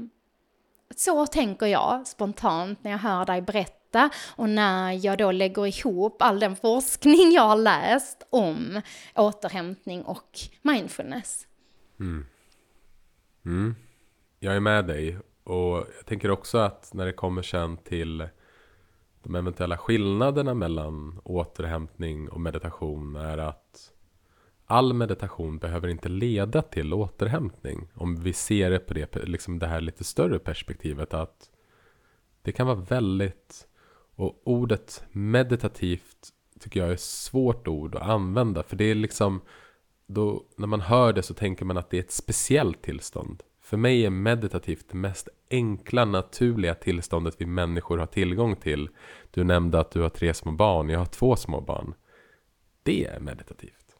så 0.95 1.27
tänker 1.27 1.65
jag 1.65 2.07
spontant 2.07 2.83
när 2.83 2.91
jag 2.91 2.97
hör 2.97 3.25
dig 3.25 3.41
berätta 3.41 3.80
detta 3.91 4.09
och 4.35 4.49
när 4.49 5.05
jag 5.05 5.17
då 5.17 5.31
lägger 5.31 5.67
ihop 5.67 6.21
all 6.21 6.39
den 6.39 6.55
forskning 6.55 7.31
jag 7.31 7.41
har 7.41 7.55
läst 7.55 8.27
om 8.29 8.81
återhämtning 9.15 10.03
och 10.03 10.39
mindfulness. 10.61 11.47
Mm. 11.99 12.25
Mm. 13.45 13.75
Jag 14.39 14.55
är 14.55 14.59
med 14.59 14.85
dig 14.87 15.17
Och 15.43 15.77
jag 15.97 16.05
tänker 16.05 16.31
också 16.31 16.57
att 16.57 16.93
när 16.93 17.05
det 17.05 17.13
kommer 17.13 17.41
sen 17.41 17.77
till 17.77 18.27
de 19.23 19.35
eventuella 19.35 19.77
skillnaderna 19.77 20.53
mellan 20.53 21.19
återhämtning 21.23 22.29
och 22.29 22.41
meditation 22.41 23.15
är 23.15 23.37
att 23.37 23.91
all 24.65 24.93
meditation 24.93 25.57
behöver 25.57 25.87
inte 25.87 26.09
leda 26.09 26.61
till 26.61 26.93
återhämtning. 26.93 27.87
Om 27.93 28.15
vi 28.15 28.33
ser 28.33 28.69
det 28.69 28.79
på 28.79 28.93
det, 28.93 29.15
liksom 29.15 29.59
det 29.59 29.67
här 29.67 29.81
lite 29.81 30.03
större 30.03 30.39
perspektivet 30.39 31.13
att 31.13 31.49
det 32.41 32.51
kan 32.51 32.67
vara 32.67 32.77
väldigt, 32.77 33.67
och 34.15 34.41
ordet 34.43 35.03
meditativt 35.11 36.29
tycker 36.59 36.79
jag 36.79 36.89
är 36.89 36.93
ett 36.93 37.01
svårt 37.01 37.67
ord 37.67 37.95
att 37.95 38.01
använda. 38.01 38.63
För 38.63 38.75
det 38.75 38.85
är 38.85 38.95
liksom, 38.95 39.41
då, 40.05 40.45
när 40.55 40.67
man 40.67 40.81
hör 40.81 41.13
det 41.13 41.23
så 41.23 41.33
tänker 41.33 41.65
man 41.65 41.77
att 41.77 41.89
det 41.89 41.97
är 41.97 42.03
ett 42.03 42.11
speciellt 42.11 42.81
tillstånd. 42.81 43.43
För 43.61 43.77
mig 43.77 44.05
är 44.05 44.09
meditativt 44.09 44.85
det 44.89 44.97
mest 44.97 45.29
enkla, 45.49 46.05
naturliga 46.05 46.75
tillståndet 46.75 47.35
vi 47.37 47.45
människor 47.45 47.97
har 47.97 48.05
tillgång 48.05 48.55
till. 48.55 48.89
Du 49.31 49.43
nämnde 49.43 49.79
att 49.79 49.91
du 49.91 50.01
har 50.01 50.09
tre 50.09 50.33
små 50.33 50.51
barn, 50.51 50.89
jag 50.89 50.99
har 50.99 51.05
två 51.05 51.35
små 51.35 51.61
barn. 51.61 51.93
Det 52.83 53.05
är 53.05 53.19
meditativt. 53.19 53.95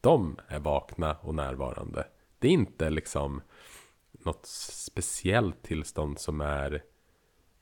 De 0.00 0.36
är 0.48 0.58
vakna 0.58 1.16
och 1.20 1.34
närvarande. 1.34 2.06
Det 2.38 2.48
är 2.48 2.52
inte 2.52 2.90
liksom 2.90 3.42
något 4.12 4.46
speciellt 4.46 5.62
tillstånd 5.62 6.18
som 6.18 6.40
är 6.40 6.82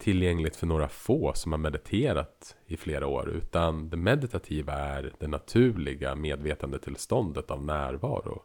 tillgängligt 0.00 0.56
för 0.56 0.66
några 0.66 0.88
få 0.88 1.32
som 1.34 1.52
har 1.52 1.58
mediterat 1.58 2.56
i 2.66 2.76
flera 2.76 3.06
år. 3.06 3.30
Utan 3.30 3.90
det 3.90 3.96
meditativa 3.96 4.72
är 4.72 5.12
det 5.18 5.26
naturliga 5.26 6.14
medvetandetillståndet 6.14 7.50
av 7.50 7.64
närvaro. 7.64 8.42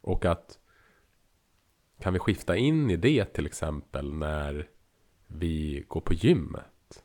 Och 0.00 0.24
att 0.24 0.58
kan 2.00 2.12
vi 2.12 2.18
skifta 2.18 2.56
in 2.56 2.90
i 2.90 2.96
det 2.96 3.24
till 3.24 3.46
exempel 3.46 4.14
när 4.14 4.68
vi 5.26 5.84
går 5.88 6.00
på 6.00 6.14
gymmet? 6.14 7.04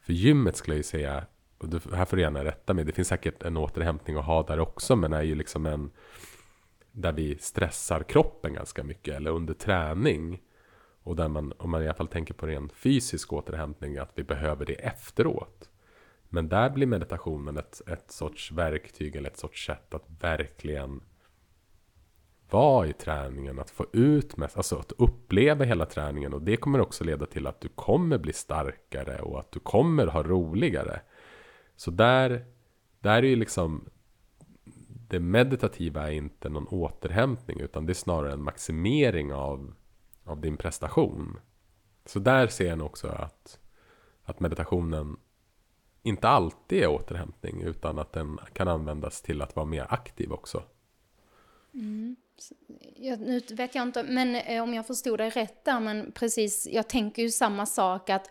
För 0.00 0.12
gymmet 0.12 0.56
skulle 0.56 0.74
jag 0.74 0.78
ju 0.78 0.82
säga, 0.82 1.26
och 1.58 1.68
det 1.68 1.94
här 1.94 2.04
får 2.04 2.16
du 2.16 2.22
gärna 2.22 2.44
rätta 2.44 2.74
mig, 2.74 2.84
det 2.84 2.92
finns 2.92 3.08
säkert 3.08 3.42
en 3.42 3.56
återhämtning 3.56 4.16
att 4.16 4.24
ha 4.24 4.42
där 4.42 4.60
också, 4.60 4.96
men 4.96 5.12
är 5.12 5.22
ju 5.22 5.34
liksom 5.34 5.66
en 5.66 5.90
där 6.92 7.12
vi 7.12 7.38
stressar 7.38 8.02
kroppen 8.02 8.54
ganska 8.54 8.84
mycket, 8.84 9.16
eller 9.16 9.30
under 9.30 9.54
träning. 9.54 10.42
Och 11.02 11.16
där 11.16 11.28
man, 11.28 11.52
om 11.58 11.70
man 11.70 11.82
i 11.82 11.84
alla 11.84 11.94
fall 11.94 12.08
tänker 12.08 12.34
på 12.34 12.46
ren 12.46 12.68
fysisk 12.68 13.32
återhämtning, 13.32 13.96
att 13.96 14.12
vi 14.14 14.22
behöver 14.22 14.66
det 14.66 14.74
efteråt. 14.74 15.70
Men 16.28 16.48
där 16.48 16.70
blir 16.70 16.86
meditationen 16.86 17.56
ett, 17.56 17.82
ett 17.86 18.10
sorts 18.10 18.52
verktyg 18.52 19.16
eller 19.16 19.30
ett 19.30 19.38
sorts 19.38 19.66
sätt 19.66 19.94
att 19.94 20.04
verkligen 20.20 21.00
vara 22.50 22.86
i 22.86 22.92
träningen, 22.92 23.58
att 23.58 23.70
få 23.70 23.86
ut 23.92 24.36
mest, 24.36 24.56
alltså 24.56 24.76
att 24.76 24.92
uppleva 24.98 25.64
hela 25.64 25.86
träningen. 25.86 26.34
Och 26.34 26.42
det 26.42 26.56
kommer 26.56 26.80
också 26.80 27.04
leda 27.04 27.26
till 27.26 27.46
att 27.46 27.60
du 27.60 27.68
kommer 27.68 28.18
bli 28.18 28.32
starkare 28.32 29.18
och 29.22 29.40
att 29.40 29.52
du 29.52 29.60
kommer 29.60 30.06
ha 30.06 30.22
roligare. 30.22 31.00
Så 31.76 31.90
där, 31.90 32.44
där 33.00 33.22
är 33.22 33.28
ju 33.28 33.36
liksom 33.36 33.88
det 35.08 35.20
meditativa 35.20 36.08
är 36.08 36.12
inte 36.12 36.48
någon 36.48 36.66
återhämtning 36.66 37.60
utan 37.60 37.86
det 37.86 37.92
är 37.92 37.94
snarare 37.94 38.32
en 38.32 38.42
maximering 38.42 39.32
av, 39.32 39.74
av 40.28 40.40
din 40.40 40.56
prestation. 40.56 41.40
Så 42.06 42.18
där 42.18 42.46
ser 42.46 42.68
jag 42.68 42.82
också 42.82 43.08
att, 43.08 43.58
att 44.24 44.40
meditationen 44.40 45.16
inte 46.02 46.28
alltid 46.28 46.82
är 46.82 46.86
återhämtning 46.86 47.62
utan 47.62 47.98
att 47.98 48.12
den 48.12 48.38
kan 48.52 48.68
användas 48.68 49.22
till 49.22 49.42
att 49.42 49.56
vara 49.56 49.66
mer 49.66 49.86
aktiv 49.88 50.32
också. 50.32 50.62
Mm. 51.74 52.16
Jag, 52.96 53.20
nu 53.20 53.42
vet 53.50 53.74
jag 53.74 53.82
inte, 53.82 54.02
men 54.02 54.34
eh, 54.34 54.62
om 54.62 54.74
jag 54.74 54.86
förstod 54.86 55.18
dig 55.18 55.30
rätt 55.30 55.64
där, 55.64 55.80
men 55.80 56.12
precis, 56.12 56.68
jag 56.70 56.88
tänker 56.88 57.22
ju 57.22 57.30
samma 57.30 57.66
sak 57.66 58.10
att 58.10 58.30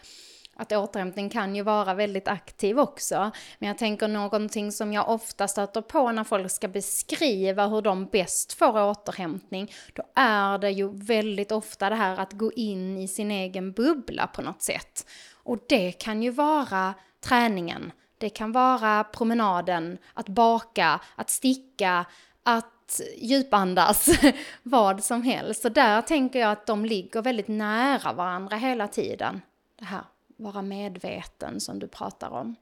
att 0.57 0.71
återhämtning 0.71 1.29
kan 1.29 1.55
ju 1.55 1.61
vara 1.61 1.93
väldigt 1.93 2.27
aktiv 2.27 2.79
också. 2.79 3.31
Men 3.59 3.67
jag 3.67 3.77
tänker 3.77 4.07
någonting 4.07 4.71
som 4.71 4.93
jag 4.93 5.09
ofta 5.09 5.47
stöter 5.47 5.81
på 5.81 6.11
när 6.11 6.23
folk 6.23 6.51
ska 6.51 6.67
beskriva 6.67 7.67
hur 7.67 7.81
de 7.81 8.05
bäst 8.05 8.53
får 8.53 8.81
återhämtning, 8.81 9.71
då 9.93 10.03
är 10.15 10.57
det 10.57 10.71
ju 10.71 10.89
väldigt 10.93 11.51
ofta 11.51 11.89
det 11.89 11.95
här 11.95 12.19
att 12.19 12.33
gå 12.33 12.51
in 12.51 12.97
i 12.97 13.07
sin 13.07 13.31
egen 13.31 13.71
bubbla 13.71 14.27
på 14.27 14.41
något 14.41 14.61
sätt. 14.61 15.07
Och 15.43 15.57
det 15.69 15.91
kan 15.91 16.23
ju 16.23 16.29
vara 16.29 16.93
träningen, 17.19 17.91
det 18.17 18.29
kan 18.29 18.51
vara 18.51 19.03
promenaden, 19.03 19.97
att 20.13 20.29
baka, 20.29 20.99
att 21.15 21.29
sticka, 21.29 22.05
att 22.43 23.01
djupandas, 23.17 24.09
vad 24.63 25.03
som 25.03 25.21
helst. 25.21 25.61
Så 25.61 25.69
där 25.69 26.01
tänker 26.01 26.39
jag 26.39 26.51
att 26.51 26.65
de 26.65 26.85
ligger 26.85 27.21
väldigt 27.21 27.47
nära 27.47 28.13
varandra 28.13 28.57
hela 28.57 28.87
tiden. 28.87 29.41
Det 29.79 29.85
här 29.85 30.03
vara 30.37 30.61
medveten 30.61 31.59
som 31.59 31.79
du 31.79 31.87
pratar 31.87 32.29
om. 32.29 32.55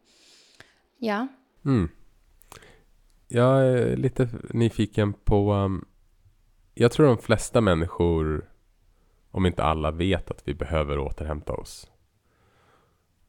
Ja. 0.97 1.27
Mm. 1.65 1.89
Jag 3.27 3.67
är 3.67 3.97
lite 3.97 4.29
nyfiken 4.49 5.13
på... 5.13 5.53
Um, 5.53 5.85
jag 6.73 6.91
tror 6.91 7.07
de 7.07 7.17
flesta 7.17 7.61
människor, 7.61 8.49
om 9.31 9.45
inte 9.45 9.63
alla, 9.63 9.91
vet 9.91 10.31
att 10.31 10.47
vi 10.47 10.53
behöver 10.53 10.99
återhämta 10.99 11.53
oss. 11.53 11.91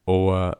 Och 0.03 0.33
uh, 0.33 0.53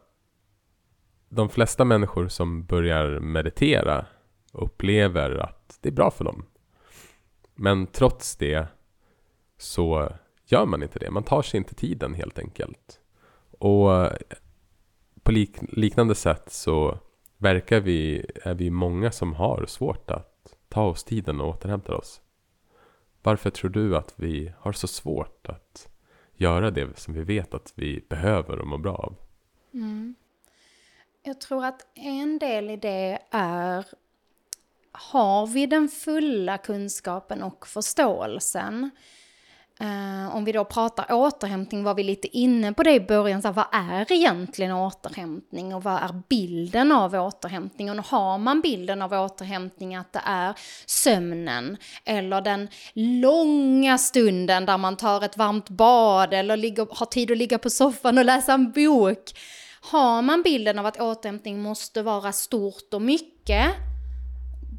de 1.29 1.49
flesta 1.49 1.85
människor 1.85 2.27
som 2.27 2.65
börjar 2.65 3.19
meditera 3.19 4.05
upplever 4.51 5.37
att 5.37 5.77
det 5.81 5.89
är 5.89 5.93
bra 5.93 6.11
för 6.11 6.23
dem. 6.25 6.45
Men 7.55 7.87
trots 7.87 8.35
det 8.35 8.67
så 9.57 10.09
gör 10.45 10.65
man 10.65 10.83
inte 10.83 10.99
det. 10.99 11.11
Man 11.11 11.23
tar 11.23 11.41
sig 11.41 11.57
inte 11.57 11.75
tiden 11.75 12.13
helt 12.13 12.39
enkelt. 12.39 12.99
Och 13.57 14.09
på 15.23 15.31
lik 15.31 15.57
liknande 15.61 16.15
sätt 16.15 16.51
så 16.51 16.99
verkar 17.37 17.79
vi, 17.79 18.25
är 18.43 18.53
vi 18.53 18.69
många 18.69 19.11
som 19.11 19.33
har 19.33 19.65
svårt 19.65 20.11
att 20.11 20.55
ta 20.69 20.83
oss 20.83 21.03
tiden 21.03 21.41
och 21.41 21.49
återhämta 21.49 21.95
oss. 21.95 22.21
Varför 23.23 23.49
tror 23.49 23.69
du 23.69 23.97
att 23.97 24.13
vi 24.15 24.53
har 24.59 24.71
så 24.71 24.87
svårt 24.87 25.47
att 25.47 25.89
göra 26.33 26.71
det 26.71 26.99
som 26.99 27.13
vi 27.13 27.23
vet 27.23 27.53
att 27.53 27.73
vi 27.75 28.05
behöver 28.09 28.59
och 28.59 28.67
mår 28.67 28.77
bra 28.77 28.95
av? 28.95 29.15
Mm. 29.73 30.15
Jag 31.23 31.41
tror 31.41 31.65
att 31.65 31.87
en 31.93 32.39
del 32.39 32.69
i 32.69 32.77
det 32.77 33.19
är 33.31 33.85
har 34.91 35.47
vi 35.47 35.65
den 35.65 35.89
fulla 35.89 36.57
kunskapen 36.57 37.43
och 37.43 37.67
förståelsen? 37.67 38.89
Uh, 39.81 40.35
om 40.35 40.45
vi 40.45 40.51
då 40.51 40.65
pratar 40.65 41.11
återhämtning 41.11 41.83
var 41.83 41.93
vi 41.93 42.03
lite 42.03 42.37
inne 42.37 42.73
på 42.73 42.83
det 42.83 42.93
i 42.93 42.99
början, 42.99 43.41
så 43.41 43.47
här, 43.47 43.53
vad 43.53 43.65
är 43.71 44.11
egentligen 44.11 44.71
återhämtning 44.71 45.75
och 45.75 45.83
vad 45.83 45.93
är 45.93 46.21
bilden 46.29 46.91
av 46.91 47.15
återhämtning? 47.15 47.91
Och 47.91 48.05
har 48.05 48.37
man 48.37 48.61
bilden 48.61 49.01
av 49.01 49.13
återhämtning 49.13 49.95
att 49.95 50.13
det 50.13 50.21
är 50.25 50.53
sömnen 50.85 51.77
eller 52.05 52.41
den 52.41 52.67
långa 52.93 53.97
stunden 53.97 54.65
där 54.65 54.77
man 54.77 54.97
tar 54.97 55.23
ett 55.23 55.37
varmt 55.37 55.69
bad 55.69 56.33
eller 56.33 56.57
ligger, 56.57 56.87
har 56.91 57.05
tid 57.05 57.31
att 57.31 57.37
ligga 57.37 57.57
på 57.57 57.69
soffan 57.69 58.17
och 58.17 58.25
läsa 58.25 58.53
en 58.53 58.71
bok. 58.71 59.33
Har 59.81 60.21
man 60.21 60.41
bilden 60.41 60.79
av 60.79 60.85
att 60.85 61.01
återhämtning 61.01 61.61
måste 61.61 62.01
vara 62.01 62.31
stort 62.31 62.93
och 62.93 63.01
mycket 63.01 63.75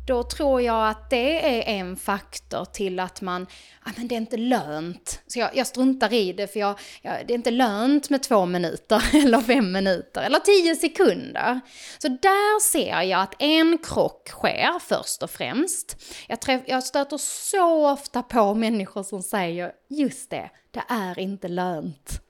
då 0.09 0.23
tror 0.23 0.63
jag 0.63 0.89
att 0.89 1.11
det 1.11 1.59
är 1.59 1.79
en 1.79 1.97
faktor 1.97 2.65
till 2.65 3.01
att 3.01 3.21
man, 3.21 3.47
ja 3.85 3.91
men 3.97 4.09
det 4.09 4.15
är 4.15 4.17
inte 4.17 4.37
lönt. 4.37 5.23
Så 5.27 5.39
jag, 5.39 5.57
jag 5.57 5.67
struntar 5.67 6.13
i 6.13 6.33
det 6.33 6.53
för 6.53 6.61
jag, 6.61 6.79
jag, 7.03 7.27
det 7.27 7.33
är 7.33 7.35
inte 7.35 7.51
lönt 7.51 8.11
med 8.11 8.23
två 8.23 8.47
minuter 8.47 9.05
eller 9.25 9.41
fem 9.41 9.73
minuter 9.73 10.23
eller 10.23 10.39
tio 10.39 10.77
sekunder. 10.77 11.61
Så 11.99 12.09
där 12.09 12.61
ser 12.61 13.03
jag 13.03 13.23
att 13.23 13.35
en 13.39 13.79
krock 13.79 14.29
sker 14.29 14.79
först 14.79 15.23
och 15.23 15.31
främst. 15.31 15.97
Jag, 16.29 16.41
träff, 16.41 16.63
jag 16.67 16.85
stöter 16.85 17.19
så 17.19 17.91
ofta 17.91 18.23
på 18.23 18.55
människor 18.55 19.03
som 19.03 19.23
säger 19.23 19.73
just 19.89 20.31
det, 20.31 20.51
det 20.71 20.83
är 20.89 21.19
inte 21.19 21.49
lönt. 21.49 22.28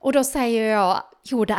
Och 0.00 0.12
då 0.12 0.24
säger 0.24 0.72
jag, 0.72 1.02
jo 1.22 1.44
det 1.44 1.56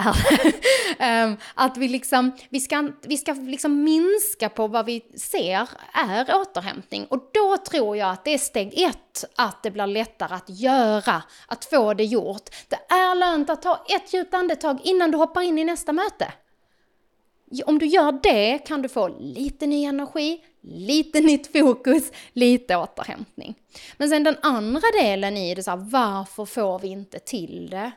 är 1.00 1.26
um, 1.26 1.38
Att 1.56 1.78
vi 1.78 1.88
liksom, 1.88 2.32
vi 2.50 2.60
ska, 2.60 2.90
vi 3.02 3.18
ska 3.18 3.34
liksom 3.34 3.84
minska 3.84 4.50
på 4.50 4.68
vad 4.68 4.86
vi 4.86 5.02
ser 5.18 5.70
är 5.94 6.36
återhämtning. 6.36 7.06
Och 7.06 7.30
då 7.34 7.58
tror 7.58 7.98
jag 7.98 8.10
att 8.10 8.26
det 8.26 8.34
är 8.34 8.38
steg 8.38 8.82
ett, 8.82 9.26
att 9.36 9.64
det 9.64 9.72
blir 9.72 9.88
lättare 9.88 10.34
att 10.36 10.50
göra, 10.50 11.24
att 11.48 11.66
få 11.66 11.94
det 11.94 12.04
gjort. 12.04 12.50
Det 12.68 12.94
är 12.94 13.16
lönt 13.16 13.50
att 13.50 13.62
ta 13.62 13.86
ett 13.90 14.14
djupt 14.14 14.34
andetag 14.34 14.80
innan 14.84 15.12
du 15.12 15.18
hoppar 15.18 15.42
in 15.42 15.60
i 15.60 15.64
nästa 15.64 15.94
möte. 15.94 16.34
Om 17.66 17.80
du 17.80 17.86
gör 17.86 18.20
det 18.24 18.58
kan 18.58 18.82
du 18.82 18.90
få 18.90 19.08
lite 19.20 19.68
ny 19.68 19.86
energi, 19.86 20.44
lite 20.62 21.20
nytt 21.20 21.52
fokus, 21.52 22.12
lite 22.34 22.76
återhämtning. 22.76 23.56
Men 23.98 24.10
sen 24.10 24.24
den 24.24 24.38
andra 24.42 24.88
delen 25.02 25.38
i 25.38 25.56
det, 25.56 25.64
så 25.64 25.72
här, 25.72 25.78
varför 25.78 26.46
får 26.46 26.80
vi 26.80 26.88
inte 26.88 27.20
till 27.20 27.70
det? 27.70 27.92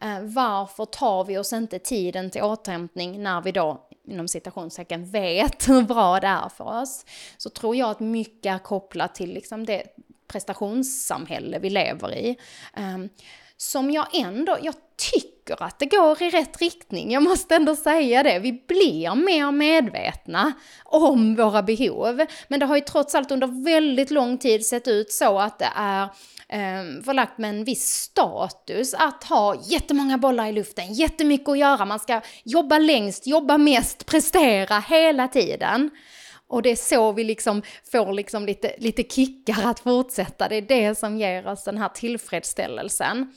Eh, 0.00 0.20
varför 0.22 0.84
tar 0.84 1.24
vi 1.24 1.38
oss 1.38 1.52
inte 1.52 1.78
tiden 1.78 2.30
till 2.30 2.42
återhämtning 2.42 3.22
när 3.22 3.40
vi 3.40 3.52
då 3.52 3.88
inom 4.08 4.28
citationstecken 4.28 5.10
vet 5.10 5.68
hur 5.68 5.82
bra 5.82 6.20
det 6.20 6.26
är 6.26 6.48
för 6.48 6.80
oss? 6.82 7.04
Så 7.36 7.50
tror 7.50 7.76
jag 7.76 7.90
att 7.90 8.00
mycket 8.00 8.54
är 8.54 8.58
kopplat 8.58 9.14
till 9.14 9.32
liksom 9.32 9.66
det 9.66 9.82
prestationssamhälle 10.28 11.58
vi 11.58 11.70
lever 11.70 12.14
i. 12.14 12.36
Um, 12.76 13.08
som 13.56 13.90
jag 13.90 14.06
ändå, 14.14 14.58
jag 14.62 14.74
tycker 15.12 15.62
att 15.62 15.78
det 15.78 15.86
går 15.86 16.22
i 16.22 16.30
rätt 16.30 16.60
riktning. 16.60 17.12
Jag 17.12 17.22
måste 17.22 17.54
ändå 17.54 17.76
säga 17.76 18.22
det. 18.22 18.38
Vi 18.38 18.52
blir 18.52 19.14
mer 19.14 19.52
medvetna 19.52 20.52
om 20.84 21.34
våra 21.34 21.62
behov. 21.62 22.26
Men 22.48 22.60
det 22.60 22.66
har 22.66 22.76
ju 22.76 22.82
trots 22.82 23.14
allt 23.14 23.30
under 23.30 23.64
väldigt 23.64 24.10
lång 24.10 24.38
tid 24.38 24.66
sett 24.66 24.88
ut 24.88 25.12
så 25.12 25.38
att 25.38 25.58
det 25.58 25.70
är 25.76 26.08
eh, 26.52 27.02
förlagt 27.04 27.38
med 27.38 27.50
en 27.50 27.64
viss 27.64 27.86
status 27.86 28.94
att 28.94 29.24
ha 29.24 29.62
jättemånga 29.64 30.18
bollar 30.18 30.46
i 30.46 30.52
luften, 30.52 30.92
jättemycket 30.92 31.48
att 31.48 31.58
göra, 31.58 31.84
man 31.84 31.98
ska 31.98 32.20
jobba 32.44 32.78
längst, 32.78 33.26
jobba 33.26 33.58
mest, 33.58 34.06
prestera 34.06 34.78
hela 34.78 35.28
tiden. 35.28 35.90
Och 36.48 36.62
det 36.62 36.70
är 36.70 36.76
så 36.76 37.12
vi 37.12 37.24
liksom 37.24 37.62
får 37.92 38.12
liksom 38.12 38.46
lite, 38.46 38.74
lite 38.78 39.02
kickar 39.02 39.70
att 39.70 39.80
fortsätta. 39.80 40.48
Det 40.48 40.56
är 40.56 40.62
det 40.62 40.98
som 40.98 41.18
ger 41.18 41.46
oss 41.46 41.64
den 41.64 41.78
här 41.78 41.88
tillfredsställelsen. 41.88 43.32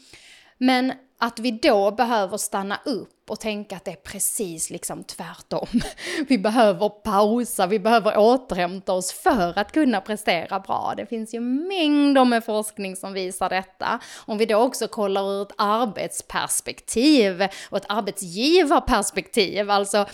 Men 0.57 0.93
att 1.19 1.39
vi 1.39 1.51
då 1.51 1.91
behöver 1.91 2.37
stanna 2.37 2.79
upp 2.85 3.18
och 3.29 3.39
tänka 3.39 3.75
att 3.75 3.85
det 3.85 3.91
är 3.91 3.95
precis 3.95 4.69
liksom 4.69 5.03
tvärtom. 5.03 5.67
Vi 6.27 6.37
behöver 6.37 6.89
pausa, 6.89 7.67
vi 7.67 7.79
behöver 7.79 8.17
återhämta 8.17 8.93
oss 8.93 9.11
för 9.11 9.59
att 9.59 9.71
kunna 9.71 10.01
prestera 10.01 10.59
bra. 10.59 10.93
Det 10.97 11.05
finns 11.05 11.33
ju 11.33 11.39
mängder 11.39 12.25
med 12.25 12.45
forskning 12.45 12.95
som 12.95 13.13
visar 13.13 13.49
detta. 13.49 13.99
Om 14.25 14.37
vi 14.37 14.45
då 14.45 14.57
också 14.57 14.87
kollar 14.87 15.31
ur 15.31 15.41
ett 15.41 15.53
arbetsperspektiv 15.57 17.47
och 17.69 17.77
ett 17.77 17.85
arbetsgivarperspektiv, 17.89 19.71
alltså 19.71 20.05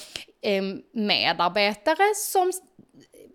ehm, 0.41 0.81
medarbetare 0.93 2.15
som 2.15 2.51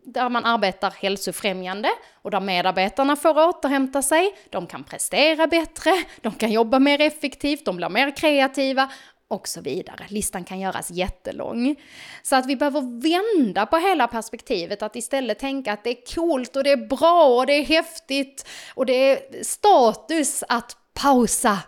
där 0.05 0.29
man 0.29 0.45
arbetar 0.45 0.91
hälsofrämjande 0.91 1.89
och 2.23 2.31
där 2.31 2.41
medarbetarna 2.41 3.17
får 3.17 3.49
återhämta 3.49 4.03
sig, 4.03 4.35
de 4.51 4.67
kan 4.67 4.85
prestera 4.85 5.47
bättre, 5.47 5.91
de 6.21 6.33
kan 6.33 6.53
jobba 6.53 6.79
mer 6.79 7.01
effektivt, 7.01 7.65
de 7.65 7.77
blir 7.77 7.89
mer 7.89 8.17
kreativa 8.17 8.91
och 9.31 9.49
så 9.49 9.61
vidare. 9.61 10.07
Listan 10.09 10.45
kan 10.45 10.61
göras 10.61 10.91
jättelång. 10.91 11.77
Så 12.23 12.37
att 12.37 12.47
vi 12.47 12.57
behöver 12.57 12.81
vända 13.03 13.67
på 13.67 13.77
hela 13.77 14.09
perspektivet, 14.09 14.83
att 14.83 14.97
istället 14.97 15.39
tänka 15.39 15.73
att 15.73 15.85
det 15.85 15.91
är 15.91 16.15
coolt 16.15 16.57
och 16.57 16.65
det 16.65 16.71
är 16.71 16.89
bra 16.89 17.39
och 17.39 17.47
det 17.47 17.53
är 17.53 17.65
häftigt 17.65 18.49
och 18.75 18.87
det 18.87 18.93
är 18.93 19.43
status 19.43 20.45
att 20.49 20.77
pausa 20.95 21.59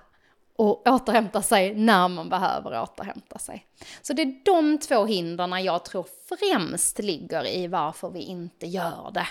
och 0.56 0.88
återhämta 0.88 1.42
sig 1.42 1.74
när 1.74 2.08
man 2.08 2.28
behöver 2.28 2.82
återhämta 2.82 3.38
sig. 3.38 3.66
Så 4.02 4.12
det 4.12 4.22
är 4.22 4.44
de 4.44 4.78
två 4.78 5.04
hindren 5.04 5.64
jag 5.64 5.84
tror 5.84 6.06
främst 6.28 6.98
ligger 6.98 7.46
i 7.46 7.66
varför 7.66 8.10
vi 8.10 8.20
inte 8.20 8.66
gör 8.66 9.10
det. 9.14 9.26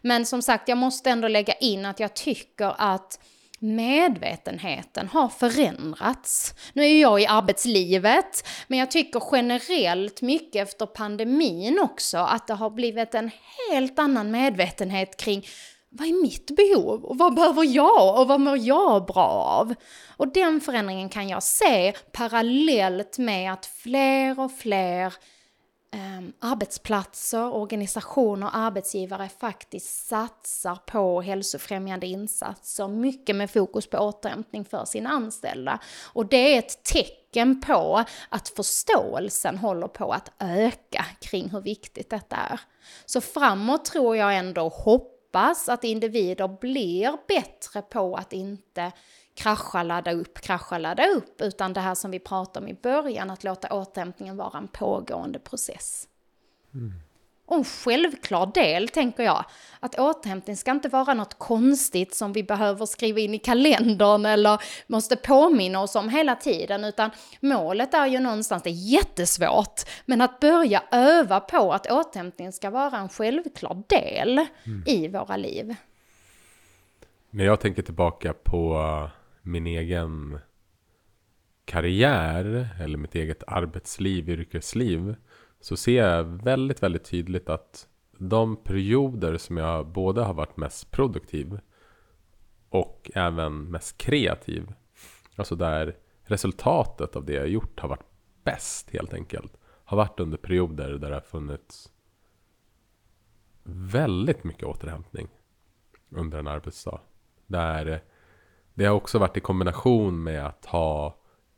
Men 0.00 0.26
som 0.26 0.42
sagt, 0.42 0.68
jag 0.68 0.78
måste 0.78 1.10
ändå 1.10 1.28
lägga 1.28 1.54
in 1.54 1.86
att 1.86 2.00
jag 2.00 2.14
tycker 2.14 2.74
att 2.78 3.20
medvetenheten 3.58 5.08
har 5.08 5.28
förändrats. 5.28 6.54
Nu 6.72 6.82
är 6.82 6.88
ju 6.88 7.00
jag 7.00 7.20
i 7.20 7.26
arbetslivet, 7.26 8.48
men 8.66 8.78
jag 8.78 8.90
tycker 8.90 9.22
generellt 9.32 10.22
mycket 10.22 10.68
efter 10.68 10.86
pandemin 10.86 11.80
också 11.80 12.18
att 12.18 12.46
det 12.46 12.54
har 12.54 12.70
blivit 12.70 13.14
en 13.14 13.30
helt 13.70 13.98
annan 13.98 14.30
medvetenhet 14.30 15.16
kring 15.16 15.46
vad 15.88 16.08
är 16.08 16.22
mitt 16.22 16.50
behov 16.56 17.04
och 17.04 17.18
vad 17.18 17.34
behöver 17.34 17.64
jag 17.64 18.20
och 18.20 18.28
vad 18.28 18.40
mår 18.40 18.58
jag 18.58 19.06
bra 19.06 19.28
av? 19.28 19.74
Och 20.16 20.32
den 20.32 20.60
förändringen 20.60 21.08
kan 21.08 21.28
jag 21.28 21.42
se 21.42 21.92
parallellt 22.12 23.18
med 23.18 23.52
att 23.52 23.66
fler 23.66 24.40
och 24.40 24.52
fler 24.52 25.14
eh, 25.94 26.50
arbetsplatser, 26.50 27.54
organisationer, 27.54 28.50
arbetsgivare 28.52 29.28
faktiskt 29.28 30.06
satsar 30.06 30.76
på 30.86 31.20
hälsofrämjande 31.20 32.06
insatser, 32.06 32.88
mycket 32.88 33.36
med 33.36 33.50
fokus 33.50 33.86
på 33.86 33.98
återhämtning 33.98 34.64
för 34.64 34.84
sina 34.84 35.10
anställda. 35.10 35.78
Och 36.12 36.26
det 36.26 36.54
är 36.54 36.58
ett 36.58 36.84
tecken 36.84 37.60
på 37.60 38.04
att 38.28 38.48
förståelsen 38.48 39.58
håller 39.58 39.88
på 39.88 40.12
att 40.12 40.32
öka 40.38 41.04
kring 41.20 41.50
hur 41.50 41.60
viktigt 41.60 42.10
detta 42.10 42.36
är. 42.36 42.60
Så 43.06 43.20
framåt 43.20 43.84
tror 43.84 44.16
jag 44.16 44.36
ändå 44.36 44.68
hoppas 44.68 45.68
att 45.68 45.84
individer 45.84 46.48
blir 46.48 47.16
bättre 47.28 47.82
på 47.82 48.14
att 48.16 48.32
inte 48.32 48.92
krascha, 49.36 49.82
ladda 49.82 50.12
upp, 50.12 50.40
krascha, 50.40 50.78
ladda 50.78 51.06
upp, 51.06 51.40
utan 51.40 51.72
det 51.72 51.80
här 51.80 51.94
som 51.94 52.10
vi 52.10 52.18
pratade 52.18 52.66
om 52.66 52.70
i 52.70 52.74
början, 52.74 53.30
att 53.30 53.44
låta 53.44 53.74
återhämtningen 53.74 54.36
vara 54.36 54.58
en 54.58 54.68
pågående 54.68 55.38
process. 55.38 56.08
Mm. 56.74 56.92
Och 57.46 57.56
en 57.56 57.64
självklar 57.64 58.50
del, 58.54 58.88
tänker 58.88 59.22
jag, 59.22 59.44
att 59.80 59.98
återhämtning 59.98 60.56
ska 60.56 60.70
inte 60.70 60.88
vara 60.88 61.14
något 61.14 61.38
konstigt 61.38 62.14
som 62.14 62.32
vi 62.32 62.42
behöver 62.42 62.86
skriva 62.86 63.20
in 63.20 63.34
i 63.34 63.38
kalendern 63.38 64.26
eller 64.26 64.62
måste 64.86 65.16
påminna 65.16 65.80
oss 65.80 65.96
om 65.96 66.08
hela 66.08 66.36
tiden, 66.36 66.84
utan 66.84 67.10
målet 67.40 67.94
är 67.94 68.06
ju 68.06 68.20
någonstans, 68.20 68.62
det 68.62 68.70
är 68.70 68.92
jättesvårt, 68.92 69.80
men 70.04 70.20
att 70.20 70.40
börja 70.40 70.82
öva 70.90 71.40
på 71.40 71.72
att 71.72 71.90
återhämtning 71.90 72.52
ska 72.52 72.70
vara 72.70 72.98
en 72.98 73.08
självklar 73.08 73.82
del 73.86 74.46
mm. 74.64 74.84
i 74.86 75.08
våra 75.08 75.36
liv. 75.36 75.74
När 77.30 77.44
jag 77.44 77.60
tänker 77.60 77.82
tillbaka 77.82 78.32
på 78.32 78.78
min 79.46 79.66
egen 79.66 80.38
karriär 81.64 82.68
eller 82.80 82.98
mitt 82.98 83.14
eget 83.14 83.42
arbetsliv, 83.46 84.28
yrkesliv, 84.28 85.14
så 85.60 85.76
ser 85.76 86.04
jag 86.04 86.24
väldigt, 86.24 86.82
väldigt 86.82 87.04
tydligt 87.04 87.48
att 87.48 87.88
de 88.18 88.56
perioder 88.56 89.36
som 89.36 89.56
jag 89.56 89.86
både 89.86 90.22
har 90.22 90.34
varit 90.34 90.56
mest 90.56 90.90
produktiv 90.90 91.58
och 92.68 93.10
även 93.14 93.64
mest 93.64 93.98
kreativ, 93.98 94.72
alltså 95.36 95.56
där 95.56 95.96
resultatet 96.22 97.16
av 97.16 97.24
det 97.24 97.34
jag 97.34 97.48
gjort 97.48 97.80
har 97.80 97.88
varit 97.88 98.06
bäst 98.44 98.90
helt 98.90 99.14
enkelt, 99.14 99.56
har 99.64 99.96
varit 99.96 100.20
under 100.20 100.38
perioder 100.38 100.90
där 100.90 101.08
det 101.08 101.16
har 101.16 101.20
funnits 101.20 101.92
väldigt 103.64 104.44
mycket 104.44 104.64
återhämtning 104.64 105.28
under 106.10 106.38
en 106.38 106.46
arbetsdag. 106.46 107.00
Där 107.46 108.02
det 108.76 108.84
har 108.84 108.94
också 108.94 109.18
varit 109.18 109.36
i 109.36 109.40
kombination 109.40 110.22
med 110.22 110.46
att 110.46 110.66
ha 110.66 111.16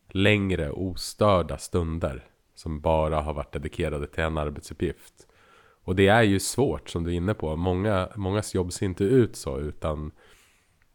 längre 0.08 0.70
ostörda 0.70 1.58
stunder 1.58 2.24
som 2.54 2.80
bara 2.80 3.20
har 3.20 3.34
varit 3.34 3.52
dedikerade 3.52 4.06
till 4.06 4.24
en 4.24 4.38
arbetsuppgift. 4.38 5.26
Och 5.84 5.96
det 5.96 6.08
är 6.08 6.22
ju 6.22 6.40
svårt 6.40 6.88
som 6.88 7.04
du 7.04 7.10
är 7.10 7.14
inne 7.14 7.34
på. 7.34 7.56
Många, 7.56 8.08
mångas 8.16 8.54
jobb 8.54 8.72
ser 8.72 8.86
inte 8.86 9.04
ut 9.04 9.36
så 9.36 9.58
utan 9.58 10.10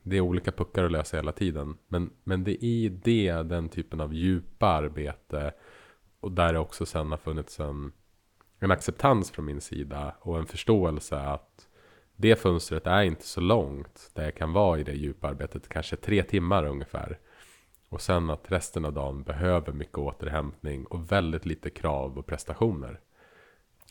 det 0.04 0.18
är 0.18 0.22
olika 0.22 0.52
puckar 0.52 0.84
att 0.84 0.92
lösa 0.92 1.18
hela 1.18 1.32
tiden. 1.32 1.78
Men, 1.88 2.10
men 2.24 2.44
det 2.44 2.52
är 2.52 2.64
i 2.64 2.90
det, 2.90 3.32
den 3.32 3.70
typen 3.70 4.02
av 4.02 4.14
djupa 4.14 4.68
arbete 4.68 5.54
och 6.20 6.32
där 6.32 6.54
det 6.54 6.60
också 6.60 6.86
sen 6.86 7.12
har 7.12 7.18
funnits 7.18 7.60
en, 7.60 7.92
en 8.60 8.72
acceptans 8.72 9.32
från 9.32 9.46
min 9.46 9.62
sida 9.62 10.16
och 10.20 10.40
en 10.40 10.46
förståelse 10.46 11.18
att 11.20 11.68
det 12.16 12.36
fönstret 12.36 12.88
är 12.88 13.04
inte 13.04 13.28
så 13.28 13.42
långt 13.42 14.12
där 14.14 14.24
jag 14.24 14.36
kan 14.36 14.54
vara 14.54 14.80
i 14.80 14.84
det 14.84 14.94
djupa 14.94 15.28
arbetet, 15.28 15.70
kanske 15.70 15.96
tre 15.96 16.24
timmar 16.24 16.66
ungefär. 16.66 17.20
Och 17.90 18.02
sen 18.02 18.30
att 18.30 18.52
resten 18.52 18.86
av 18.86 18.94
dagen 18.94 19.24
behöver 19.24 19.74
mycket 19.74 19.98
återhämtning 19.98 20.86
och 20.86 21.12
väldigt 21.12 21.46
lite 21.46 21.70
krav 21.70 22.18
och 22.18 22.26
prestationer. 22.26 23.00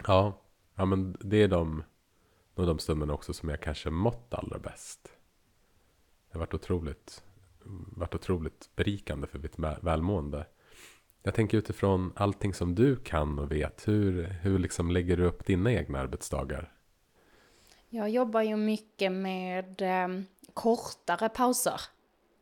Ja, 0.07 0.43
ja 0.75 0.85
men 0.85 1.17
det 1.21 1.43
är 1.43 1.49
de, 1.49 1.83
de, 2.55 2.67
de 2.67 2.79
stunderna 2.79 3.15
också 3.15 3.33
som 3.33 3.49
jag 3.49 3.61
kanske 3.61 3.91
mått 3.91 4.35
allra 4.35 4.59
bäst. 4.59 5.03
Det 6.31 6.39
har 6.39 6.41
varit 6.41 6.55
otroligt, 6.55 7.25
varit 7.97 8.15
otroligt 8.15 8.71
berikande 8.77 9.27
för 9.27 9.39
mitt 9.39 9.59
välmående. 9.59 10.47
Jag 11.23 11.35
tänker 11.35 11.59
utifrån 11.59 12.13
allting 12.17 12.55
som 12.55 12.75
du 12.75 12.97
kan 12.97 13.39
och 13.39 13.53
vet, 13.53 13.89
hur, 13.89 14.23
hur 14.23 14.59
liksom 14.59 14.91
lägger 14.91 15.17
du 15.17 15.25
upp 15.25 15.47
dina 15.47 15.73
egna 15.73 16.01
arbetsdagar? 16.01 16.73
Jag 17.95 18.11
jobbar 18.11 18.43
ju 18.43 18.57
mycket 18.57 19.13
med 19.13 19.83
eh, 19.83 20.09
kortare 20.55 21.29
pauser. 21.29 21.81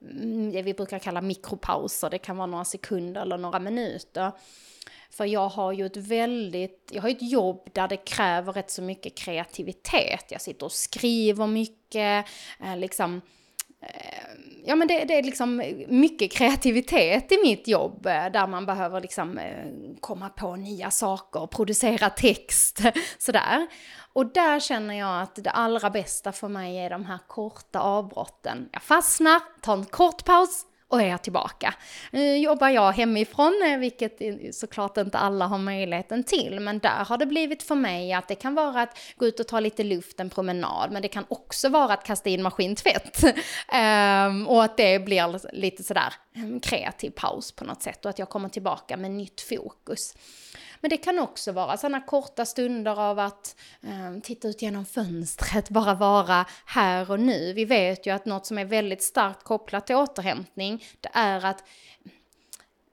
Mm, 0.03 0.53
det 0.53 0.63
vi 0.63 0.75
brukar 0.75 0.99
kalla 0.99 1.21
mikropauser. 1.21 2.11
Det 2.11 2.19
kan 2.19 2.37
vara 2.37 2.47
några 2.47 2.65
sekunder 2.65 3.23
eller 3.23 3.39
några 3.39 3.59
minuter. 3.59 4.33
För 5.11 5.25
jag 5.25 5.49
har 5.49 5.73
ju 5.73 5.87
ett 5.87 5.97
väldigt, 5.97 6.91
jag 6.93 7.03
har 7.03 7.09
ett 7.09 7.31
jobb 7.31 7.69
där 7.73 7.89
det 7.89 7.97
kräver 7.97 8.53
rätt 8.53 8.71
så 8.71 8.83
mycket 8.83 9.19
kreativitet. 9.19 10.25
Jag 10.29 10.41
sitter 10.41 10.67
och 10.67 10.73
skriver 10.73 11.47
mycket, 11.47 12.27
eh, 12.61 12.77
liksom 12.77 13.21
Eh, 13.83 14.29
ja 14.65 14.77
men 14.77 14.89
det, 14.89 15.05
det, 15.05 15.19
är 15.19 15.23
liksom 15.23 15.63
mycket 15.89 16.33
kreativitet 16.33 17.33
i 17.33 17.39
mitt 17.43 17.69
jobb 17.69 18.07
eh, 18.07 18.27
där 18.33 18.47
man 18.47 18.67
behöver 18.67 19.01
liksom 19.01 19.39
eh, 19.39 19.67
komma 20.01 20.29
på 20.29 20.57
nya 20.57 20.91
saker, 20.91 21.47
producera 21.47 22.11
text, 22.11 22.81
sådär. 23.19 23.67
Och 24.13 24.33
där 24.33 24.61
känner 24.61 24.95
jag 24.95 25.23
att 25.23 25.35
det 25.35 25.51
allra 25.51 25.91
bästa 25.91 26.33
för 26.33 26.49
mig 26.49 26.77
är 26.79 26.91
de 26.91 27.05
här 27.05 27.19
korta 27.29 27.81
avbrotten. 27.81 28.69
Jag 28.73 28.83
fastnar, 28.83 29.41
tar 29.61 29.77
en 29.77 29.85
kort 29.85 30.25
paus 30.25 30.67
och 30.91 31.03
är 31.03 31.17
tillbaka. 31.17 31.75
Nu 32.11 32.37
jobbar 32.37 32.69
jag 32.69 32.93
hemifrån, 32.93 33.63
eh, 33.65 33.79
vilket 33.79 34.19
såklart 34.55 34.97
inte 34.97 35.19
alla 35.19 35.47
har 35.47 35.59
möjligheten 35.59 36.25
till, 36.25 36.61
men 36.61 36.79
där 36.79 37.05
har 37.05 37.19
det 37.19 37.27
blivit 37.27 37.63
för 37.63 37.75
mig 37.75 38.13
att 38.13 38.29
det 38.29 38.35
kan 38.35 38.55
vara 38.55 38.83
att 38.83 38.99
gå 39.17 39.27
ut 39.27 39.41
och 39.41 39.49
ta 39.49 39.61
lite 39.61 39.85
luft, 39.85 40.21
en 40.21 40.31
promenad, 40.31 40.93
men 40.93 41.03
det 41.03 41.09
kan 41.09 41.25
också 41.29 41.69
vara 41.69 41.93
att 41.93 42.05
kasta 42.05 42.31
in 42.31 42.43
maskintvätt. 42.43 43.25
um, 43.25 44.47
och 44.49 44.65
att 44.65 44.77
det 44.77 45.05
blir 45.05 45.55
lite 45.57 45.83
sådär 45.83 46.15
en 46.33 46.61
kreativ 46.61 47.11
paus 47.11 47.53
på 47.53 47.65
något 47.65 47.83
sätt 47.83 48.05
och 48.05 48.11
att 48.11 48.19
jag 48.19 48.29
kommer 48.29 48.49
tillbaka 48.49 48.97
med 48.97 49.11
nytt 49.11 49.41
fokus. 49.41 50.15
Men 50.81 50.91
det 50.91 50.97
kan 50.97 51.19
också 51.19 51.53
vara 51.53 51.77
sådana 51.77 52.01
korta 52.01 52.47
stunder 52.47 53.01
av 53.01 53.19
att 53.19 53.57
eh, 53.83 54.21
titta 54.23 54.49
ut 54.49 54.63
genom 54.63 54.85
fönstret, 54.85 55.71
bara 55.71 55.95
vara 55.95 56.47
här 56.67 57.11
och 57.11 57.21
nu. 57.21 57.53
Vi 57.53 57.65
vet 57.65 58.07
ju 58.07 58.11
att 58.11 58.25
något 58.25 58.47
som 58.47 58.59
är 58.59 58.65
väldigt 58.65 59.03
starkt 59.03 59.45
kopplat 59.45 59.87
till 59.87 59.97
återhämtning, 59.97 60.85
det 61.01 61.11
är 61.13 61.45
att 61.45 61.65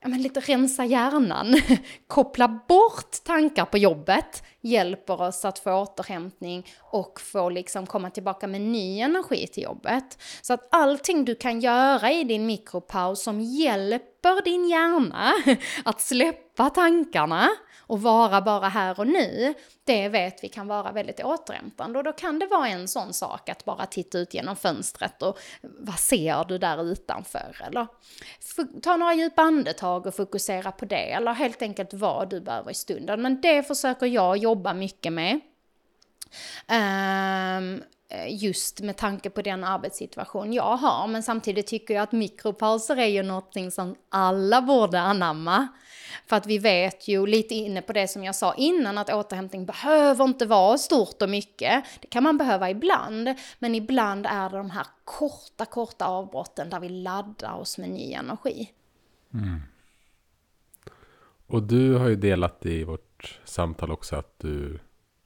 ja, 0.01 0.07
men 0.07 0.21
lite 0.21 0.39
rensa 0.39 0.85
hjärnan, 0.85 1.61
koppla 2.07 2.47
bort 2.47 3.23
tankar 3.23 3.65
på 3.65 3.77
jobbet, 3.77 4.43
hjälper 4.61 5.21
oss 5.21 5.45
att 5.45 5.59
få 5.59 5.73
återhämtning 5.73 6.65
och 6.79 7.21
få 7.21 7.49
liksom 7.49 7.85
komma 7.85 8.09
tillbaka 8.09 8.47
med 8.47 8.61
ny 8.61 8.99
energi 8.99 9.47
till 9.47 9.63
jobbet. 9.63 10.23
Så 10.41 10.53
att 10.53 10.67
allting 10.71 11.25
du 11.25 11.35
kan 11.35 11.59
göra 11.59 12.11
i 12.11 12.23
din 12.23 12.45
mikropaus 12.45 13.23
som 13.23 13.41
hjälper 13.41 14.43
din 14.43 14.69
hjärna 14.69 15.33
att 15.85 16.01
släppa 16.01 16.69
tankarna 16.69 17.49
och 17.87 18.01
vara 18.01 18.41
bara 18.41 18.67
här 18.67 18.99
och 18.99 19.07
nu, 19.07 19.53
det 19.83 20.09
vet 20.09 20.43
vi 20.43 20.49
kan 20.49 20.67
vara 20.67 20.91
väldigt 20.91 21.23
återhämtande. 21.23 21.99
Och 21.99 22.03
då 22.03 22.13
kan 22.13 22.39
det 22.39 22.47
vara 22.47 22.67
en 22.67 22.87
sån 22.87 23.13
sak 23.13 23.49
att 23.49 23.65
bara 23.65 23.85
titta 23.85 24.17
ut 24.17 24.33
genom 24.33 24.55
fönstret 24.55 25.21
och 25.21 25.39
vad 25.61 25.99
ser 25.99 26.45
du 26.47 26.57
där 26.57 26.83
utanför? 26.83 27.57
Eller 27.67 27.87
ta 28.81 28.97
några 28.97 29.13
djupa 29.13 29.41
andetag 29.41 30.05
och 30.05 30.15
fokusera 30.15 30.71
på 30.71 30.85
det, 30.85 31.11
eller 31.11 31.33
helt 31.33 31.61
enkelt 31.61 31.93
vad 31.93 32.29
du 32.29 32.41
behöver 32.41 32.71
i 32.71 32.73
stunden. 32.73 33.21
Men 33.21 33.41
det 33.41 33.63
försöker 33.63 34.05
jag 34.05 34.37
jobba 34.37 34.73
mycket 34.73 35.13
med. 35.13 35.39
Um, 36.71 37.83
just 38.27 38.79
med 38.79 38.97
tanke 38.97 39.29
på 39.29 39.41
den 39.41 39.63
arbetssituation 39.63 40.53
jag 40.53 40.77
har. 40.77 41.07
Men 41.07 41.23
samtidigt 41.23 41.67
tycker 41.67 41.93
jag 41.93 42.03
att 42.03 42.11
mikropauser 42.11 42.97
är 42.97 43.05
ju 43.05 43.23
någonting 43.23 43.71
som 43.71 43.95
alla 44.09 44.61
borde 44.61 44.99
anamma. 44.99 45.67
För 46.25 46.35
att 46.35 46.47
vi 46.47 46.57
vet 46.57 47.07
ju 47.07 47.25
lite 47.25 47.55
inne 47.55 47.81
på 47.81 47.93
det 47.93 48.07
som 48.07 48.23
jag 48.23 48.35
sa 48.35 48.53
innan 48.53 48.97
att 48.97 49.09
återhämtning 49.09 49.65
behöver 49.65 50.25
inte 50.25 50.45
vara 50.45 50.77
stort 50.77 51.21
och 51.21 51.29
mycket. 51.29 51.83
Det 52.01 52.07
kan 52.07 52.23
man 52.23 52.37
behöva 52.37 52.69
ibland, 52.69 53.33
men 53.59 53.75
ibland 53.75 54.25
är 54.25 54.49
det 54.49 54.57
de 54.57 54.69
här 54.69 54.87
korta, 55.03 55.65
korta 55.65 56.05
avbrotten 56.05 56.69
där 56.69 56.79
vi 56.79 56.89
laddar 56.89 57.53
oss 57.53 57.77
med 57.77 57.89
ny 57.89 58.13
energi. 58.13 58.71
Mm. 59.33 59.61
Och 61.47 61.63
du 61.63 61.93
har 61.93 62.07
ju 62.07 62.15
delat 62.15 62.65
i 62.65 62.83
vårt 62.83 63.39
samtal 63.43 63.91
också 63.91 64.15
att 64.15 64.39
du 64.39 64.79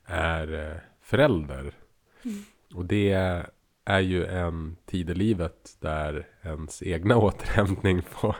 är 0.06 0.72
eh, 0.72 0.78
förälder. 1.02 1.74
Mm. 2.24 2.46
Och 2.74 2.86
det 2.86 3.46
är 3.92 4.00
ju 4.00 4.26
en 4.26 4.78
tid 4.86 5.10
i 5.10 5.14
livet 5.14 5.78
där 5.80 6.28
ens 6.44 6.84
egna 6.84 7.18
återhämtning 7.18 8.02
får 8.02 8.36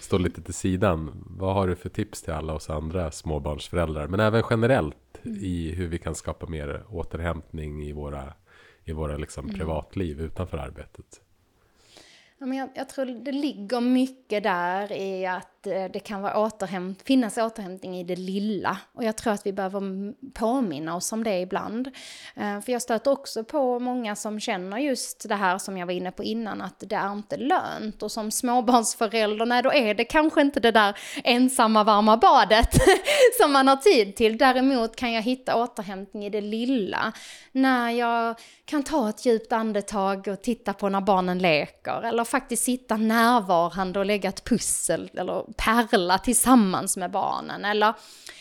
stå 0.00 0.18
lite 0.18 0.42
till 0.42 0.54
sidan. 0.54 1.24
Vad 1.26 1.54
har 1.54 1.68
du 1.68 1.76
för 1.76 1.88
tips 1.88 2.22
till 2.22 2.32
alla 2.32 2.54
oss 2.54 2.70
andra 2.70 3.10
småbarnsföräldrar, 3.10 4.06
men 4.06 4.20
även 4.20 4.42
generellt 4.50 5.20
mm. 5.22 5.38
i 5.40 5.72
hur 5.72 5.88
vi 5.88 5.98
kan 5.98 6.14
skapa 6.14 6.46
mer 6.46 6.84
återhämtning 6.88 7.82
i 7.82 7.92
våra, 7.92 8.32
i 8.84 8.92
våra 8.92 9.16
liksom 9.16 9.44
mm. 9.44 9.58
privatliv 9.58 10.20
utanför 10.20 10.58
arbetet? 10.58 11.20
Ja, 12.38 12.46
men 12.46 12.58
jag, 12.58 12.68
jag, 12.74 12.88
tror 12.88 13.06
det 13.06 13.32
ligger 13.32 13.80
mycket 13.80 14.42
där 14.42 14.92
i 14.92 15.26
att 15.26 15.59
Eh, 15.66 15.90
det 15.92 16.00
kan 16.00 16.22
vara 16.22 16.38
återhämt, 16.38 17.02
finnas 17.02 17.38
återhämtning 17.38 17.98
i 17.98 18.04
det 18.04 18.16
lilla. 18.16 18.78
Och 18.92 19.04
jag 19.04 19.16
tror 19.16 19.32
att 19.32 19.46
vi 19.46 19.52
behöver 19.52 19.80
påminna 20.32 20.96
oss 20.96 21.12
om 21.12 21.24
det 21.24 21.40
ibland. 21.40 21.86
Eh, 22.36 22.60
för 22.60 22.72
jag 22.72 22.82
stöter 22.82 23.10
också 23.10 23.44
på 23.44 23.78
många 23.78 24.16
som 24.16 24.40
känner 24.40 24.78
just 24.78 25.28
det 25.28 25.34
här 25.34 25.58
som 25.58 25.78
jag 25.78 25.86
var 25.86 25.92
inne 25.92 26.10
på 26.10 26.24
innan, 26.24 26.62
att 26.62 26.84
det 26.86 26.96
är 26.96 27.12
inte 27.12 27.36
lönt. 27.36 28.02
Och 28.02 28.12
som 28.12 28.30
småbarnsförälder, 28.30 29.46
nej 29.46 29.62
då 29.62 29.72
är 29.72 29.94
det 29.94 30.04
kanske 30.04 30.40
inte 30.40 30.60
det 30.60 30.70
där 30.70 30.98
ensamma 31.24 31.84
varma 31.84 32.16
badet 32.16 32.74
som 33.40 33.52
man 33.52 33.68
har 33.68 33.76
tid 33.76 34.16
till. 34.16 34.38
Däremot 34.38 34.96
kan 34.96 35.12
jag 35.12 35.22
hitta 35.22 35.56
återhämtning 35.56 36.24
i 36.26 36.30
det 36.30 36.40
lilla. 36.40 37.12
När 37.52 37.90
jag 37.90 38.36
kan 38.64 38.82
ta 38.82 39.08
ett 39.08 39.26
djupt 39.26 39.52
andetag 39.52 40.28
och 40.28 40.42
titta 40.42 40.72
på 40.72 40.88
när 40.88 41.00
barnen 41.00 41.38
leker. 41.38 42.02
Eller 42.02 42.24
faktiskt 42.24 42.64
sitta 42.64 42.96
närvarande 42.96 43.98
och 43.98 44.06
lägga 44.06 44.28
ett 44.28 44.44
pussel 44.44 45.10
eller 45.14 45.49
pärla 45.56 46.18
tillsammans 46.18 46.96
med 46.96 47.10
barnen. 47.10 47.64
Eller 47.64 47.94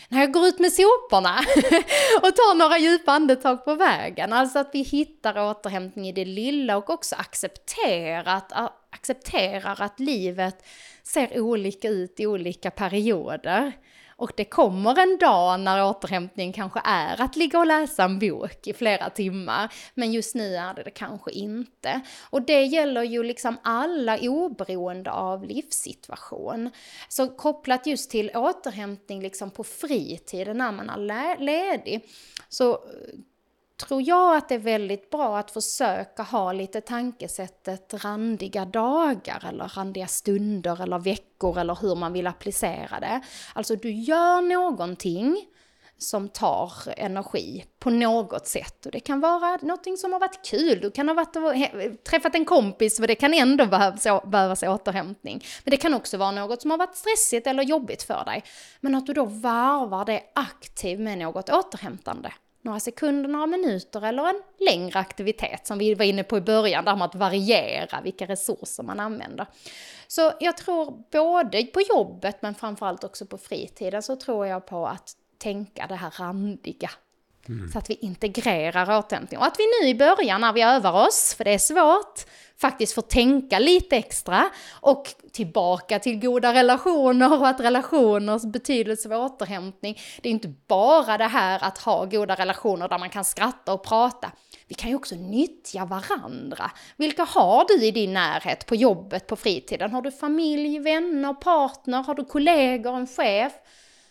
när 0.10 0.20
jag 0.20 0.34
går 0.34 0.48
ut 0.48 0.60
med 0.60 0.74
soporna 0.74 1.40
och 2.22 2.36
tar 2.36 2.56
några 2.56 2.78
djupa 2.78 3.12
andetag 3.12 3.66
på 3.66 3.76
vägen. 3.76 4.34
Alltså 4.34 4.60
att 4.60 4.70
vi 4.74 4.82
hittar 4.82 5.50
återhämtning 5.50 6.08
i 6.08 6.12
det 6.12 6.26
lilla 6.26 6.78
och 6.78 6.90
också 6.90 7.16
accepterat, 7.16 8.52
accepterar 8.90 9.82
att 9.82 10.00
livet 10.00 10.66
ser 11.04 11.40
olika 11.40 11.90
ut 11.90 12.20
i 12.20 12.28
olika 12.28 12.72
perioder. 12.72 13.74
Och 14.20 14.32
det 14.38 14.46
kommer 14.46 15.00
en 15.00 15.18
dag 15.18 15.60
när 15.60 15.86
återhämtning 15.86 16.54
kanske 16.54 16.82
är 16.84 17.22
att 17.22 17.36
ligga 17.36 17.60
och 17.60 17.68
läsa 17.68 18.04
en 18.04 18.20
bok 18.20 18.68
i 18.68 18.74
flera 18.74 19.10
timmar. 19.10 19.74
Men 19.94 20.12
just 20.12 20.36
nu 20.36 20.56
är 20.56 20.74
det 20.74 20.84
det 20.84 20.92
kanske 20.92 21.32
inte. 21.32 22.02
Och 22.30 22.42
det 22.42 22.64
gäller 22.64 23.04
ju 23.04 23.24
liksom 23.24 23.58
alla 23.64 24.20
oberoende 24.22 25.12
av 25.12 25.46
livssituation. 25.46 26.70
Så 27.10 27.28
kopplat 27.28 27.88
just 27.88 28.12
till 28.12 28.32
återhämtning 28.36 29.22
liksom 29.22 29.52
på 29.52 29.64
fritiden 29.64 30.58
när 30.58 30.72
man 30.72 30.90
är 30.90 31.38
ledig. 31.38 32.06
Så 32.50 32.80
tror 33.80 34.02
jag 34.02 34.38
att 34.38 34.50
det 34.50 34.56
är 34.56 34.60
väldigt 34.60 35.10
bra 35.10 35.38
att 35.38 35.52
försöka 35.52 36.24
ha 36.24 36.54
lite 36.54 36.82
tankesättet 36.82 37.94
randiga 38.04 38.66
dagar 38.66 39.46
eller 39.50 39.68
randiga 39.68 40.08
stunder 40.08 40.82
eller 40.82 41.00
veckor 41.00 41.60
eller 41.60 41.78
hur 41.82 41.96
man 41.96 42.14
vill 42.14 42.28
applicera 42.28 43.00
det. 43.00 43.22
Alltså 43.54 43.76
du 43.76 43.92
gör 43.92 44.42
någonting 44.42 45.46
som 45.98 46.30
tar 46.30 46.72
energi 46.98 47.66
på 47.80 47.90
något 47.90 48.48
sätt. 48.48 48.86
Och 48.86 48.92
det 48.92 49.00
kan 49.00 49.20
vara 49.20 49.58
någonting 49.62 49.98
som 49.98 50.14
har 50.14 50.20
varit 50.20 50.46
kul, 50.46 50.80
du 50.82 50.92
kan 50.92 51.08
ha 51.08 51.16
varit 51.16 52.04
träffat 52.04 52.36
en 52.36 52.46
kompis 52.46 53.00
och 53.00 53.08
det 53.08 53.16
kan 53.16 53.34
ändå 53.34 53.66
behövas, 53.66 54.08
behövas 54.26 54.64
återhämtning. 54.64 55.44
Men 55.64 55.72
det 55.72 55.78
kan 55.78 55.94
också 55.94 56.18
vara 56.18 56.32
något 56.32 56.62
som 56.62 56.72
har 56.72 56.78
varit 56.78 56.96
stressigt 56.96 57.48
eller 57.48 57.64
jobbigt 57.64 58.04
för 58.04 58.26
dig. 58.26 58.44
Men 58.82 58.96
att 58.96 59.06
du 59.06 59.14
då 59.14 59.26
varvar 59.26 60.06
det 60.06 60.24
aktivt 60.36 61.00
med 61.00 61.18
något 61.18 61.50
återhämtande 61.50 62.32
några 62.62 62.80
sekunder, 62.80 63.30
några 63.30 63.48
minuter 63.48 64.06
eller 64.06 64.30
en 64.30 64.42
längre 64.60 65.00
aktivitet 65.00 65.68
som 65.68 65.78
vi 65.78 65.94
var 65.94 66.06
inne 66.06 66.24
på 66.24 66.38
i 66.38 66.42
början, 66.42 66.86
där 66.86 66.96
med 66.96 67.06
att 67.06 67.16
variera 67.16 68.02
vilka 68.02 68.26
resurser 68.26 68.84
man 68.84 69.00
använder. 69.00 69.48
Så 70.08 70.32
jag 70.40 70.58
tror 70.58 71.04
både 71.12 71.64
på 71.64 71.82
jobbet 71.82 72.42
men 72.42 72.56
framförallt 72.56 73.04
också 73.04 73.26
på 73.26 73.38
fritiden 73.38 74.04
så 74.04 74.16
tror 74.16 74.48
jag 74.48 74.66
på 74.66 74.88
att 74.88 75.14
tänka 75.38 75.88
det 75.88 75.96
här 75.96 76.14
randiga. 76.20 76.90
Mm. 77.50 77.72
Så 77.72 77.78
att 77.78 77.90
vi 77.90 77.94
integrerar 77.94 79.00
återhämtning. 79.00 79.40
Och 79.40 79.46
att 79.46 79.60
vi 79.60 79.64
nu 79.82 79.90
i 79.90 79.96
början 79.96 80.42
när 80.42 80.54
vi 80.54 80.62
övar 80.62 81.08
oss, 81.08 81.34
för 81.38 81.44
det 81.44 81.54
är 81.54 81.58
svårt, 81.58 82.26
faktiskt 82.58 82.94
får 82.94 83.02
tänka 83.02 83.60
lite 83.60 83.98
extra 83.98 84.50
och 84.72 85.08
tillbaka 85.32 86.00
till 86.00 86.20
goda 86.20 86.54
relationer 86.54 87.40
och 87.40 87.48
att 87.48 87.60
relationers 87.60 88.44
betydelse 88.44 89.10
för 89.10 89.26
återhämtning, 89.26 90.00
det 90.22 90.30
är 90.30 90.34
inte 90.34 90.54
bara 90.68 91.18
det 91.18 91.28
här 91.28 91.64
att 91.64 91.78
ha 91.78 92.06
goda 92.06 92.36
relationer 92.36 92.88
där 92.88 93.00
man 93.00 93.10
kan 93.10 93.26
skratta 93.26 93.74
och 93.74 93.84
prata. 93.84 94.32
Vi 94.68 94.76
kan 94.76 94.90
ju 94.90 94.96
också 94.96 95.16
nyttja 95.16 95.86
varandra. 95.86 96.72
Vilka 96.98 97.24
har 97.24 97.66
du 97.68 97.86
i 97.86 97.92
din 97.92 98.14
närhet 98.14 98.66
på 98.66 98.76
jobbet, 98.76 99.28
på 99.28 99.36
fritiden? 99.36 99.92
Har 99.92 100.02
du 100.02 100.12
familj, 100.12 100.80
vänner, 100.80 101.34
partner? 101.34 102.04
Har 102.04 102.16
du 102.16 102.26
kollegor, 102.26 102.98
en 102.98 103.08
chef? 103.08 103.54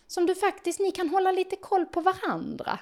Som 0.07 0.25
du 0.25 0.35
faktiskt, 0.35 0.79
ni 0.79 0.91
kan 0.91 1.09
hålla 1.09 1.31
lite 1.31 1.55
koll 1.55 1.85
på 1.85 2.01
varandra 2.01 2.79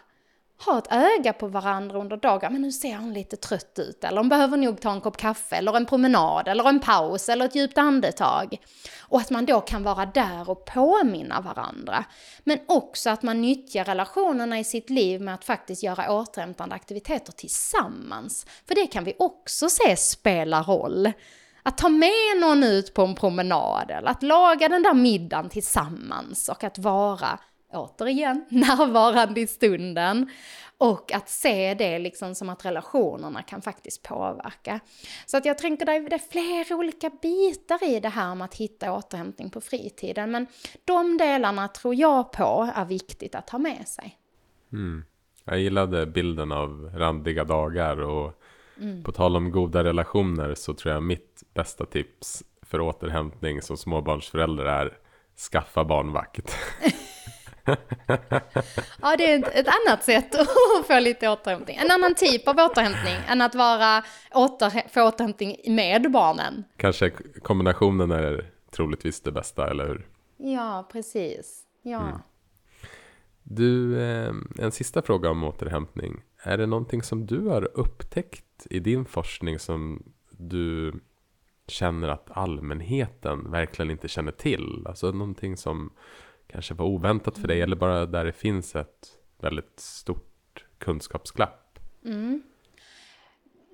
ha 0.66 0.78
ett 0.78 0.92
öga 0.92 1.34
på 1.34 1.48
varandra 1.48 2.00
under 2.00 2.18
dagen. 2.18 2.54
Men 2.54 2.62
nu 2.62 2.72
ser 2.72 2.98
hon 2.98 3.14
lite 3.14 3.36
trött 3.36 3.80
ut, 3.80 4.04
eller 4.04 4.18
hon 4.18 4.30
behöver 4.30 4.58
nog 4.58 4.82
ta 4.82 4.92
en 4.92 5.02
kopp 5.02 5.18
kaffe, 5.18 5.56
eller 5.56 5.78
en 5.78 5.86
promenad, 5.86 6.48
eller 6.48 6.70
en 6.70 6.80
paus, 6.80 7.30
eller 7.30 7.46
ett 7.46 7.56
djupt 7.56 7.78
andetag. 7.78 8.58
Och 9.00 9.20
att 9.20 9.30
man 9.30 9.46
då 9.46 9.62
kan 9.62 9.84
vara 9.84 10.06
där 10.06 10.50
och 10.50 10.66
påminna 10.66 11.42
varandra. 11.42 12.06
Men 12.44 12.60
också 12.68 13.10
att 13.10 13.24
man 13.24 13.42
nyttjar 13.42 13.84
relationerna 13.84 14.60
i 14.60 14.64
sitt 14.64 14.90
liv 14.90 15.22
med 15.22 15.34
att 15.34 15.46
faktiskt 15.46 15.84
göra 15.84 16.12
återhämtande 16.12 16.76
aktiviteter 16.76 17.32
tillsammans. 17.32 18.46
För 18.68 18.76
det 18.76 18.88
kan 18.88 19.04
vi 19.04 19.16
också 19.20 19.70
se 19.70 19.96
spela 19.96 20.62
roll. 20.62 21.12
Att 21.64 21.78
ta 21.78 21.90
med 21.90 22.38
någon 22.42 22.64
ut 22.64 22.94
på 22.94 23.02
en 23.02 23.16
promenad, 23.16 23.92
eller 23.92 24.10
att 24.10 24.24
laga 24.24 24.70
den 24.70 24.84
där 24.84 24.94
middagen 24.94 25.50
tillsammans 25.50 26.50
och 26.50 26.64
att 26.64 26.78
vara 26.78 27.40
återigen 27.74 28.46
närvarande 28.50 29.42
i 29.42 29.48
stunden. 29.48 30.30
Och 30.80 31.12
att 31.14 31.30
se 31.30 31.74
det 31.74 32.00
liksom 32.00 32.36
som 32.36 32.50
att 32.50 32.66
relationerna 32.66 33.42
kan 33.42 33.62
faktiskt 33.62 34.04
påverka. 34.04 34.80
Så 35.26 35.38
att 35.38 35.46
jag 35.46 35.58
tänker 35.58 35.86
det 35.86 36.16
är 36.16 36.32
flera 36.32 36.80
olika 36.80 37.10
bitar 37.22 37.84
i 37.84 38.00
det 38.00 38.10
här 38.10 38.36
med 38.36 38.46
att 38.46 38.56
hitta 38.56 38.94
återhämtning 38.94 39.50
på 39.50 39.62
fritiden. 39.62 40.32
Men 40.32 40.48
de 40.86 41.18
delarna 41.18 41.68
tror 41.68 41.96
jag 41.96 42.32
på 42.32 42.70
är 42.76 42.86
viktigt 42.86 43.36
att 43.36 43.50
ha 43.50 43.60
med 43.60 43.88
sig. 43.88 44.18
Mm. 44.72 45.04
Jag 45.46 45.60
gillade 45.60 46.06
bilden 46.06 46.52
av 46.52 46.92
randiga 46.96 47.44
dagar 47.44 48.02
och 48.02 48.42
mm. 48.82 49.04
på 49.04 49.12
tal 49.12 49.36
om 49.36 49.52
goda 49.52 49.84
relationer 49.84 50.56
så 50.56 50.74
tror 50.74 50.94
jag 50.94 51.04
mitt 51.04 51.44
bästa 51.54 51.86
tips 51.86 52.44
för 52.62 52.82
återhämtning 52.82 53.62
som 53.62 53.78
småbarnsförälder 53.78 54.66
är 54.66 54.98
skaffa 55.52 55.84
barnvakt. 55.84 56.56
ja, 59.02 59.16
det 59.18 59.32
är 59.32 59.40
ett, 59.40 59.56
ett, 59.56 59.68
annat 59.68 60.04
sätt 60.04 60.36
att 60.40 60.88
få 60.88 61.00
lite 61.00 61.30
återhämtning. 61.30 61.78
En 61.78 61.92
annan 61.92 62.16
typ 62.16 62.48
av 62.48 62.56
återhämtning 62.56 63.16
än 63.28 63.42
att 63.42 63.56
vara 63.56 64.04
åter, 64.34 64.90
få 64.90 65.08
återhämtning 65.08 65.76
med 65.76 66.12
barnen. 66.12 66.64
Kanske 66.78 67.10
kombinationen 67.42 68.12
är 68.12 68.52
troligtvis 68.72 69.22
det 69.22 69.32
bästa, 69.32 69.70
eller 69.70 69.88
hur? 69.88 70.08
Ja, 70.38 70.90
precis. 70.92 71.64
Ja. 71.82 72.02
Mm. 72.02 72.20
Du, 73.44 74.02
eh, 74.02 74.34
en 74.58 74.72
sista 74.72 75.02
fråga 75.02 75.30
om 75.30 75.44
återhämtning. 75.44 76.24
Är 76.44 76.58
det 76.58 76.66
någonting 76.66 77.04
som 77.04 77.26
du 77.26 77.48
har 77.48 77.70
upptäckt 77.74 78.68
i 78.70 78.80
din 78.80 79.06
forskning 79.06 79.60
som 79.60 80.04
du 80.32 80.94
känner 81.68 82.08
att 82.08 82.28
allmänheten 82.32 83.52
verkligen 83.52 83.92
inte 83.92 84.08
känner 84.08 84.32
till? 84.32 84.84
Alltså 84.86 85.12
någonting 85.12 85.58
som 85.58 85.94
kanske 86.48 86.74
var 86.74 86.86
oväntat 86.86 87.38
för 87.38 87.48
dig 87.48 87.62
eller 87.62 87.76
bara 87.76 88.06
där 88.06 88.26
det 88.26 88.32
finns 88.32 88.76
ett 88.76 89.08
väldigt 89.42 89.80
stort 89.80 90.66
kunskapsglapp? 90.78 91.80
Mm. 92.06 92.44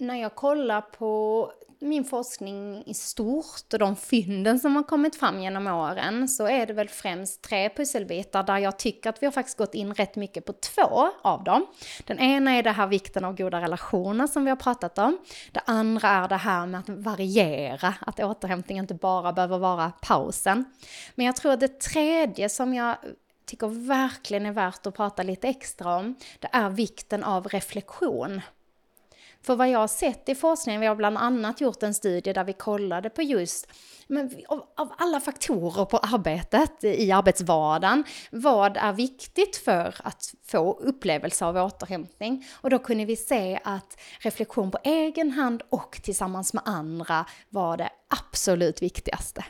När 0.04 0.16
jag 0.16 0.36
kollar 0.36 0.82
på 0.82 1.52
min 1.80 2.04
forskning 2.04 2.84
i 2.86 2.94
stort 2.94 3.74
och 3.74 3.80
de 3.80 3.96
fynden 3.96 4.60
som 4.60 4.76
har 4.76 4.84
kommit 4.84 5.16
fram 5.16 5.40
genom 5.40 5.68
åren 5.68 6.30
så 6.30 6.48
är 6.48 6.66
det 6.66 6.74
väl 6.74 6.90
främst 6.90 7.42
tre 7.42 7.70
pusselbitar 7.70 8.44
där 8.44 8.58
jag 8.58 8.80
tycker 8.80 9.10
att 9.10 9.22
vi 9.22 9.28
har 9.28 9.32
faktiskt 9.32 9.58
gått 9.58 9.76
in 9.76 9.94
rätt 9.94 10.16
mycket 10.16 10.46
på 10.46 10.54
två 10.54 11.10
av 11.22 11.44
dem. 11.44 11.66
Den 12.06 12.20
ena 12.20 12.52
är 12.52 12.64
det 12.64 12.72
här 12.72 12.88
vikten 12.88 13.26
av 13.26 13.36
goda 13.36 13.62
relationer 13.62 14.28
som 14.28 14.44
vi 14.44 14.50
har 14.50 14.58
pratat 14.58 14.98
om. 14.98 15.18
Det 15.52 15.62
andra 15.66 16.10
är 16.10 16.28
det 16.28 16.36
här 16.36 16.66
med 16.66 16.80
att 16.80 16.90
variera, 16.90 17.94
att 18.00 18.20
återhämtning 18.20 18.78
inte 18.78 18.94
bara 18.94 19.34
behöver 19.34 19.58
vara 19.58 19.92
pausen. 20.02 20.66
Men 21.16 21.26
jag 21.26 21.36
tror 21.36 21.52
att 21.52 21.60
det 21.60 21.80
tredje 21.80 22.50
som 22.50 22.74
jag 22.74 22.96
tycker 23.46 23.88
verkligen 23.88 24.46
är 24.46 24.52
värt 24.52 24.88
att 24.88 24.96
prata 24.96 25.24
lite 25.24 25.48
extra 25.48 25.96
om, 25.96 26.16
det 26.40 26.50
är 26.52 26.70
vikten 26.70 27.24
av 27.24 27.48
reflektion. 27.48 28.42
För 29.44 29.56
vad 29.56 29.70
jag 29.70 29.80
har 29.80 29.88
sett 29.88 30.30
i 30.30 30.36
forskningen, 30.36 30.82
vi 30.82 30.88
har 30.88 30.96
bland 30.96 31.18
annat 31.18 31.62
gjort 31.62 31.84
en 31.84 31.94
studie 31.94 32.34
där 32.34 32.44
vi 32.44 32.54
kollade 32.54 33.10
på 33.10 33.22
just 33.22 33.68
men 34.08 34.32
av, 34.48 34.66
av 34.78 34.94
alla 34.98 35.20
faktorer 35.20 35.86
på 35.86 35.98
arbetet, 35.98 36.84
i 36.84 37.12
arbetsvardagen, 37.12 38.04
vad 38.32 38.78
är 38.78 38.94
viktigt 38.94 39.56
för 39.56 39.96
att 40.04 40.34
få 40.44 40.74
upplevelse 40.74 41.46
av 41.46 41.58
återhämtning? 41.58 42.46
Och 42.62 42.70
då 42.70 42.80
kunde 42.80 43.06
vi 43.06 43.16
se 43.16 43.60
att 43.64 44.00
reflektion 44.20 44.72
på 44.72 44.78
egen 44.84 45.32
hand 45.32 45.62
och 45.70 46.00
tillsammans 46.04 46.54
med 46.54 46.64
andra 46.66 47.26
var 47.50 47.78
det 47.78 47.90
absolut 48.10 48.82
viktigaste. 48.82 49.46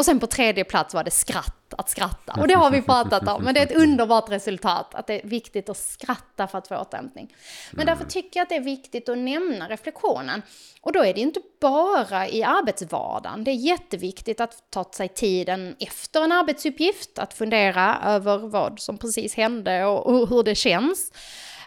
Och 0.00 0.04
sen 0.06 0.20
på 0.20 0.26
tredje 0.26 0.64
plats 0.64 0.94
var 0.94 1.04
det 1.04 1.10
skratt, 1.10 1.74
att 1.78 1.90
skratta. 1.90 2.40
Och 2.40 2.48
det 2.48 2.54
har 2.54 2.70
vi 2.70 2.82
pratat 2.82 3.28
om, 3.28 3.44
men 3.44 3.54
det 3.54 3.60
är 3.60 3.66
ett 3.66 3.76
underbart 3.76 4.30
resultat 4.30 4.94
att 4.94 5.06
det 5.06 5.24
är 5.24 5.28
viktigt 5.28 5.68
att 5.68 5.76
skratta 5.76 6.46
för 6.46 6.58
att 6.58 6.68
få 6.68 6.76
återhämtning. 6.76 7.34
Men 7.70 7.86
därför 7.86 8.02
mm. 8.02 8.10
tycker 8.10 8.40
jag 8.40 8.42
att 8.42 8.48
det 8.48 8.56
är 8.56 8.60
viktigt 8.60 9.08
att 9.08 9.18
nämna 9.18 9.68
reflektionen. 9.68 10.42
Och 10.80 10.92
då 10.92 11.04
är 11.04 11.14
det 11.14 11.20
inte 11.20 11.40
bara 11.60 12.28
i 12.28 12.42
arbetsvardagen. 12.42 13.44
Det 13.44 13.50
är 13.50 13.54
jätteviktigt 13.54 14.40
att 14.40 14.70
ta 14.70 14.84
sig 14.94 15.08
tiden 15.08 15.76
efter 15.78 16.24
en 16.24 16.32
arbetsuppgift, 16.32 17.18
att 17.18 17.34
fundera 17.34 17.98
över 18.04 18.38
vad 18.38 18.80
som 18.80 18.98
precis 18.98 19.34
hände 19.34 19.84
och 19.84 20.28
hur 20.28 20.42
det 20.42 20.54
känns 20.54 21.12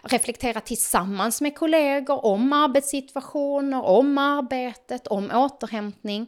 reflektera 0.04 0.60
tillsammans 0.60 1.40
med 1.40 1.58
kollegor 1.58 2.24
om 2.24 2.52
arbetssituationer, 2.52 3.82
om 3.82 4.18
arbetet, 4.18 5.06
om 5.06 5.30
återhämtning. 5.30 6.26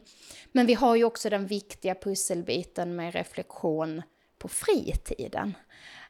Men 0.51 0.65
vi 0.65 0.73
har 0.73 0.95
ju 0.95 1.03
också 1.03 1.29
den 1.29 1.47
viktiga 1.47 1.95
pusselbiten 1.95 2.95
med 2.95 3.13
reflektion 3.13 4.01
på 4.39 4.47
fritiden. 4.47 5.57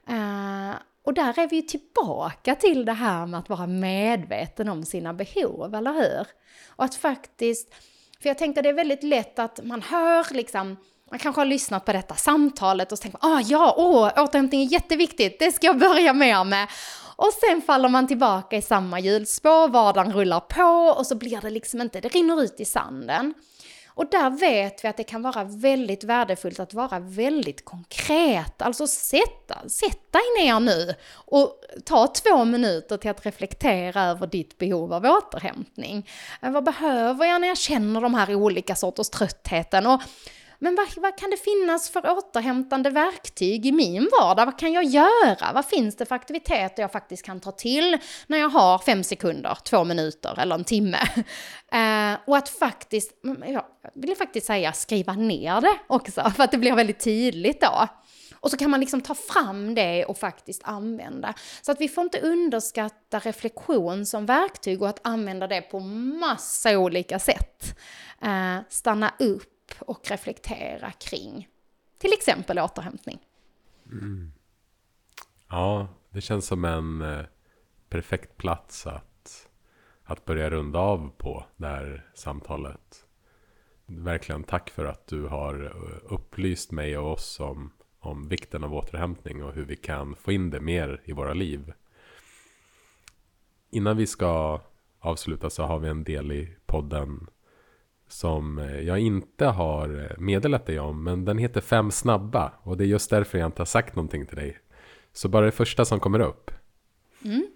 Uh, 0.09 0.76
och 1.03 1.13
där 1.13 1.39
är 1.39 1.47
vi 1.47 1.55
ju 1.55 1.61
tillbaka 1.61 2.55
till 2.55 2.86
det 2.86 2.93
här 2.93 3.26
med 3.26 3.39
att 3.39 3.49
vara 3.49 3.68
medveten 3.68 4.70
om 4.70 4.84
sina 4.84 5.13
behov, 5.13 5.76
eller 5.76 5.93
hur? 5.93 6.28
Och 6.68 6.86
att 6.86 6.95
faktiskt, 6.95 7.74
för 8.22 8.30
jag 8.30 8.38
tänkte 8.38 8.61
det 8.61 8.70
är 8.70 8.74
väldigt 8.74 9.03
lätt 9.03 9.39
att 9.39 9.59
man 9.63 9.82
hör 9.82 10.34
liksom, 10.34 10.78
man 11.11 11.20
kanske 11.20 11.41
har 11.41 11.45
lyssnat 11.45 11.86
på 11.86 11.93
detta 11.93 12.15
samtalet 12.15 12.91
och 12.91 12.97
så 12.97 13.01
tänker 13.01 13.20
man, 13.22 13.34
ah 13.34 13.41
ja, 13.41 13.74
åh, 13.78 14.24
återhämtning 14.24 14.61
är 14.61 14.72
jätteviktigt, 14.72 15.39
det 15.39 15.51
ska 15.51 15.68
jag 15.68 15.80
börja 15.80 16.13
mer 16.13 16.43
med. 16.43 16.68
Och 17.18 17.34
sen 17.34 17.61
faller 17.61 17.89
man 17.89 18.07
tillbaka 18.07 18.57
i 18.57 18.61
samma 18.61 18.99
hjulspår, 18.99 19.68
vardagen 19.68 20.13
rullar 20.13 20.39
på 20.39 20.97
och 20.99 21.07
så 21.07 21.15
blir 21.15 21.41
det 21.41 21.49
liksom 21.49 21.82
inte, 21.82 22.01
det 22.01 22.07
rinner 22.07 22.41
ut 22.41 22.59
i 22.59 22.65
sanden. 22.65 23.34
Och 23.88 24.09
där 24.11 24.30
vet 24.30 24.84
vi 24.84 24.88
att 24.88 24.97
det 24.97 25.03
kan 25.03 25.22
vara 25.22 25.43
väldigt 25.43 26.03
värdefullt 26.03 26.59
att 26.59 26.74
vara 26.74 26.99
väldigt 26.99 27.65
konkret. 27.65 28.61
Alltså 28.61 28.88
sätta, 28.88 29.70
sätt 29.70 30.13
dig 30.13 30.45
ner 30.45 30.59
nu 30.59 30.93
och 31.13 31.63
ta 31.86 32.07
två 32.07 32.45
minuter 32.45 32.97
till 32.97 33.11
att 33.11 33.26
reflektera 33.26 34.03
över 34.03 34.28
ditt 34.28 34.57
behov 34.57 34.93
av 34.93 35.05
återhämtning. 35.05 36.09
Vad 36.41 36.63
behöver 36.63 37.26
jag 37.26 37.41
när 37.41 37.47
jag 37.47 37.57
känner 37.57 38.01
de 38.01 38.13
här 38.13 38.36
olika 38.36 38.76
sorters 38.76 39.09
tröttheten? 39.09 39.88
Och 39.88 40.01
men 40.60 40.76
vad, 40.76 40.88
vad, 40.97 41.18
kan 41.18 41.30
det 41.30 41.38
finnas 41.38 41.89
för 41.89 42.18
återhämtande 42.18 42.89
verktyg 42.89 43.66
i 43.66 43.72
min 43.72 44.10
vardag? 44.20 44.45
Vad 44.45 44.60
kan 44.60 44.74
jag 44.74 44.84
göra? 44.84 45.53
Vad 45.53 45.66
finns 45.66 45.95
det 45.95 46.05
för 46.05 46.16
aktiviteter 46.16 46.84
jag 46.84 46.91
faktiskt 46.91 47.26
kan 47.26 47.39
ta 47.39 47.51
till 47.51 47.97
när 48.28 48.38
jag 48.38 48.49
har 48.49 48.80
fem 48.80 49.03
sekunder, 49.03 49.58
två 49.64 49.84
minuter 49.84 50.39
eller 50.39 50.55
en 50.55 50.64
timme? 50.64 50.97
Eh, 51.72 52.18
och 52.28 52.38
att 52.38 52.49
faktiskt, 52.49 53.24
mm, 53.26 53.53
jag 53.53 53.66
vill 53.95 54.16
faktiskt 54.16 54.47
säga 54.47 54.74
skriva 54.74 55.14
ner 55.14 55.62
det 55.62 55.78
också, 55.88 56.32
för 56.36 56.43
att 56.43 56.51
det 56.51 56.58
blir 56.58 56.76
väldigt 56.76 56.99
tydligt 56.99 57.62
då. 57.62 57.88
Och 58.39 58.51
så 58.51 58.58
kan 58.58 58.70
man 58.70 58.80
liksom 58.80 59.01
ta 59.01 59.16
fram 59.16 59.76
det 59.76 60.05
och 60.05 60.18
faktiskt 60.18 60.62
använda. 60.64 61.34
Så 61.62 61.72
att 61.72 61.82
vi 61.82 61.88
får 61.88 62.03
inte 62.03 62.20
underskatta 62.20 63.20
reflektion 63.20 64.05
som 64.05 64.26
verktyg 64.26 64.82
och 64.82 64.89
att 64.89 65.08
använda 65.08 65.47
det 65.47 65.62
på 65.62 65.80
massa 65.80 66.78
olika 66.78 67.20
sätt. 67.20 67.78
Eh, 68.22 68.58
stanna 68.70 69.14
upp 69.20 69.57
och 69.80 70.09
reflektera 70.09 70.91
kring 70.91 71.47
till 71.97 72.13
exempel 72.13 72.59
återhämtning. 72.59 73.20
Mm. 73.91 74.32
Ja, 75.49 75.88
det 76.09 76.22
känns 76.22 76.45
som 76.45 76.65
en 76.65 77.01
eh, 77.01 77.26
perfekt 77.89 78.38
plats 78.38 78.88
att, 78.88 79.47
att 80.03 80.26
börja 80.26 80.49
runda 80.49 80.80
av 80.80 81.11
på 81.18 81.45
det 81.55 81.68
här 81.68 82.09
samtalet. 82.13 83.05
Verkligen 83.86 84.43
tack 84.43 84.70
för 84.70 84.86
att 84.86 85.07
du 85.07 85.26
har 85.26 85.63
eh, 85.65 86.13
upplyst 86.13 86.72
mig 86.72 86.97
och 86.97 87.11
oss 87.11 87.39
om, 87.39 87.72
om 87.99 88.28
vikten 88.28 88.63
av 88.63 88.74
återhämtning 88.74 89.43
och 89.43 89.53
hur 89.53 89.65
vi 89.65 89.76
kan 89.76 90.15
få 90.15 90.32
in 90.32 90.49
det 90.49 90.59
mer 90.59 91.01
i 91.03 91.11
våra 91.11 91.34
liv. 91.34 91.74
Innan 93.70 93.97
vi 93.97 94.07
ska 94.07 94.61
avsluta 94.99 95.49
så 95.49 95.63
har 95.63 95.80
vi 95.80 95.89
en 95.89 96.03
del 96.03 96.32
i 96.32 96.57
podden 96.65 97.28
som 98.08 98.60
eh, 98.60 98.80
jag 98.80 98.99
inte 98.99 99.45
har 99.45 100.10
eh, 100.12 100.18
meddelat 100.18 100.66
dig 100.66 100.80
om. 100.80 101.03
Men 101.03 101.26
den 101.26 101.38
heter 101.38 101.62
Fem 101.62 101.91
snabba 101.91 102.53
och 102.64 102.78
det 102.78 102.84
är 102.84 102.88
just 102.88 103.10
därför 103.10 103.38
jag 103.38 103.47
inte 103.47 103.62
har 103.62 103.66
sagt 103.66 103.95
någonting 103.95 104.26
till 104.26 104.38
dig. 104.38 104.58
Så 105.14 105.30
bara 105.30 105.45
det 105.45 105.51
första 105.51 105.86
som 105.86 105.99
kommer 105.99 106.20
upp. 106.20 106.51
Mm. 107.26 107.47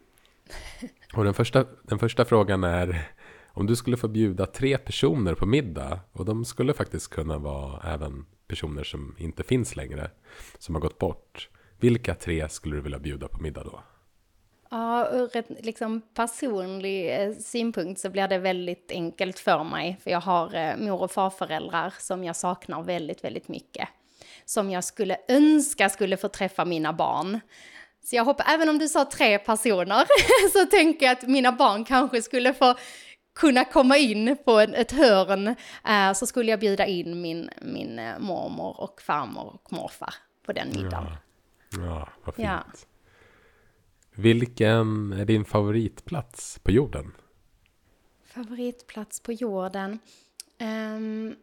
och 1.13 1.23
den 1.23 1.33
första, 1.33 1.65
den 1.83 1.99
första 1.99 2.25
frågan 2.25 2.63
är 2.63 3.11
om 3.53 3.67
du 3.67 3.75
skulle 3.75 3.97
få 3.97 4.07
bjuda 4.07 4.45
tre 4.45 4.77
personer 4.77 5.35
på 5.35 5.45
middag 5.45 5.99
och 6.11 6.25
de 6.25 6.45
skulle 6.45 6.73
faktiskt 6.73 7.09
kunna 7.09 7.37
vara 7.37 7.93
även 7.93 8.25
personer 8.47 8.83
som 8.83 9.15
inte 9.17 9.43
finns 9.43 9.75
längre, 9.75 10.11
som 10.57 10.75
har 10.75 10.81
gått 10.81 10.99
bort. 10.99 11.49
Vilka 11.79 12.15
tre 12.15 12.49
skulle 12.49 12.75
du 12.75 12.81
vilja 12.81 12.99
bjuda 12.99 13.27
på 13.27 13.41
middag 13.41 13.63
då? 13.63 13.83
Ja, 14.73 15.09
ur 15.11 15.37
ett 15.37 15.65
liksom, 15.65 16.01
personlig 16.13 17.21
eh, 17.21 17.33
synpunkt 17.33 18.01
så 18.01 18.09
blir 18.09 18.27
det 18.27 18.37
väldigt 18.37 18.91
enkelt 18.91 19.39
för 19.39 19.63
mig. 19.63 19.97
För 20.03 20.11
jag 20.11 20.21
har 20.21 20.55
eh, 20.55 20.77
mor 20.77 21.01
och 21.01 21.11
farföräldrar 21.11 21.93
som 21.99 22.23
jag 22.23 22.35
saknar 22.35 22.83
väldigt, 22.83 23.23
väldigt 23.23 23.47
mycket. 23.47 23.89
Som 24.45 24.69
jag 24.69 24.83
skulle 24.83 25.17
önska 25.27 25.89
skulle 25.89 26.17
få 26.17 26.27
träffa 26.27 26.65
mina 26.65 26.93
barn. 26.93 27.39
Så 28.03 28.15
jag 28.15 28.25
hoppas, 28.25 28.47
även 28.49 28.69
om 28.69 28.77
du 28.77 28.87
sa 28.87 29.05
tre 29.05 29.39
personer, 29.39 30.05
så 30.53 30.65
tänker 30.65 31.05
jag 31.05 31.13
att 31.13 31.27
mina 31.27 31.51
barn 31.51 31.85
kanske 31.85 32.21
skulle 32.21 32.53
få 32.53 32.75
kunna 33.35 33.65
komma 33.65 33.97
in 33.97 34.37
på 34.45 34.59
en, 34.59 34.73
ett 34.73 34.91
hörn. 34.91 35.47
Eh, 35.87 36.13
så 36.13 36.27
skulle 36.27 36.51
jag 36.51 36.59
bjuda 36.59 36.85
in 36.85 37.21
min, 37.21 37.49
min 37.61 38.01
mormor 38.19 38.81
och 38.81 39.01
farmor 39.01 39.45
och 39.53 39.73
morfar 39.73 40.13
på 40.45 40.53
den 40.53 40.67
middagen. 40.67 41.07
Ja, 41.71 41.79
ja 41.81 42.09
vad 42.23 42.35
fint. 42.35 42.47
Ja. 42.47 42.63
Vilken 44.21 45.13
är 45.13 45.25
din 45.25 45.45
favoritplats 45.45 46.59
på 46.59 46.71
jorden? 46.71 47.11
Favoritplats 48.25 49.19
på 49.19 49.31
jorden? 49.31 49.99
Um, 50.59 51.35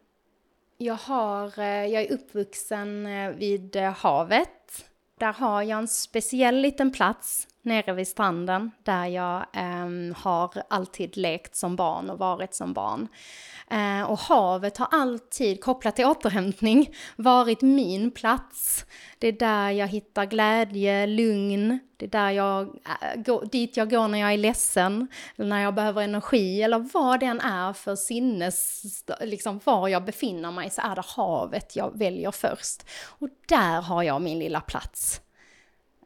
jag, 0.76 0.94
har, 0.94 1.58
eh, 1.58 1.86
jag 1.86 2.02
är 2.02 2.12
uppvuxen 2.12 3.06
eh, 3.06 3.30
vid 3.30 3.76
eh, 3.76 3.92
havet. 3.92 4.90
Där 5.18 5.32
har 5.32 5.62
jag 5.62 5.78
en 5.78 5.88
speciell 5.88 6.60
liten 6.60 6.92
plats 6.92 7.48
nere 7.62 7.92
vid 7.92 8.08
stranden 8.08 8.70
där 8.82 9.06
jag 9.06 9.46
eh, 9.52 10.16
har 10.16 10.62
alltid 10.70 11.16
lekt 11.16 11.56
som 11.56 11.76
barn 11.76 12.10
och 12.10 12.18
varit 12.18 12.54
som 12.54 12.72
barn. 12.72 13.08
Eh, 13.70 14.10
och 14.10 14.18
havet 14.18 14.76
har 14.76 14.88
alltid, 14.90 15.64
kopplat 15.64 15.96
till 15.96 16.04
återhämtning, 16.04 16.90
varit 17.16 17.62
min 17.62 18.10
plats. 18.10 18.86
Det 19.18 19.28
är 19.28 19.32
där 19.32 19.70
jag 19.70 19.88
hittar 19.88 20.24
glädje, 20.24 21.06
lugn, 21.06 21.78
det 21.96 22.04
är 22.04 22.10
där 22.10 22.30
jag, 22.30 22.62
eh, 22.62 23.12
äh, 23.12 23.22
går, 23.22 23.44
dit 23.52 23.76
jag 23.76 23.90
går 23.90 24.08
när 24.08 24.18
jag 24.18 24.32
är 24.32 24.36
ledsen, 24.36 25.08
eller 25.36 25.48
när 25.48 25.62
jag 25.62 25.74
behöver 25.74 26.02
energi, 26.02 26.62
eller 26.62 26.78
vad 26.92 27.20
det 27.20 27.26
än 27.26 27.40
är 27.40 27.72
för 27.72 27.96
sinnes, 27.96 28.82
liksom 29.20 29.60
var 29.64 29.88
jag 29.88 30.04
befinner 30.04 30.50
mig, 30.50 30.70
så 30.70 30.80
är 30.80 30.94
det 30.94 31.04
havet 31.06 31.76
jag 31.76 31.98
väljer 31.98 32.30
först. 32.30 32.86
Och 33.18 33.28
där 33.48 33.80
har 33.80 34.02
jag 34.02 34.22
min 34.22 34.38
lilla 34.38 34.60
plats 34.60 35.20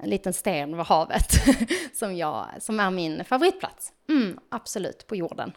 en 0.03 0.11
liten 0.11 0.33
sten 0.33 0.77
vid 0.77 0.87
havet 0.87 1.33
som, 1.95 2.17
jag, 2.17 2.47
som 2.59 2.81
är 2.81 2.91
min 2.91 3.25
favoritplats. 3.25 3.93
Mm, 4.09 4.39
absolut, 4.49 5.07
på 5.07 5.17
jorden. 5.17 5.53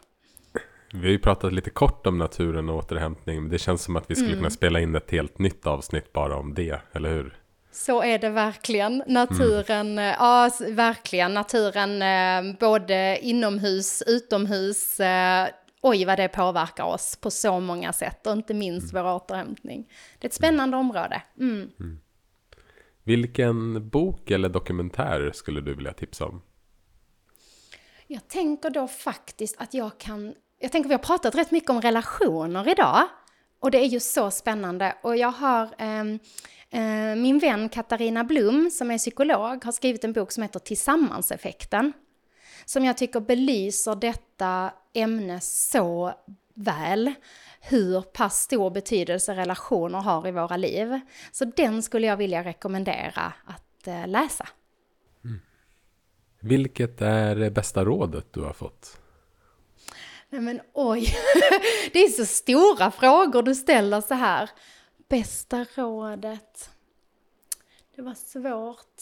Vi 0.93 0.99
har 0.99 1.11
ju 1.11 1.19
pratat 1.19 1.53
lite 1.53 1.69
kort 1.69 2.07
om 2.07 2.17
naturen 2.17 2.69
och 2.69 2.77
återhämtning, 2.77 3.41
men 3.41 3.51
det 3.51 3.57
känns 3.57 3.83
som 3.83 3.95
att 3.95 4.11
vi 4.11 4.15
skulle 4.15 4.29
mm. 4.29 4.39
kunna 4.39 4.49
spela 4.49 4.79
in 4.79 4.95
ett 4.95 5.11
helt 5.11 5.39
nytt 5.39 5.67
avsnitt 5.67 6.13
bara 6.13 6.37
om 6.37 6.53
det, 6.53 6.81
eller 6.93 7.09
hur? 7.09 7.37
Så 7.71 8.03
är 8.03 8.19
det 8.19 8.29
verkligen. 8.29 9.03
Naturen, 9.07 9.99
mm. 9.99 10.15
ja 10.19 10.49
verkligen, 10.69 11.33
naturen 11.33 12.01
eh, 12.01 12.57
både 12.59 13.19
inomhus, 13.21 14.03
utomhus, 14.07 14.99
eh, 14.99 15.47
oj 15.81 16.05
vad 16.05 16.19
det 16.19 16.27
påverkar 16.27 16.83
oss 16.83 17.15
på 17.21 17.31
så 17.31 17.59
många 17.59 17.93
sätt 17.93 18.27
och 18.27 18.33
inte 18.33 18.53
minst 18.53 18.93
mm. 18.93 19.03
vår 19.03 19.15
återhämtning. 19.15 19.87
Det 20.19 20.25
är 20.25 20.29
ett 20.29 20.33
spännande 20.33 20.77
område. 20.77 21.21
Mm. 21.39 21.69
Vilken 23.07 23.89
bok 23.89 24.31
eller 24.31 24.49
dokumentär 24.49 25.31
skulle 25.33 25.61
du 25.61 25.75
vilja 25.75 25.93
tipsa 25.93 26.25
om? 26.25 26.41
Jag 28.07 28.27
tänker 28.27 28.69
då 28.69 28.87
faktiskt 28.87 29.55
att 29.61 29.73
jag 29.73 29.97
kan... 29.97 30.33
Jag 30.59 30.71
tänker 30.71 30.89
vi 30.89 30.93
har 30.93 30.99
pratat 30.99 31.35
rätt 31.35 31.51
mycket 31.51 31.69
om 31.69 31.81
relationer 31.81 32.69
idag. 32.69 33.07
Och 33.59 33.71
det 33.71 33.77
är 33.77 33.85
ju 33.85 33.99
så 33.99 34.31
spännande. 34.31 34.95
Och 35.03 35.17
jag 35.17 35.31
har... 35.31 35.69
Eh, 35.77 36.01
eh, 36.81 37.15
min 37.15 37.39
vän 37.39 37.69
Katarina 37.69 38.23
Blom 38.23 38.71
som 38.71 38.91
är 38.91 38.97
psykolog, 38.97 39.65
har 39.65 39.71
skrivit 39.71 40.03
en 40.03 40.13
bok 40.13 40.31
som 40.31 40.43
heter 40.43 40.59
Tillsammanseffekten. 40.59 41.93
Som 42.65 42.85
jag 42.85 42.97
tycker 42.97 43.19
belyser 43.19 43.95
detta 43.95 44.73
ämne 44.93 45.41
så 45.41 46.13
väl 46.53 47.13
hur 47.67 48.01
pass 48.01 48.41
stor 48.41 48.69
betydelse 48.69 49.35
relationer 49.35 49.99
har 50.01 50.27
i 50.27 50.31
våra 50.31 50.57
liv. 50.57 50.99
Så 51.31 51.45
den 51.45 51.83
skulle 51.83 52.07
jag 52.07 52.17
vilja 52.17 52.43
rekommendera 52.43 53.33
att 53.45 53.87
eh, 53.87 54.07
läsa. 54.07 54.47
Mm. 55.23 55.39
Vilket 56.39 57.01
är 57.01 57.35
det 57.35 57.51
bästa 57.51 57.85
rådet 57.85 58.33
du 58.33 58.41
har 58.41 58.53
fått? 58.53 58.97
Nej 60.29 60.41
men 60.41 60.61
oj, 60.73 61.07
det 61.93 61.99
är 61.99 62.09
så 62.09 62.25
stora 62.25 62.91
frågor 62.91 63.43
du 63.43 63.55
ställer 63.55 64.01
så 64.01 64.13
här. 64.13 64.49
Bästa 65.09 65.65
rådet? 65.75 66.69
Det 67.95 68.01
var 68.01 68.13
svårt. 68.13 69.01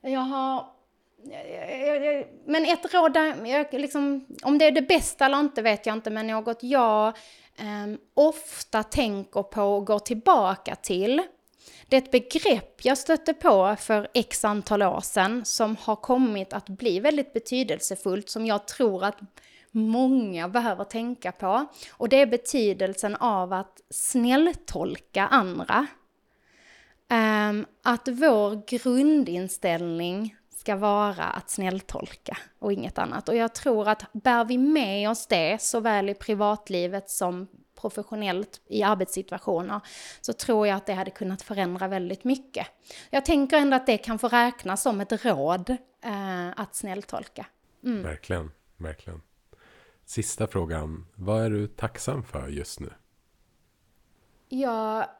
Jag 0.00 0.20
har 0.20 0.76
men 2.46 2.64
ett 2.64 2.94
råd, 2.94 3.12
där, 3.12 3.78
liksom, 3.78 4.26
om 4.42 4.58
det 4.58 4.64
är 4.64 4.72
det 4.72 4.82
bästa 4.82 5.24
eller 5.24 5.40
inte 5.40 5.62
vet 5.62 5.86
jag 5.86 5.92
inte, 5.92 6.10
men 6.10 6.26
något 6.26 6.62
jag 6.62 7.16
eh, 7.56 7.98
ofta 8.14 8.82
tänker 8.82 9.42
på 9.42 9.62
och 9.62 9.86
går 9.86 9.98
tillbaka 9.98 10.76
till. 10.76 11.22
Det 11.88 11.96
är 11.96 12.02
ett 12.02 12.10
begrepp 12.10 12.84
jag 12.84 12.98
stötte 12.98 13.34
på 13.34 13.76
för 13.78 14.08
x 14.14 14.44
antal 14.44 14.82
år 14.82 15.00
sedan 15.00 15.44
som 15.44 15.76
har 15.80 15.96
kommit 15.96 16.52
att 16.52 16.68
bli 16.68 17.00
väldigt 17.00 17.32
betydelsefullt, 17.32 18.28
som 18.28 18.46
jag 18.46 18.66
tror 18.66 19.04
att 19.04 19.18
många 19.70 20.48
behöver 20.48 20.84
tänka 20.84 21.32
på. 21.32 21.66
Och 21.90 22.08
det 22.08 22.20
är 22.20 22.26
betydelsen 22.26 23.16
av 23.16 23.52
att 23.52 23.80
snälltolka 23.90 25.26
andra. 25.26 25.86
Um, 27.10 27.66
att 27.82 28.08
vår 28.08 28.62
grundinställning 28.68 30.36
ska 30.66 30.76
vara 30.76 31.24
att 31.24 31.50
snälltolka 31.50 32.38
och 32.58 32.72
inget 32.72 32.98
annat. 32.98 33.28
Och 33.28 33.36
jag 33.36 33.54
tror 33.54 33.88
att 33.88 34.12
bär 34.12 34.44
vi 34.44 34.58
med 34.58 35.10
oss 35.10 35.26
det, 35.26 35.62
såväl 35.62 36.08
i 36.08 36.14
privatlivet 36.14 37.10
som 37.10 37.48
professionellt 37.80 38.60
i 38.66 38.82
arbetssituationer, 38.82 39.80
så 40.20 40.32
tror 40.32 40.66
jag 40.66 40.76
att 40.76 40.86
det 40.86 40.92
hade 40.92 41.10
kunnat 41.10 41.42
förändra 41.42 41.88
väldigt 41.88 42.24
mycket. 42.24 42.66
Jag 43.10 43.24
tänker 43.24 43.56
ändå 43.56 43.76
att 43.76 43.86
det 43.86 43.98
kan 43.98 44.18
få 44.18 44.28
räknas 44.28 44.82
som 44.82 45.00
ett 45.00 45.24
råd 45.24 45.70
eh, 46.04 46.48
att 46.56 46.74
snälltolka. 46.74 47.46
Mm. 47.84 48.02
Verkligen, 48.02 48.50
verkligen. 48.76 49.22
Sista 50.04 50.46
frågan, 50.46 51.06
vad 51.14 51.44
är 51.44 51.50
du 51.50 51.66
tacksam 51.66 52.24
för 52.24 52.48
just 52.48 52.80
nu? 52.80 52.92
Ja, 54.48 55.10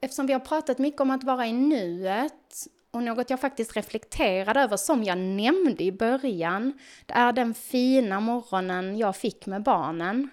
eftersom 0.00 0.26
vi 0.26 0.32
har 0.32 0.40
pratat 0.40 0.78
mycket 0.78 1.00
om 1.00 1.10
att 1.10 1.24
vara 1.24 1.46
i 1.46 1.52
nuet 1.52 2.66
och 2.96 3.02
något 3.02 3.30
jag 3.30 3.40
faktiskt 3.40 3.76
reflekterade 3.76 4.60
över, 4.60 4.76
som 4.76 5.04
jag 5.04 5.18
nämnde 5.18 5.84
i 5.84 5.92
början, 5.92 6.78
det 7.06 7.14
är 7.14 7.32
den 7.32 7.54
fina 7.54 8.20
morgonen 8.20 8.98
jag 8.98 9.16
fick 9.16 9.46
med 9.46 9.62
barnen. 9.62 10.30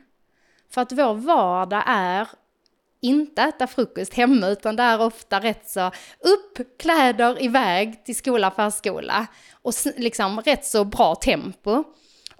För 0.69 0.81
att 0.81 0.91
vår 0.91 1.13
vardag 1.13 1.83
är 1.85 2.27
inte 3.01 3.41
äta 3.41 3.67
frukost 3.67 4.13
hemma, 4.13 4.47
utan 4.47 4.75
det 4.75 4.83
är 4.83 5.01
ofta 5.01 5.39
rätt 5.39 5.69
så 5.69 5.87
upp, 6.19 6.77
kläder, 6.79 7.43
iväg 7.43 8.05
till 8.05 8.15
skola, 8.15 8.51
förskola 8.51 9.27
och 9.61 9.73
liksom 9.97 10.41
rätt 10.41 10.65
så 10.65 10.83
bra 10.83 11.15
tempo. 11.15 11.83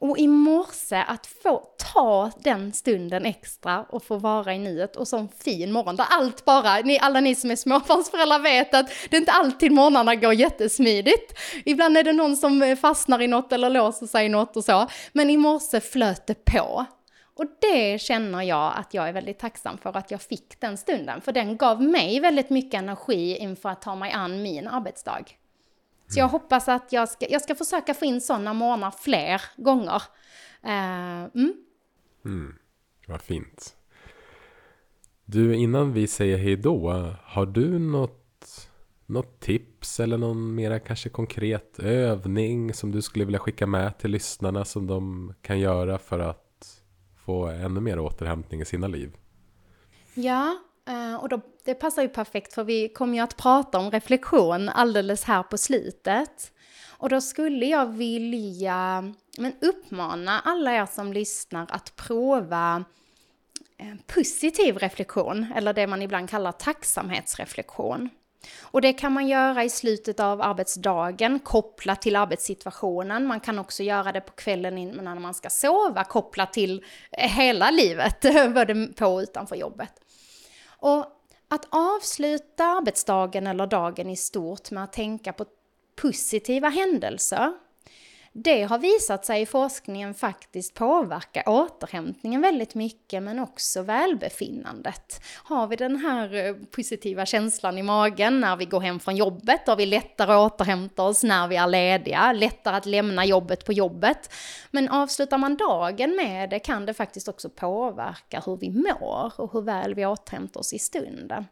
Och 0.04 0.18
i 0.18 0.28
morse 0.28 1.04
att 1.08 1.28
få 1.28 1.64
ta 1.93 2.32
den 2.39 2.74
stunden 2.74 3.26
extra 3.26 3.86
och 3.89 4.04
få 4.04 4.18
vara 4.18 4.54
i 4.54 4.60
nuet 4.60 4.95
och 4.95 5.08
sån 5.08 5.30
fin 5.43 5.72
morgon 5.72 5.95
där 5.95 6.06
allt 6.10 6.45
bara, 6.45 6.78
ni, 6.78 6.99
alla 6.99 7.20
ni 7.20 7.36
som 7.36 7.51
är 7.51 7.56
småbarnsföräldrar 7.56 8.39
vet 8.39 8.74
att 8.74 8.89
det 9.10 9.16
är 9.16 9.20
inte 9.20 9.32
alltid 9.32 9.72
morgnarna 9.72 10.16
går 10.16 10.34
jättesmidigt. 10.34 11.39
Ibland 11.66 11.97
är 11.97 12.04
det 12.04 12.14
någon 12.14 12.36
som 12.36 12.62
eh, 12.62 12.76
fastnar 12.76 13.22
i 13.22 13.28
något 13.28 13.51
eller 13.51 13.70
låser 13.70 14.08
sig 14.08 14.26
i 14.26 14.30
något 14.30 14.58
och 14.58 14.64
så. 14.64 14.88
Men 15.12 15.30
i 15.30 15.38
morse 15.38 15.82
flöt 15.82 16.28
det 16.28 16.45
på. 16.45 16.86
Och 17.36 17.45
det 17.62 18.01
känner 18.01 18.41
jag 18.41 18.74
att 18.76 18.93
jag 18.93 19.10
är 19.10 19.14
väldigt 19.14 19.39
tacksam 19.39 19.78
för 19.78 19.97
att 19.97 20.12
jag 20.12 20.22
fick 20.22 20.60
den 20.60 20.78
stunden. 20.78 21.22
För 21.22 21.32
den 21.32 21.58
gav 21.58 21.82
mig 21.82 22.20
väldigt 22.20 22.49
mycket 22.49 22.78
energi 22.78 23.38
inför 23.38 23.70
att 23.70 23.82
ta 23.82 23.95
mig 23.95 24.12
an 24.12 24.41
min 24.41 24.68
arbetsdag. 24.68 25.26
Så 26.14 26.20
jag 26.20 26.28
hoppas 26.28 26.68
att 26.68 26.93
jag 26.93 27.09
ska, 27.09 27.26
jag 27.30 27.41
ska 27.41 27.55
försöka 27.55 27.93
få 27.93 28.05
in 28.05 28.22
sådana 28.22 28.53
morgnar 28.53 28.91
fler 28.91 29.41
gånger. 29.57 30.01
Uh, 30.66 31.30
mm. 31.36 31.53
Mm, 32.26 32.55
vad 33.07 33.22
fint. 33.22 33.76
Du, 35.26 35.55
innan 35.55 35.93
vi 35.93 36.07
säger 36.07 36.38
hej 36.38 36.55
då, 36.55 36.91
har 37.24 37.45
du 37.45 37.80
något, 37.80 38.70
något 39.05 39.39
tips 39.39 39.99
eller 39.99 40.18
någon 40.18 40.55
mera 40.55 40.80
kanske 40.80 41.09
konkret 41.09 41.80
övning 41.80 42.74
som 42.74 42.91
du 42.91 43.01
skulle 43.01 43.26
vilja 43.26 43.39
skicka 43.39 43.68
med 43.68 43.97
till 43.97 44.11
lyssnarna 44.11 44.66
som 44.66 44.88
de 44.88 45.34
kan 45.41 45.59
göra 45.59 45.97
för 45.97 46.20
att 46.20 46.84
få 47.26 47.47
ännu 47.47 47.80
mer 47.80 47.99
återhämtning 47.99 48.61
i 48.61 48.66
sina 48.66 48.88
liv? 48.88 49.18
Ja, 50.14 50.57
Eh, 50.88 51.16
och 51.16 51.30
då, 51.30 51.42
det 51.64 51.76
passar 51.76 52.02
ju 52.02 52.10
perfekt 52.10 52.54
för 52.54 52.64
vi 52.64 52.90
kommer 52.90 53.14
ju 53.14 53.24
att 53.24 53.38
prata 53.38 53.80
om 53.80 53.92
reflektion 53.92 54.70
alldeles 54.70 55.24
här 55.24 55.44
på 55.44 55.58
slutet. 55.58 56.52
Och 56.98 57.10
då 57.10 57.22
skulle 57.22 57.66
jag 57.66 57.86
vilja 57.86 59.14
men 59.38 59.54
uppmana 59.62 60.40
alla 60.40 60.76
er 60.76 60.86
som 60.86 61.14
lyssnar 61.14 61.68
att 61.70 61.96
prova 61.96 62.84
en 63.78 63.98
positiv 64.08 64.78
reflektion, 64.78 65.54
eller 65.56 65.74
det 65.74 65.88
man 65.88 66.02
ibland 66.02 66.30
kallar 66.30 66.52
tacksamhetsreflektion. 66.52 68.10
Och 68.62 68.82
det 68.82 68.94
kan 68.94 69.12
man 69.12 69.28
göra 69.28 69.64
i 69.64 69.70
slutet 69.70 70.20
av 70.20 70.42
arbetsdagen 70.42 71.40
kopplat 71.40 72.02
till 72.02 72.16
arbetssituationen. 72.16 73.26
Man 73.26 73.40
kan 73.40 73.60
också 73.60 73.84
göra 73.84 74.12
det 74.12 74.22
på 74.22 74.32
kvällen 74.32 74.78
innan 74.78 75.22
man 75.22 75.34
ska 75.34 75.50
sova 75.50 76.04
kopplat 76.04 76.54
till 76.54 76.86
hela 77.12 77.72
livet, 77.72 78.22
både 78.54 78.88
på 78.88 79.06
och 79.06 79.20
utanför 79.20 79.56
jobbet. 79.56 80.03
Och 80.84 81.06
att 81.48 81.68
avsluta 81.70 82.66
arbetsdagen 82.66 83.48
eller 83.48 83.68
dagen 83.68 84.10
i 84.10 84.16
stort 84.16 84.72
med 84.72 84.84
att 84.84 84.94
tänka 84.94 85.34
på 85.34 85.46
positiva 85.96 86.70
händelser, 86.70 87.54
det 88.36 88.64
har 88.64 88.78
visat 88.78 89.26
sig 89.26 89.42
i 89.42 89.46
forskningen 89.46 90.14
faktiskt 90.14 90.74
påverka 90.74 91.44
återhämtningen 91.46 92.42
väldigt 92.42 92.76
mycket 92.76 93.24
men 93.24 93.40
också 93.40 93.82
välbefinnandet. 93.82 95.24
Har 95.44 95.68
vi 95.68 95.76
den 95.76 95.96
här 95.96 96.36
eh, 96.36 96.56
positiva 96.72 97.26
känslan 97.26 97.78
i 97.78 97.84
magen 97.84 98.40
när 98.40 98.56
vi 98.56 98.66
går 98.66 98.80
hem 98.80 99.00
från 99.00 99.16
jobbet, 99.16 99.66
då 99.66 99.72
har 99.72 99.78
vi 99.78 99.86
lättare 99.86 100.32
att 100.32 100.54
återhämta 100.54 101.04
oss 101.04 101.24
när 101.24 101.48
vi 101.48 101.56
är 101.56 101.68
lediga, 101.68 102.34
lättare 102.34 102.76
att 102.76 102.86
lämna 102.86 103.26
jobbet 103.26 103.66
på 103.66 103.74
jobbet. 103.74 104.34
Men 104.72 104.90
avslutar 104.90 105.38
man 105.38 105.58
dagen 105.58 106.16
med 106.16 106.50
det 106.50 106.60
kan 106.60 106.86
det 106.86 106.94
faktiskt 106.94 107.28
också 107.28 107.50
påverka 107.50 108.44
hur 108.46 108.58
vi 108.58 108.70
mår 108.70 109.34
och 109.38 109.54
hur 109.54 109.62
väl 109.62 109.96
vi 109.96 110.06
återhämtar 110.06 110.60
oss 110.60 110.74
i 110.74 110.80
stunden. 110.80 111.46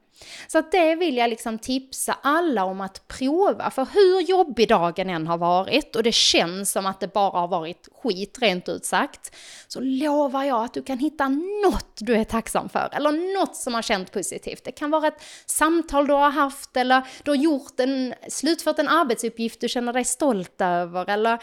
Så 0.48 0.58
att 0.58 0.72
det 0.72 0.96
vill 0.96 1.18
jag 1.18 1.30
liksom 1.30 1.60
tipsa 1.60 2.18
alla 2.22 2.64
om 2.66 2.82
att 2.82 3.08
prova, 3.08 3.72
för 3.72 3.88
hur 3.94 4.22
jobbig 4.22 4.70
dagen 4.70 5.10
än 5.10 5.28
har 5.28 5.38
varit 5.38 5.96
och 5.96 6.04
det 6.04 6.12
känns 6.12 6.72
som 6.72 6.86
att 6.86 7.00
det 7.00 7.14
bara 7.14 7.40
har 7.40 7.48
varit 7.48 7.90
skit 8.04 8.38
rent 8.42 8.70
ut 8.70 8.86
sagt, 8.86 9.36
så 9.68 9.80
lovar 9.80 10.44
jag 10.44 10.64
att 10.64 10.74
du 10.74 10.84
kan 10.84 10.98
hitta 10.98 11.30
något 11.66 11.98
du 11.98 12.16
är 12.16 12.24
tacksam 12.24 12.70
för 12.70 12.90
eller 12.94 13.40
något 13.40 13.56
som 13.56 13.74
har 13.74 13.82
känt 13.82 14.12
positivt. 14.12 14.64
Det 14.64 14.72
kan 14.72 14.92
vara 14.92 15.08
ett 15.08 15.24
samtal 15.46 16.08
du 16.08 16.14
har 16.14 16.32
haft 16.32 16.78
eller 16.78 17.08
du 17.24 17.32
har 17.32 17.36
gjort 17.36 17.80
en, 17.80 18.14
slutfört 18.30 18.80
en 18.80 18.88
arbetsuppgift 18.88 19.62
du 19.62 19.70
känner 19.70 19.94
dig 19.94 20.06
stolt 20.06 20.62
över 20.62 21.10
eller 21.10 21.40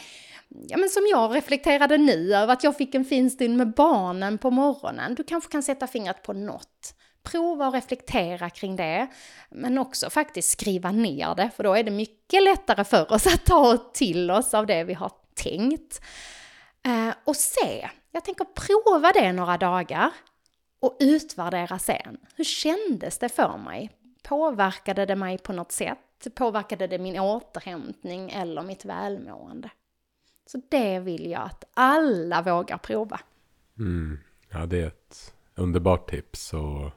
ja, 0.48 0.76
men 0.76 0.88
som 0.88 1.06
jag 1.10 1.34
reflekterade 1.34 1.98
nu 1.98 2.34
över 2.34 2.52
att 2.52 2.64
jag 2.64 2.76
fick 2.76 2.94
en 2.94 3.04
fin 3.04 3.30
stund 3.30 3.56
med 3.56 3.74
barnen 3.74 4.38
på 4.38 4.50
morgonen. 4.50 5.14
Du 5.14 5.24
kanske 5.24 5.52
kan 5.52 5.62
sätta 5.62 5.86
fingret 5.86 6.22
på 6.22 6.32
något 6.32 6.94
prova 7.30 7.66
och 7.66 7.72
reflektera 7.72 8.50
kring 8.50 8.76
det. 8.76 9.08
Men 9.50 9.78
också 9.78 10.10
faktiskt 10.10 10.50
skriva 10.50 10.90
ner 10.90 11.34
det, 11.34 11.50
för 11.56 11.64
då 11.64 11.74
är 11.74 11.82
det 11.82 11.90
mycket 11.90 12.42
lättare 12.42 12.84
för 12.84 13.12
oss 13.12 13.26
att 13.26 13.44
ta 13.44 13.76
till 13.94 14.30
oss 14.30 14.54
av 14.54 14.66
det 14.66 14.84
vi 14.84 14.94
har 14.94 15.12
tänkt. 15.34 16.00
Eh, 16.82 17.14
och 17.24 17.36
se, 17.36 17.88
jag 18.10 18.24
tänker 18.24 18.44
prova 18.44 19.12
det 19.12 19.32
några 19.32 19.58
dagar 19.58 20.10
och 20.80 20.96
utvärdera 21.00 21.78
sen. 21.78 22.18
Hur 22.34 22.44
kändes 22.44 23.18
det 23.18 23.28
för 23.28 23.58
mig? 23.58 23.90
Påverkade 24.22 25.06
det 25.06 25.16
mig 25.16 25.38
på 25.38 25.52
något 25.52 25.72
sätt? 25.72 25.98
Påverkade 26.34 26.86
det 26.86 26.98
min 26.98 27.18
återhämtning 27.18 28.30
eller 28.30 28.62
mitt 28.62 28.84
välmående? 28.84 29.70
Så 30.46 30.62
det 30.68 30.98
vill 31.00 31.30
jag 31.30 31.42
att 31.42 31.64
alla 31.74 32.42
vågar 32.42 32.78
prova. 32.78 33.20
Mm. 33.78 34.18
Ja, 34.50 34.66
det 34.66 34.82
är 34.82 34.86
ett 34.86 35.34
underbart 35.54 36.10
tips. 36.10 36.52
Och 36.52 36.90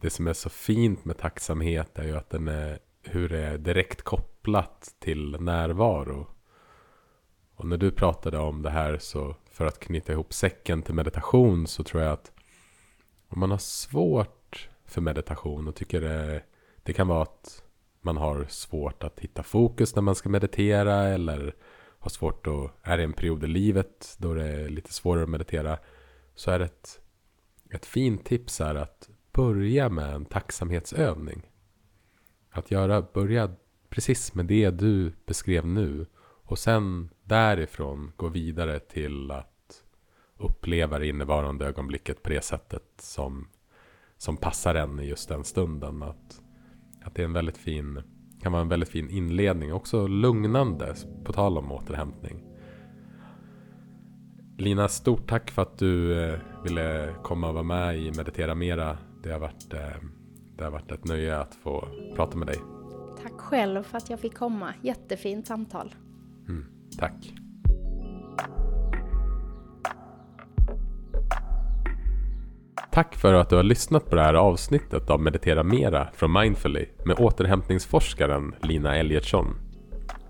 det 0.00 0.10
som 0.10 0.26
är 0.26 0.32
så 0.32 0.48
fint 0.48 1.04
med 1.04 1.18
tacksamhet 1.18 1.98
är 1.98 2.04
ju 2.04 2.16
att 2.16 2.30
den 2.30 2.48
är 2.48 2.78
hur 3.02 3.28
det 3.28 3.38
är 3.38 3.58
direkt 3.58 4.02
kopplat 4.02 4.94
till 4.98 5.36
närvaro. 5.40 6.26
Och 7.54 7.66
när 7.66 7.76
du 7.76 7.90
pratade 7.90 8.38
om 8.38 8.62
det 8.62 8.70
här 8.70 8.98
så 8.98 9.36
för 9.50 9.66
att 9.66 9.80
knyta 9.80 10.12
ihop 10.12 10.32
säcken 10.32 10.82
till 10.82 10.94
meditation 10.94 11.66
så 11.66 11.84
tror 11.84 12.02
jag 12.02 12.12
att 12.12 12.32
om 13.28 13.40
man 13.40 13.50
har 13.50 13.58
svårt 13.58 14.68
för 14.84 15.00
meditation 15.00 15.68
och 15.68 15.74
tycker 15.74 16.00
det, 16.00 16.42
det 16.82 16.92
kan 16.92 17.08
vara 17.08 17.22
att 17.22 17.62
man 18.00 18.16
har 18.16 18.46
svårt 18.48 19.04
att 19.04 19.20
hitta 19.20 19.42
fokus 19.42 19.94
när 19.94 20.02
man 20.02 20.14
ska 20.14 20.28
meditera 20.28 20.94
eller 20.94 21.54
har 21.98 22.10
svårt 22.10 22.46
att, 22.46 22.70
är 22.82 22.98
i 22.98 23.02
en 23.02 23.12
period 23.12 23.44
i 23.44 23.46
livet 23.46 24.16
då 24.18 24.34
det 24.34 24.44
är 24.44 24.68
lite 24.68 24.92
svårare 24.92 25.22
att 25.22 25.30
meditera 25.30 25.78
så 26.34 26.50
är 26.50 26.58
det 26.58 26.64
ett, 26.64 27.00
ett 27.70 27.86
fint 27.86 28.24
tips 28.24 28.60
är 28.60 28.74
att 28.74 29.08
börja 29.36 29.88
med 29.88 30.14
en 30.14 30.24
tacksamhetsövning. 30.24 31.42
Att 32.50 32.70
göra, 32.70 33.02
börja 33.02 33.50
precis 33.88 34.34
med 34.34 34.46
det 34.46 34.70
du 34.70 35.12
beskrev 35.26 35.66
nu. 35.66 36.06
Och 36.44 36.58
sen 36.58 37.10
därifrån 37.24 38.12
gå 38.16 38.28
vidare 38.28 38.78
till 38.78 39.30
att 39.30 39.82
uppleva 40.38 40.98
det 40.98 41.06
innevarande 41.06 41.66
ögonblicket 41.66 42.22
på 42.22 42.30
det 42.30 42.44
sättet 42.44 42.82
som, 42.98 43.48
som 44.16 44.36
passar 44.36 44.74
en 44.74 45.00
i 45.00 45.08
just 45.08 45.28
den 45.28 45.44
stunden. 45.44 46.02
Att, 46.02 46.40
att 47.02 47.14
det 47.14 47.22
är 47.22 47.26
en 47.26 47.32
väldigt 47.32 47.58
fin, 47.58 48.02
kan 48.42 48.52
vara 48.52 48.62
en 48.62 48.68
väldigt 48.68 48.88
fin 48.88 49.10
inledning. 49.10 49.72
Också 49.72 50.06
lugnande, 50.06 50.94
på 51.24 51.32
tal 51.32 51.58
om 51.58 51.72
återhämtning. 51.72 52.44
Lina, 54.58 54.88
stort 54.88 55.28
tack 55.28 55.50
för 55.50 55.62
att 55.62 55.78
du 55.78 56.24
eh, 56.24 56.38
ville 56.64 57.14
komma 57.22 57.48
och 57.48 57.54
vara 57.54 57.64
med 57.64 57.98
i 57.98 58.12
Meditera 58.16 58.54
Mera 58.54 58.98
det 59.26 59.32
har, 59.32 59.40
varit, 59.40 59.72
eh, 59.74 59.80
det 60.56 60.64
har 60.64 60.70
varit 60.70 60.92
ett 60.92 61.04
nöje 61.04 61.38
att 61.38 61.54
få 61.54 61.88
prata 62.16 62.36
med 62.36 62.46
dig. 62.46 62.56
Tack 63.22 63.32
själv 63.40 63.82
för 63.82 63.98
att 63.98 64.10
jag 64.10 64.20
fick 64.20 64.34
komma. 64.34 64.74
Jättefint 64.82 65.46
samtal. 65.46 65.94
Mm, 66.48 66.64
tack. 66.98 67.32
Tack 72.90 73.14
för 73.14 73.34
att 73.34 73.50
du 73.50 73.56
har 73.56 73.62
lyssnat 73.62 74.10
på 74.10 74.16
det 74.16 74.22
här 74.22 74.34
avsnittet 74.34 75.10
av 75.10 75.20
Meditera 75.20 75.62
Mera 75.62 76.08
från 76.12 76.32
Mindfully 76.32 76.86
med 77.04 77.18
återhämtningsforskaren 77.18 78.54
Lina 78.62 78.96
Elgertsson. 78.96 79.46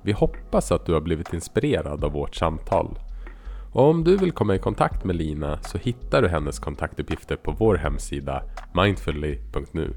Vi 0.02 0.12
hoppas 0.12 0.72
att 0.72 0.86
du 0.86 0.92
har 0.92 1.00
blivit 1.00 1.32
inspirerad 1.32 2.04
av 2.04 2.12
vårt 2.12 2.34
samtal 2.34 2.98
och 3.72 3.90
om 3.90 4.04
du 4.04 4.16
vill 4.16 4.32
komma 4.32 4.54
i 4.54 4.58
kontakt 4.58 5.04
med 5.04 5.16
Lina 5.16 5.58
så 5.62 5.78
hittar 5.78 6.22
du 6.22 6.28
hennes 6.28 6.58
kontaktuppgifter 6.58 7.36
på 7.36 7.50
vår 7.50 7.74
hemsida 7.74 8.42
mindfully.nu. 8.74 9.94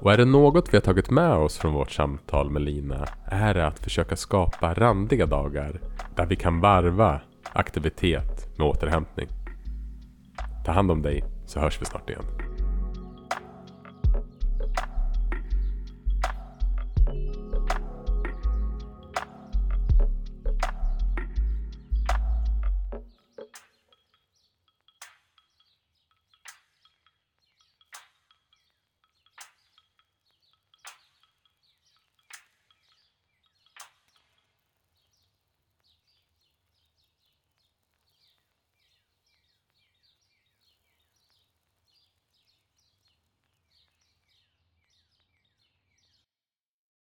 Och 0.00 0.12
är 0.12 0.16
det 0.16 0.24
något 0.24 0.72
vi 0.72 0.76
har 0.76 0.82
tagit 0.82 1.10
med 1.10 1.32
oss 1.32 1.58
från 1.58 1.74
vårt 1.74 1.90
samtal 1.90 2.50
med 2.50 2.62
Lina 2.62 3.06
är 3.24 3.54
det 3.54 3.66
att 3.66 3.78
försöka 3.78 4.16
skapa 4.16 4.74
randiga 4.74 5.26
dagar 5.26 5.80
där 6.16 6.26
vi 6.26 6.36
kan 6.36 6.60
varva 6.60 7.20
aktivitet 7.52 8.58
med 8.58 8.66
återhämtning. 8.66 9.28
Ta 10.64 10.72
hand 10.72 10.90
om 10.90 11.02
dig 11.02 11.24
så 11.46 11.60
hörs 11.60 11.80
vi 11.80 11.84
snart 11.84 12.10
igen. 12.10 12.49